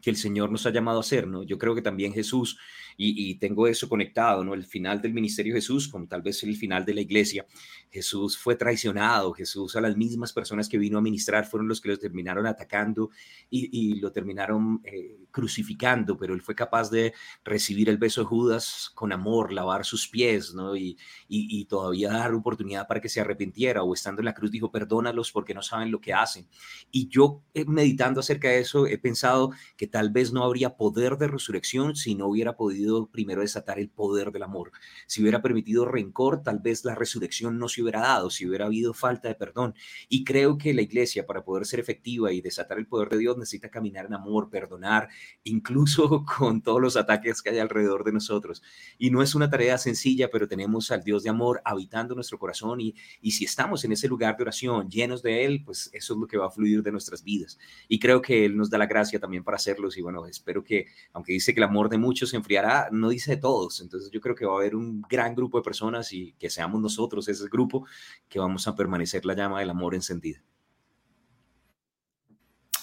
que 0.00 0.10
el 0.10 0.16
Señor 0.16 0.50
nos 0.50 0.66
ha 0.66 0.70
llamado 0.70 0.98
a 0.98 1.00
hacer, 1.00 1.26
¿no? 1.26 1.42
Yo 1.42 1.58
creo 1.58 1.74
que 1.74 1.82
también 1.82 2.12
Jesús 2.12 2.58
y, 3.00 3.36
tengo 3.36 3.68
eso 3.68 3.88
conectado, 3.88 4.44
¿no? 4.44 4.54
El 4.54 4.64
final 4.64 5.00
del 5.00 5.14
ministerio 5.14 5.54
de 5.54 5.60
Jesús, 5.60 5.86
como 5.86 6.08
tal 6.08 6.20
vez 6.20 6.42
el 6.42 6.56
final 6.56 6.84
de 6.84 6.94
la 6.94 7.00
iglesia, 7.00 7.46
Jesús 7.90 8.36
fue 8.36 8.56
traicionado, 8.56 9.32
Jesús 9.32 9.76
a 9.76 9.80
las 9.80 9.96
mismas 9.96 10.32
personas 10.32 10.68
que 10.68 10.78
vino 10.78 10.98
a 10.98 11.00
ministrar 11.00 11.46
fueron 11.46 11.68
los 11.68 11.80
que 11.80 11.90
los 11.90 12.00
terminaron 12.00 12.46
atacando 12.46 13.10
y, 13.48 14.00
lo 14.00 14.10
terminaron 14.10 14.80
eh, 14.84 15.16
crucificando, 15.38 16.18
pero 16.18 16.34
él 16.34 16.42
fue 16.42 16.56
capaz 16.56 16.90
de 16.90 17.14
recibir 17.44 17.88
el 17.88 17.96
beso 17.96 18.22
de 18.22 18.26
Judas 18.26 18.90
con 18.92 19.12
amor, 19.12 19.52
lavar 19.52 19.84
sus 19.84 20.08
pies, 20.08 20.52
¿no? 20.52 20.74
Y, 20.74 20.98
y 21.28 21.64
todavía 21.66 22.10
dar 22.10 22.34
oportunidad 22.34 22.88
para 22.88 23.00
que 23.00 23.08
se 23.08 23.20
arrepintiera, 23.20 23.84
o 23.84 23.94
estando 23.94 24.20
en 24.20 24.24
la 24.26 24.34
cruz 24.34 24.50
dijo, 24.50 24.72
perdónalos 24.72 25.30
porque 25.30 25.54
no 25.54 25.62
saben 25.62 25.92
lo 25.92 26.00
que 26.00 26.12
hacen. 26.12 26.48
Y 26.90 27.08
yo, 27.08 27.44
eh, 27.54 27.64
meditando 27.66 28.18
acerca 28.18 28.48
de 28.48 28.58
eso, 28.58 28.86
he 28.88 28.98
pensado 28.98 29.52
que 29.76 29.86
tal 29.86 30.10
vez 30.10 30.32
no 30.32 30.42
habría 30.42 30.76
poder 30.76 31.18
de 31.18 31.28
resurrección 31.28 31.94
si 31.94 32.16
no 32.16 32.26
hubiera 32.26 32.56
podido 32.56 33.06
primero 33.06 33.42
desatar 33.42 33.78
el 33.78 33.90
poder 33.90 34.32
del 34.32 34.42
amor, 34.42 34.72
si 35.06 35.22
hubiera 35.22 35.40
permitido 35.40 35.84
rencor, 35.84 36.42
tal 36.42 36.58
vez 36.58 36.84
la 36.84 36.94
resurrección 36.96 37.58
no 37.58 37.68
se 37.68 37.82
hubiera 37.82 38.00
dado, 38.00 38.30
si 38.30 38.46
hubiera 38.48 38.66
habido 38.66 38.92
falta 38.94 39.28
de 39.28 39.34
perdón. 39.34 39.74
Y 40.08 40.24
creo 40.24 40.58
que 40.58 40.74
la 40.74 40.82
iglesia, 40.82 41.26
para 41.26 41.44
poder 41.44 41.66
ser 41.66 41.80
efectiva 41.80 42.32
y 42.32 42.40
desatar 42.40 42.78
el 42.78 42.86
poder 42.86 43.08
de 43.08 43.18
Dios, 43.18 43.36
necesita 43.36 43.70
caminar 43.70 44.06
en 44.06 44.14
amor, 44.14 44.50
perdonar, 44.50 45.08
incluso 45.44 46.24
con 46.38 46.62
todos 46.62 46.80
los 46.80 46.96
ataques 46.96 47.42
que 47.42 47.50
hay 47.50 47.58
alrededor 47.58 48.04
de 48.04 48.12
nosotros. 48.12 48.62
Y 48.98 49.10
no 49.10 49.22
es 49.22 49.34
una 49.34 49.50
tarea 49.50 49.78
sencilla, 49.78 50.30
pero 50.30 50.48
tenemos 50.48 50.90
al 50.90 51.02
Dios 51.02 51.22
de 51.22 51.30
amor 51.30 51.60
habitando 51.64 52.14
nuestro 52.14 52.38
corazón 52.38 52.80
y, 52.80 52.94
y 53.20 53.32
si 53.32 53.44
estamos 53.44 53.84
en 53.84 53.92
ese 53.92 54.08
lugar 54.08 54.36
de 54.36 54.42
oración 54.42 54.88
llenos 54.88 55.22
de 55.22 55.44
Él, 55.44 55.62
pues 55.64 55.90
eso 55.92 56.14
es 56.14 56.20
lo 56.20 56.26
que 56.26 56.38
va 56.38 56.46
a 56.46 56.50
fluir 56.50 56.82
de 56.82 56.92
nuestras 56.92 57.22
vidas. 57.22 57.58
Y 57.88 57.98
creo 57.98 58.22
que 58.22 58.44
Él 58.44 58.56
nos 58.56 58.70
da 58.70 58.78
la 58.78 58.86
gracia 58.86 59.18
también 59.18 59.44
para 59.44 59.56
hacerlos 59.56 59.96
y 59.96 60.02
bueno, 60.02 60.26
espero 60.26 60.62
que, 60.62 60.86
aunque 61.12 61.32
dice 61.32 61.54
que 61.54 61.60
el 61.60 61.64
amor 61.64 61.88
de 61.88 61.98
muchos 61.98 62.30
se 62.30 62.36
enfriará, 62.36 62.88
no 62.92 63.08
dice 63.08 63.32
de 63.32 63.36
todos. 63.38 63.80
Entonces 63.80 64.10
yo 64.10 64.20
creo 64.20 64.34
que 64.34 64.46
va 64.46 64.54
a 64.54 64.58
haber 64.58 64.76
un 64.76 65.02
gran 65.08 65.34
grupo 65.34 65.58
de 65.58 65.64
personas 65.64 66.12
y 66.12 66.34
que 66.38 66.50
seamos 66.50 66.80
nosotros 66.80 67.28
ese 67.28 67.48
grupo 67.48 67.86
que 68.28 68.38
vamos 68.38 68.66
a 68.66 68.74
permanecer 68.74 69.24
la 69.24 69.34
llama 69.34 69.60
del 69.60 69.70
amor 69.70 69.94
encendida. 69.94 70.42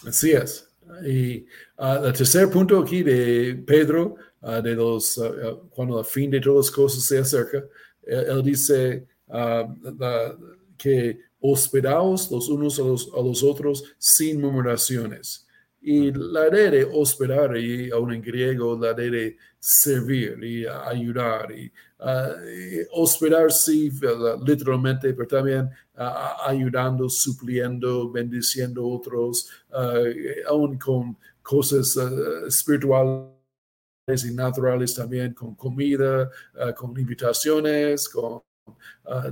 Así 0.05 0.31
es. 0.31 0.74
Y 1.05 1.45
uh, 1.77 2.05
el 2.05 2.13
tercer 2.13 2.49
punto 2.49 2.79
aquí 2.79 3.03
de 3.03 3.55
Pedro, 3.65 4.15
uh, 4.41 4.61
de 4.61 4.75
los, 4.75 5.17
uh, 5.17 5.67
cuando 5.69 5.99
el 5.99 6.05
fin 6.05 6.29
de 6.29 6.39
todas 6.39 6.67
las 6.67 6.75
cosas 6.75 7.03
se 7.03 7.17
acerca, 7.17 7.63
él, 8.03 8.43
dice 8.43 9.05
que 10.77 11.19
hospedaos 11.39 12.29
los 12.31 12.49
unos 12.49 12.79
a 12.79 12.83
los, 12.83 13.09
a 13.13 13.21
los 13.21 13.43
otros 13.43 13.83
sin 13.97 14.41
murmuraciones. 14.41 15.44
Y 15.87 16.11
la 16.11 16.47
idea 16.47 16.71
de 16.71 16.83
hospedar, 16.83 17.55
y 17.57 17.91
aún 17.91 18.11
en 18.11 18.19
griego, 18.19 18.75
la 18.75 18.91
de 18.95 19.37
servir 19.59 20.43
y 20.43 20.65
ayudar. 20.65 21.51
Y, 21.51 21.71
uh, 21.99 23.01
hospedar, 23.01 23.51
sí, 23.51 23.91
literalmente, 24.43 25.13
pero 25.13 25.27
también 25.27 25.69
uh, 25.95 26.47
ayudando, 26.47 27.07
supliendo, 27.07 28.11
bendiciendo 28.11 28.81
a 28.81 28.95
otros, 28.95 29.47
uh, 29.73 30.49
aún 30.49 30.79
con 30.79 31.15
cosas 31.43 31.95
espirituales 32.47 33.29
y 34.27 34.33
naturales 34.33 34.95
también, 34.95 35.35
con 35.35 35.53
comida, 35.53 36.31
con 36.75 36.99
invitaciones, 36.99 38.09
con 38.09 38.41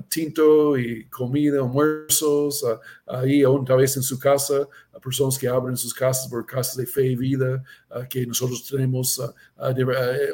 Tinto 0.08 0.78
y 0.78 1.06
comida, 1.06 1.58
almuerzos, 1.58 2.64
uh, 2.64 2.80
ahí 3.08 3.44
tal 3.66 3.78
vez 3.78 3.98
en 3.98 4.04
su 4.04 4.20
casa, 4.20 4.68
personas 5.02 5.38
que 5.38 5.48
abren 5.48 5.76
sus 5.76 5.94
casas 5.94 6.28
por 6.28 6.46
casas 6.46 6.78
de 6.78 6.86
fe 6.86 7.08
y 7.08 7.16
vida, 7.16 7.64
que 8.10 8.26
nosotros 8.26 8.68
tenemos 8.70 9.20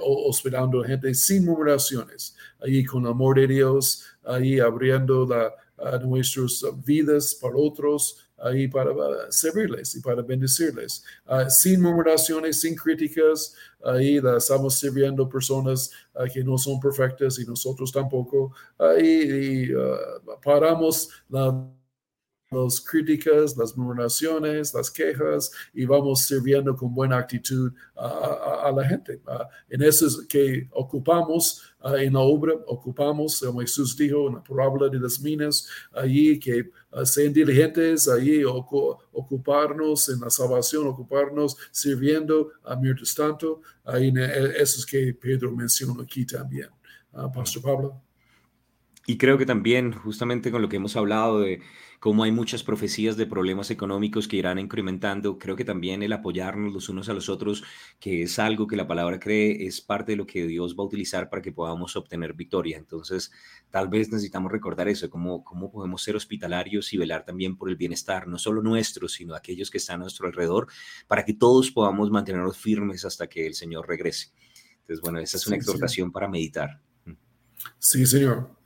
hospedando 0.02 0.82
a 0.82 0.88
gente 0.88 1.14
sin 1.14 1.46
murmuraciones, 1.46 2.36
ahí 2.62 2.84
con 2.84 3.08
amor 3.08 3.40
de 3.40 3.48
Dios, 3.48 4.06
ahí 4.26 4.60
abriendo 4.60 5.26
la, 5.26 5.54
nuestras 6.02 6.64
vidas 6.84 7.36
para 7.42 7.56
otros, 7.56 8.29
ahí 8.42 8.68
para 8.68 8.92
servirles 9.30 9.96
y 9.96 10.02
para 10.02 10.22
bendecirles. 10.22 11.04
Uh, 11.28 11.50
sin 11.50 11.82
murmuraciones, 11.82 12.60
sin 12.62 12.76
críticas, 12.76 13.54
ahí 13.84 14.22
estamos 14.38 14.76
sirviendo 14.76 15.28
personas 15.28 15.92
uh, 16.16 16.32
que 16.32 16.44
no 16.44 16.58
son 16.58 16.80
perfectas 16.80 17.40
y 17.40 17.46
nosotros 17.46 17.92
tampoco. 17.92 18.54
Ahí 18.78 19.70
y, 19.70 19.76
uh, 19.76 20.40
paramos 20.44 21.10
la 21.30 21.70
las 22.52 22.82
críticas, 22.82 23.56
las 23.58 23.78
murmuraciones, 23.78 24.74
las 24.74 24.90
quejas 24.90 25.52
y 25.74 25.86
vamos 25.86 26.22
sirviendo 26.22 26.76
con 26.76 26.94
buena 26.94 27.18
actitud 27.18 27.72
a, 27.96 28.72
la 28.76 28.86
gente. 28.86 29.22
en 29.70 29.84
eso 29.84 30.08
es 30.08 30.26
que 30.28 30.68
ocupamos 30.72 31.69
en 31.82 32.14
la 32.14 32.20
obra, 32.20 32.54
ocupamos, 32.68 33.40
como 33.40 33.62
Jesús 33.62 33.96
dijo 33.96 34.28
en 34.28 34.36
la 34.36 34.44
parábola 34.44 34.90
de 34.90 35.00
las 35.00 35.20
minas, 35.22 35.68
allí 35.94 36.38
que 36.38 36.70
sean 37.06 37.32
diligentes, 37.32 38.08
allí 38.08 38.44
ocuparnos 38.44 40.10
en 40.10 40.20
la 40.20 40.30
salvación, 40.30 40.88
ocuparnos 40.88 41.56
sirviendo 41.72 42.52
a 42.64 42.76
mientras 42.76 43.16
tanto. 43.16 43.62
Ahí 43.86 44.14
eso 44.58 44.80
es 44.80 44.86
que 44.86 45.14
Pedro 45.14 45.52
mencionó 45.52 46.02
aquí 46.02 46.26
también. 46.26 46.70
Pastor 47.34 47.62
Pablo. 47.62 48.09
Y 49.10 49.18
creo 49.18 49.40
que 49.40 49.48
también, 49.48 49.92
justamente 49.92 50.52
con 50.52 50.62
lo 50.62 50.70
que 50.70 50.76
hemos 50.76 50.96
hablado 50.96 51.40
de 51.40 51.64
como 52.00 52.26
hay 52.26 52.32
muchas 52.32 52.62
profecías 52.62 53.18
de 53.18 53.26
problemas 53.26 53.72
económicos 53.72 54.28
que 54.28 54.38
irán 54.38 54.60
incrementando, 54.60 55.40
creo 55.40 55.56
que 55.56 55.66
también 55.66 56.04
el 56.04 56.14
apoyarnos 56.14 56.72
los 56.72 56.90
unos 56.90 57.10
a 57.10 57.14
los 57.14 57.28
otros, 57.28 57.64
que 58.00 58.22
es 58.22 58.38
algo 58.38 58.68
que 58.68 58.76
la 58.76 58.86
palabra 58.86 59.20
cree, 59.20 59.66
es 59.66 59.82
parte 59.82 60.12
de 60.12 60.16
lo 60.16 60.28
que 60.28 60.46
Dios 60.46 60.76
va 60.78 60.84
a 60.84 60.86
utilizar 60.86 61.28
para 61.28 61.42
que 61.42 61.52
podamos 61.52 61.96
obtener 61.96 62.34
victoria. 62.34 62.78
Entonces, 62.78 63.32
tal 63.72 63.88
vez 63.88 64.12
necesitamos 64.12 64.52
recordar 64.52 64.88
eso, 64.88 65.10
cómo, 65.10 65.44
cómo 65.44 65.72
podemos 65.72 66.04
ser 66.04 66.16
hospitalarios 66.16 66.94
y 66.94 66.98
velar 67.00 67.26
también 67.26 67.58
por 67.58 67.72
el 67.72 67.78
bienestar, 67.78 68.28
no 68.28 68.38
solo 68.38 68.62
nuestro, 68.62 69.08
sino 69.08 69.34
aquellos 69.34 69.72
que 69.72 69.80
están 69.80 70.02
a 70.02 70.04
nuestro 70.04 70.28
alrededor, 70.28 70.68
para 71.08 71.26
que 71.26 71.34
todos 71.34 71.72
podamos 71.72 72.12
mantenernos 72.12 72.60
firmes 72.60 73.06
hasta 73.06 73.26
que 73.26 73.48
el 73.48 73.56
Señor 73.56 73.88
regrese. 73.88 74.34
Entonces, 74.82 75.02
bueno, 75.02 75.18
esa 75.18 75.38
es 75.38 75.48
una 75.48 75.56
exhortación 75.56 76.12
para 76.12 76.28
meditar. 76.28 76.80
Sí, 77.80 78.06
Señor. 78.06 78.59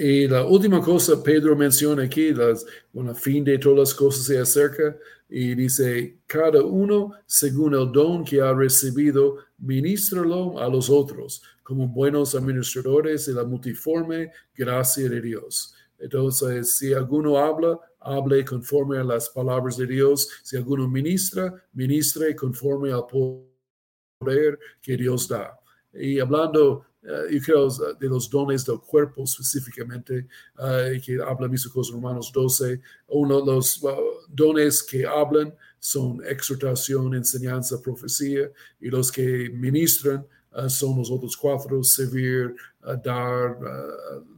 Y 0.00 0.26
la 0.26 0.44
última 0.46 0.80
cosa, 0.80 1.22
Pedro 1.22 1.54
menciona 1.54 2.04
aquí, 2.04 2.32
las, 2.32 2.64
bueno, 2.92 3.14
fin 3.14 3.44
de 3.44 3.58
todas 3.58 3.78
las 3.78 3.94
cosas 3.94 4.24
se 4.24 4.38
acerca 4.38 4.96
y 5.28 5.54
dice, 5.54 6.20
cada 6.26 6.62
uno 6.62 7.12
según 7.26 7.74
el 7.74 7.92
don 7.92 8.24
que 8.24 8.40
ha 8.40 8.54
recibido, 8.54 9.36
ministralo 9.58 10.58
a 10.58 10.68
los 10.68 10.88
otros 10.88 11.42
como 11.62 11.88
buenos 11.88 12.34
administradores 12.34 13.26
de 13.26 13.34
la 13.34 13.44
multiforme 13.44 14.30
gracia 14.54 15.08
de 15.08 15.20
Dios. 15.20 15.74
Entonces, 15.98 16.76
si 16.76 16.92
alguno 16.94 17.38
habla, 17.38 17.78
hable 18.00 18.44
conforme 18.44 18.98
a 18.98 19.04
las 19.04 19.28
palabras 19.30 19.76
de 19.76 19.86
Dios. 19.86 20.28
Si 20.44 20.56
alguno 20.56 20.88
ministra, 20.88 21.52
ministre 21.72 22.36
conforme 22.36 22.92
al 22.92 23.04
poder 23.06 24.58
que 24.80 24.96
Dios 24.96 25.26
da. 25.26 25.58
Y 25.92 26.20
hablando 26.20 26.84
yo 27.30 27.40
creo 27.40 27.68
de 27.94 28.08
los 28.08 28.28
dones 28.28 28.64
del 28.64 28.80
cuerpo 28.80 29.24
específicamente, 29.24 30.26
uh, 30.58 31.00
que 31.04 31.18
habla 31.22 31.48
mis 31.48 31.68
Romanos 31.92 32.30
12, 32.32 32.80
uno 33.08 33.40
de 33.40 33.52
los 33.52 33.80
dones 34.28 34.82
que 34.82 35.06
hablan 35.06 35.54
son 35.78 36.20
exhortación, 36.24 37.14
enseñanza, 37.14 37.80
profecía, 37.80 38.50
y 38.80 38.88
los 38.88 39.12
que 39.12 39.50
ministran 39.50 40.26
son 40.68 40.96
los 40.96 41.10
otros 41.10 41.36
cuatro, 41.36 41.84
servir, 41.84 42.56
dar, 43.04 43.58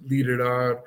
liderar, 0.04 0.82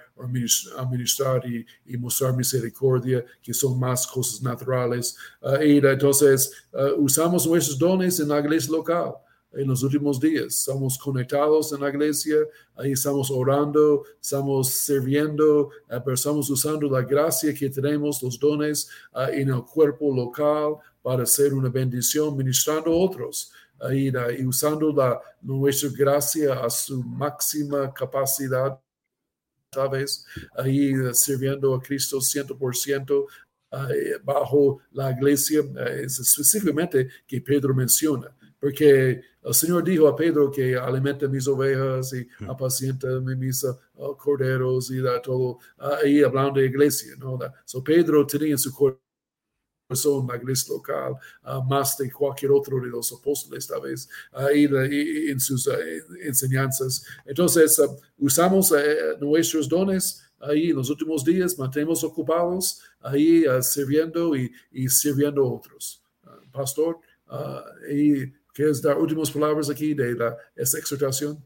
administrar 0.77 1.41
y, 1.49 1.65
y, 1.85 1.97
mostrar 1.97 2.35
misericordia, 2.35 3.23
que 3.41 3.53
son 3.53 3.79
más 3.79 4.05
cosas 4.05 4.41
naturales. 4.41 5.15
y 5.63 5.77
entonces 5.77 6.51
usamos 6.97 7.47
nuestros 7.47 7.79
dones 7.79 8.19
en 8.19 8.27
la 8.27 8.41
iglesia 8.41 8.73
local 8.73 9.13
en 9.53 9.67
los 9.67 9.83
últimos 9.83 10.19
días. 10.19 10.45
Estamos 10.59 10.97
conectados 10.97 11.71
en 11.73 11.81
la 11.81 11.89
iglesia, 11.89 12.37
ahí 12.75 12.91
estamos 12.91 13.29
orando, 13.31 14.03
estamos 14.21 14.69
sirviendo, 14.69 15.69
eh, 15.89 15.99
pero 16.03 16.13
estamos 16.13 16.49
usando 16.49 16.89
la 16.89 17.01
gracia 17.01 17.53
que 17.53 17.69
tenemos, 17.69 18.21
los 18.23 18.39
dones 18.39 18.89
eh, 19.15 19.41
en 19.41 19.49
el 19.49 19.63
cuerpo 19.63 20.13
local 20.15 20.75
para 21.01 21.23
hacer 21.23 21.53
una 21.53 21.69
bendición, 21.69 22.35
ministrando 22.37 22.91
a 22.91 22.95
otros. 22.95 23.51
y 23.91 24.45
usando 24.45 24.93
la, 24.93 25.19
nuestra 25.41 25.89
gracia 25.89 26.53
a 26.53 26.69
su 26.69 27.03
máxima 27.03 27.91
capacidad, 27.91 28.79
vez, 29.91 30.25
ahí 30.55 30.91
eh, 30.91 31.13
sirviendo 31.13 31.73
a 31.73 31.81
Cristo 31.81 32.17
100%, 32.17 33.25
bajo 34.23 34.81
la 34.91 35.11
iglesia, 35.11 35.61
es 35.95 36.19
específicamente 36.19 37.07
que 37.25 37.39
Pedro 37.39 37.73
menciona 37.73 38.35
porque 38.61 39.21
el 39.43 39.53
Señor 39.53 39.83
dijo 39.83 40.07
a 40.07 40.15
Pedro 40.15 40.51
que 40.51 40.75
alimenta 40.75 41.27
mis 41.27 41.47
ovejas 41.47 42.13
y 42.13 42.27
apacienta 42.47 43.07
mis 43.21 43.63
uh, 43.63 44.15
corderos 44.15 44.91
y 44.91 45.01
da 45.01 45.21
todo, 45.21 45.57
ahí 45.77 46.21
hablando 46.21 46.59
de 46.59 46.67
iglesia, 46.67 47.15
¿no? 47.17 47.39
So 47.65 47.83
Pedro 47.83 48.25
tenía 48.27 48.51
en 48.51 48.59
su 48.59 48.71
corazón 48.71 50.27
la 50.27 50.37
iglesia 50.37 50.73
local 50.73 51.15
uh, 51.43 51.63
más 51.63 51.97
de 51.97 52.11
cualquier 52.11 52.51
otro 52.51 52.79
de 52.79 52.87
los 52.87 53.11
apóstoles, 53.11 53.67
tal 53.67 53.81
vez, 53.81 54.07
ahí 54.31 54.65
en 55.29 55.39
sus 55.39 55.65
uh, 55.65 55.73
enseñanzas. 56.23 57.03
Entonces, 57.25 57.81
usamos 58.19 58.71
nuestros 59.19 59.67
dones 59.67 60.23
ahí 60.39 60.69
en 60.69 60.75
los 60.75 60.89
últimos 60.89 61.25
días, 61.25 61.57
mantenemos 61.57 62.03
ocupados 62.03 62.81
ahí 62.99 63.43
sirviendo 63.61 64.35
y, 64.35 64.51
y, 64.71 64.87
sirviendo 64.87 65.41
a 65.41 65.53
otros. 65.53 66.03
pastor, 66.51 66.99
y 67.89 68.40
¿Quieres 68.53 68.81
dar 68.81 68.97
últimas 68.97 69.31
palabras 69.31 69.69
aquí 69.69 69.93
de 69.93 70.13
la, 70.15 70.37
esa 70.55 70.77
exhortación? 70.77 71.43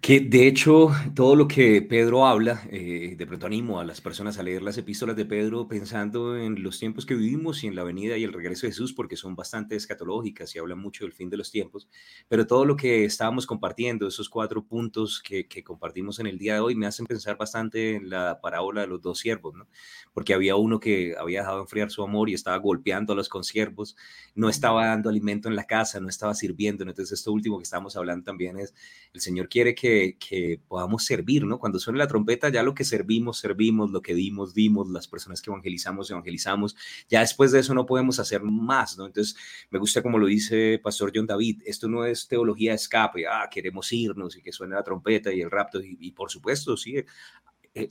Que 0.00 0.20
de 0.20 0.46
hecho, 0.46 0.90
todo 1.14 1.34
lo 1.34 1.48
que 1.48 1.82
Pedro 1.82 2.24
habla, 2.24 2.62
eh, 2.70 3.16
de 3.18 3.26
pronto 3.26 3.46
animo 3.46 3.80
a 3.80 3.84
las 3.84 4.00
personas 4.00 4.38
a 4.38 4.44
leer 4.44 4.62
las 4.62 4.78
epístolas 4.78 5.16
de 5.16 5.26
Pedro 5.26 5.66
pensando 5.66 6.36
en 6.36 6.62
los 6.62 6.78
tiempos 6.78 7.04
que 7.04 7.16
vivimos 7.16 7.64
y 7.64 7.66
en 7.66 7.74
la 7.74 7.82
venida 7.82 8.16
y 8.16 8.22
el 8.22 8.32
regreso 8.32 8.66
de 8.66 8.72
Jesús, 8.72 8.92
porque 8.92 9.16
son 9.16 9.34
bastante 9.34 9.74
escatológicas 9.74 10.54
y 10.54 10.60
hablan 10.60 10.78
mucho 10.78 11.04
del 11.04 11.12
fin 11.12 11.28
de 11.28 11.36
los 11.36 11.50
tiempos. 11.50 11.88
Pero 12.28 12.46
todo 12.46 12.64
lo 12.64 12.76
que 12.76 13.04
estábamos 13.04 13.44
compartiendo, 13.44 14.06
esos 14.06 14.28
cuatro 14.30 14.64
puntos 14.64 15.20
que, 15.20 15.48
que 15.48 15.64
compartimos 15.64 16.20
en 16.20 16.28
el 16.28 16.38
día 16.38 16.54
de 16.54 16.60
hoy, 16.60 16.76
me 16.76 16.86
hacen 16.86 17.04
pensar 17.04 17.36
bastante 17.36 17.96
en 17.96 18.08
la 18.08 18.40
parábola 18.40 18.82
de 18.82 18.86
los 18.86 19.02
dos 19.02 19.18
siervos, 19.18 19.56
¿no? 19.56 19.66
Porque 20.14 20.32
había 20.32 20.54
uno 20.54 20.78
que 20.78 21.16
había 21.18 21.40
dejado 21.40 21.60
enfriar 21.60 21.90
su 21.90 22.04
amor 22.04 22.30
y 22.30 22.34
estaba 22.34 22.56
golpeando 22.58 23.14
a 23.14 23.16
los 23.16 23.28
consiervos, 23.28 23.96
no 24.36 24.48
estaba 24.48 24.86
dando 24.86 25.10
alimento 25.10 25.48
en 25.48 25.56
la 25.56 25.64
casa, 25.64 25.98
no 25.98 26.08
estaba 26.08 26.34
sirviendo. 26.34 26.84
Entonces, 26.84 27.18
esto 27.18 27.32
último 27.32 27.58
que 27.58 27.64
estamos 27.64 27.96
hablando 27.96 28.24
también 28.24 28.58
es, 28.58 28.72
el 29.12 29.20
Señor 29.20 29.48
quiere 29.48 29.74
que 29.74 29.87
que, 30.18 30.60
podamos 30.68 31.04
servir, 31.04 31.44
¿no? 31.44 31.58
Cuando 31.58 31.78
suene 31.78 31.98
la 31.98 32.06
trompeta, 32.06 32.48
ya 32.48 32.62
lo 32.62 32.74
que 32.74 32.84
servimos, 32.84 33.38
servimos, 33.38 33.90
lo 33.90 34.02
que 34.02 34.14
dimos, 34.14 34.54
dimos, 34.54 34.88
las 34.90 35.08
personas 35.08 35.42
que 35.42 35.50
evangelizamos, 35.50 36.10
evangelizamos, 36.10 36.76
ya 37.08 37.20
después 37.20 37.52
de 37.52 37.60
eso 37.60 37.74
no 37.74 37.86
podemos 37.86 38.18
hacer 38.18 38.42
más, 38.42 38.98
¿no? 38.98 39.06
Entonces, 39.06 39.36
me 39.70 39.78
gusta 39.78 40.02
como 40.02 40.18
lo 40.18 40.26
dice 40.26 40.80
Pastor 40.82 41.12
John 41.14 41.26
David, 41.26 41.62
esto 41.66 41.88
no 41.88 42.04
es 42.04 42.28
teología 42.28 42.72
de 42.72 42.76
escape, 42.76 43.26
ah, 43.26 43.48
queremos 43.50 43.92
irnos 43.92 44.36
y 44.36 44.42
que 44.42 44.52
suene 44.52 44.74
la 44.74 44.82
trompeta 44.82 45.32
y 45.32 45.40
el 45.40 45.50
rapto, 45.50 45.80
y, 45.80 45.96
y 46.00 46.12
por 46.12 46.30
supuesto, 46.30 46.76
sí, 46.76 47.04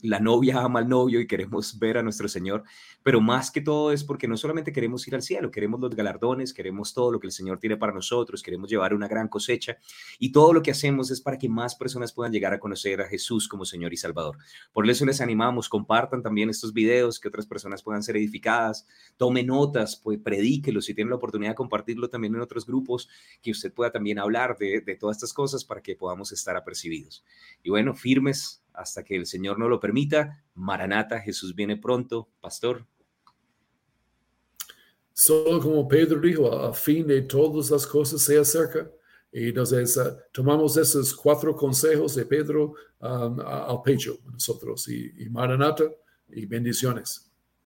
la 0.02 0.20
novia 0.20 0.60
ama 0.60 0.80
al 0.80 0.88
novio 0.88 1.20
y 1.20 1.26
queremos 1.26 1.78
ver 1.78 1.98
a 1.98 2.02
nuestro 2.02 2.28
Señor, 2.28 2.64
pero 3.02 3.20
más 3.20 3.50
que 3.50 3.60
todo 3.60 3.92
es 3.92 4.04
porque 4.04 4.28
no 4.28 4.36
solamente 4.36 4.72
queremos 4.72 5.06
ir 5.08 5.14
al 5.14 5.22
cielo, 5.22 5.50
queremos 5.50 5.80
los 5.80 5.94
galardones, 5.94 6.52
queremos 6.52 6.92
todo 6.92 7.12
lo 7.12 7.20
que 7.20 7.26
el 7.26 7.32
Señor 7.32 7.58
tiene 7.58 7.76
para 7.76 7.92
nosotros, 7.92 8.42
queremos 8.42 8.68
llevar 8.68 8.94
una 8.94 9.08
gran 9.08 9.28
cosecha 9.28 9.78
y 10.18 10.32
todo 10.32 10.52
lo 10.52 10.62
que 10.62 10.70
hacemos 10.70 11.10
es 11.10 11.20
para 11.20 11.38
que 11.38 11.48
más 11.48 11.74
personas 11.74 12.12
puedan 12.12 12.32
llegar 12.32 12.52
a 12.52 12.58
conocer 12.58 13.00
a 13.00 13.08
Jesús 13.08 13.48
como 13.48 13.64
Señor 13.64 13.92
y 13.92 13.96
Salvador. 13.96 14.38
Por 14.72 14.88
eso 14.88 15.04
les 15.04 15.20
animamos, 15.20 15.68
compartan 15.68 16.22
también 16.22 16.50
estos 16.50 16.72
videos, 16.72 17.20
que 17.20 17.28
otras 17.28 17.46
personas 17.46 17.82
puedan 17.82 18.02
ser 18.02 18.16
edificadas, 18.16 18.86
tomen 19.16 19.46
notas, 19.46 19.96
pues 19.96 20.18
predíquelos, 20.18 20.86
si 20.86 20.94
tienen 20.94 21.10
la 21.10 21.16
oportunidad 21.16 21.52
de 21.52 21.56
compartirlo 21.56 22.08
también 22.08 22.34
en 22.34 22.40
otros 22.40 22.66
grupos, 22.66 23.08
que 23.42 23.50
usted 23.50 23.72
pueda 23.72 23.90
también 23.90 24.18
hablar 24.18 24.56
de, 24.58 24.80
de 24.80 24.96
todas 24.96 25.16
estas 25.16 25.32
cosas 25.32 25.64
para 25.64 25.82
que 25.82 25.96
podamos 25.96 26.32
estar 26.32 26.56
apercibidos. 26.56 27.24
Y 27.62 27.70
bueno, 27.70 27.94
firmes 27.94 28.62
hasta 28.78 29.04
que 29.04 29.16
el 29.16 29.26
Señor 29.26 29.58
no 29.58 29.68
lo 29.68 29.80
permita. 29.80 30.44
Maranata, 30.54 31.20
Jesús 31.20 31.54
viene 31.54 31.76
pronto, 31.76 32.28
pastor. 32.40 32.86
Solo 35.12 35.60
como 35.60 35.88
Pedro 35.88 36.20
dijo, 36.20 36.52
a 36.52 36.72
fin 36.72 37.06
de 37.06 37.22
todas 37.22 37.70
las 37.70 37.86
cosas 37.86 38.22
se 38.22 38.38
acerca. 38.38 38.88
Y 39.32 39.48
entonces 39.48 39.96
uh, 39.96 40.16
tomamos 40.32 40.76
esos 40.76 41.14
cuatro 41.14 41.54
consejos 41.54 42.14
de 42.14 42.24
Pedro 42.24 42.74
um, 43.00 43.40
al 43.40 43.82
pecho 43.82 44.18
nosotros 44.30 44.88
y, 44.88 45.24
y 45.24 45.28
Maranata 45.28 45.84
y 46.28 46.46
bendiciones. 46.46 47.27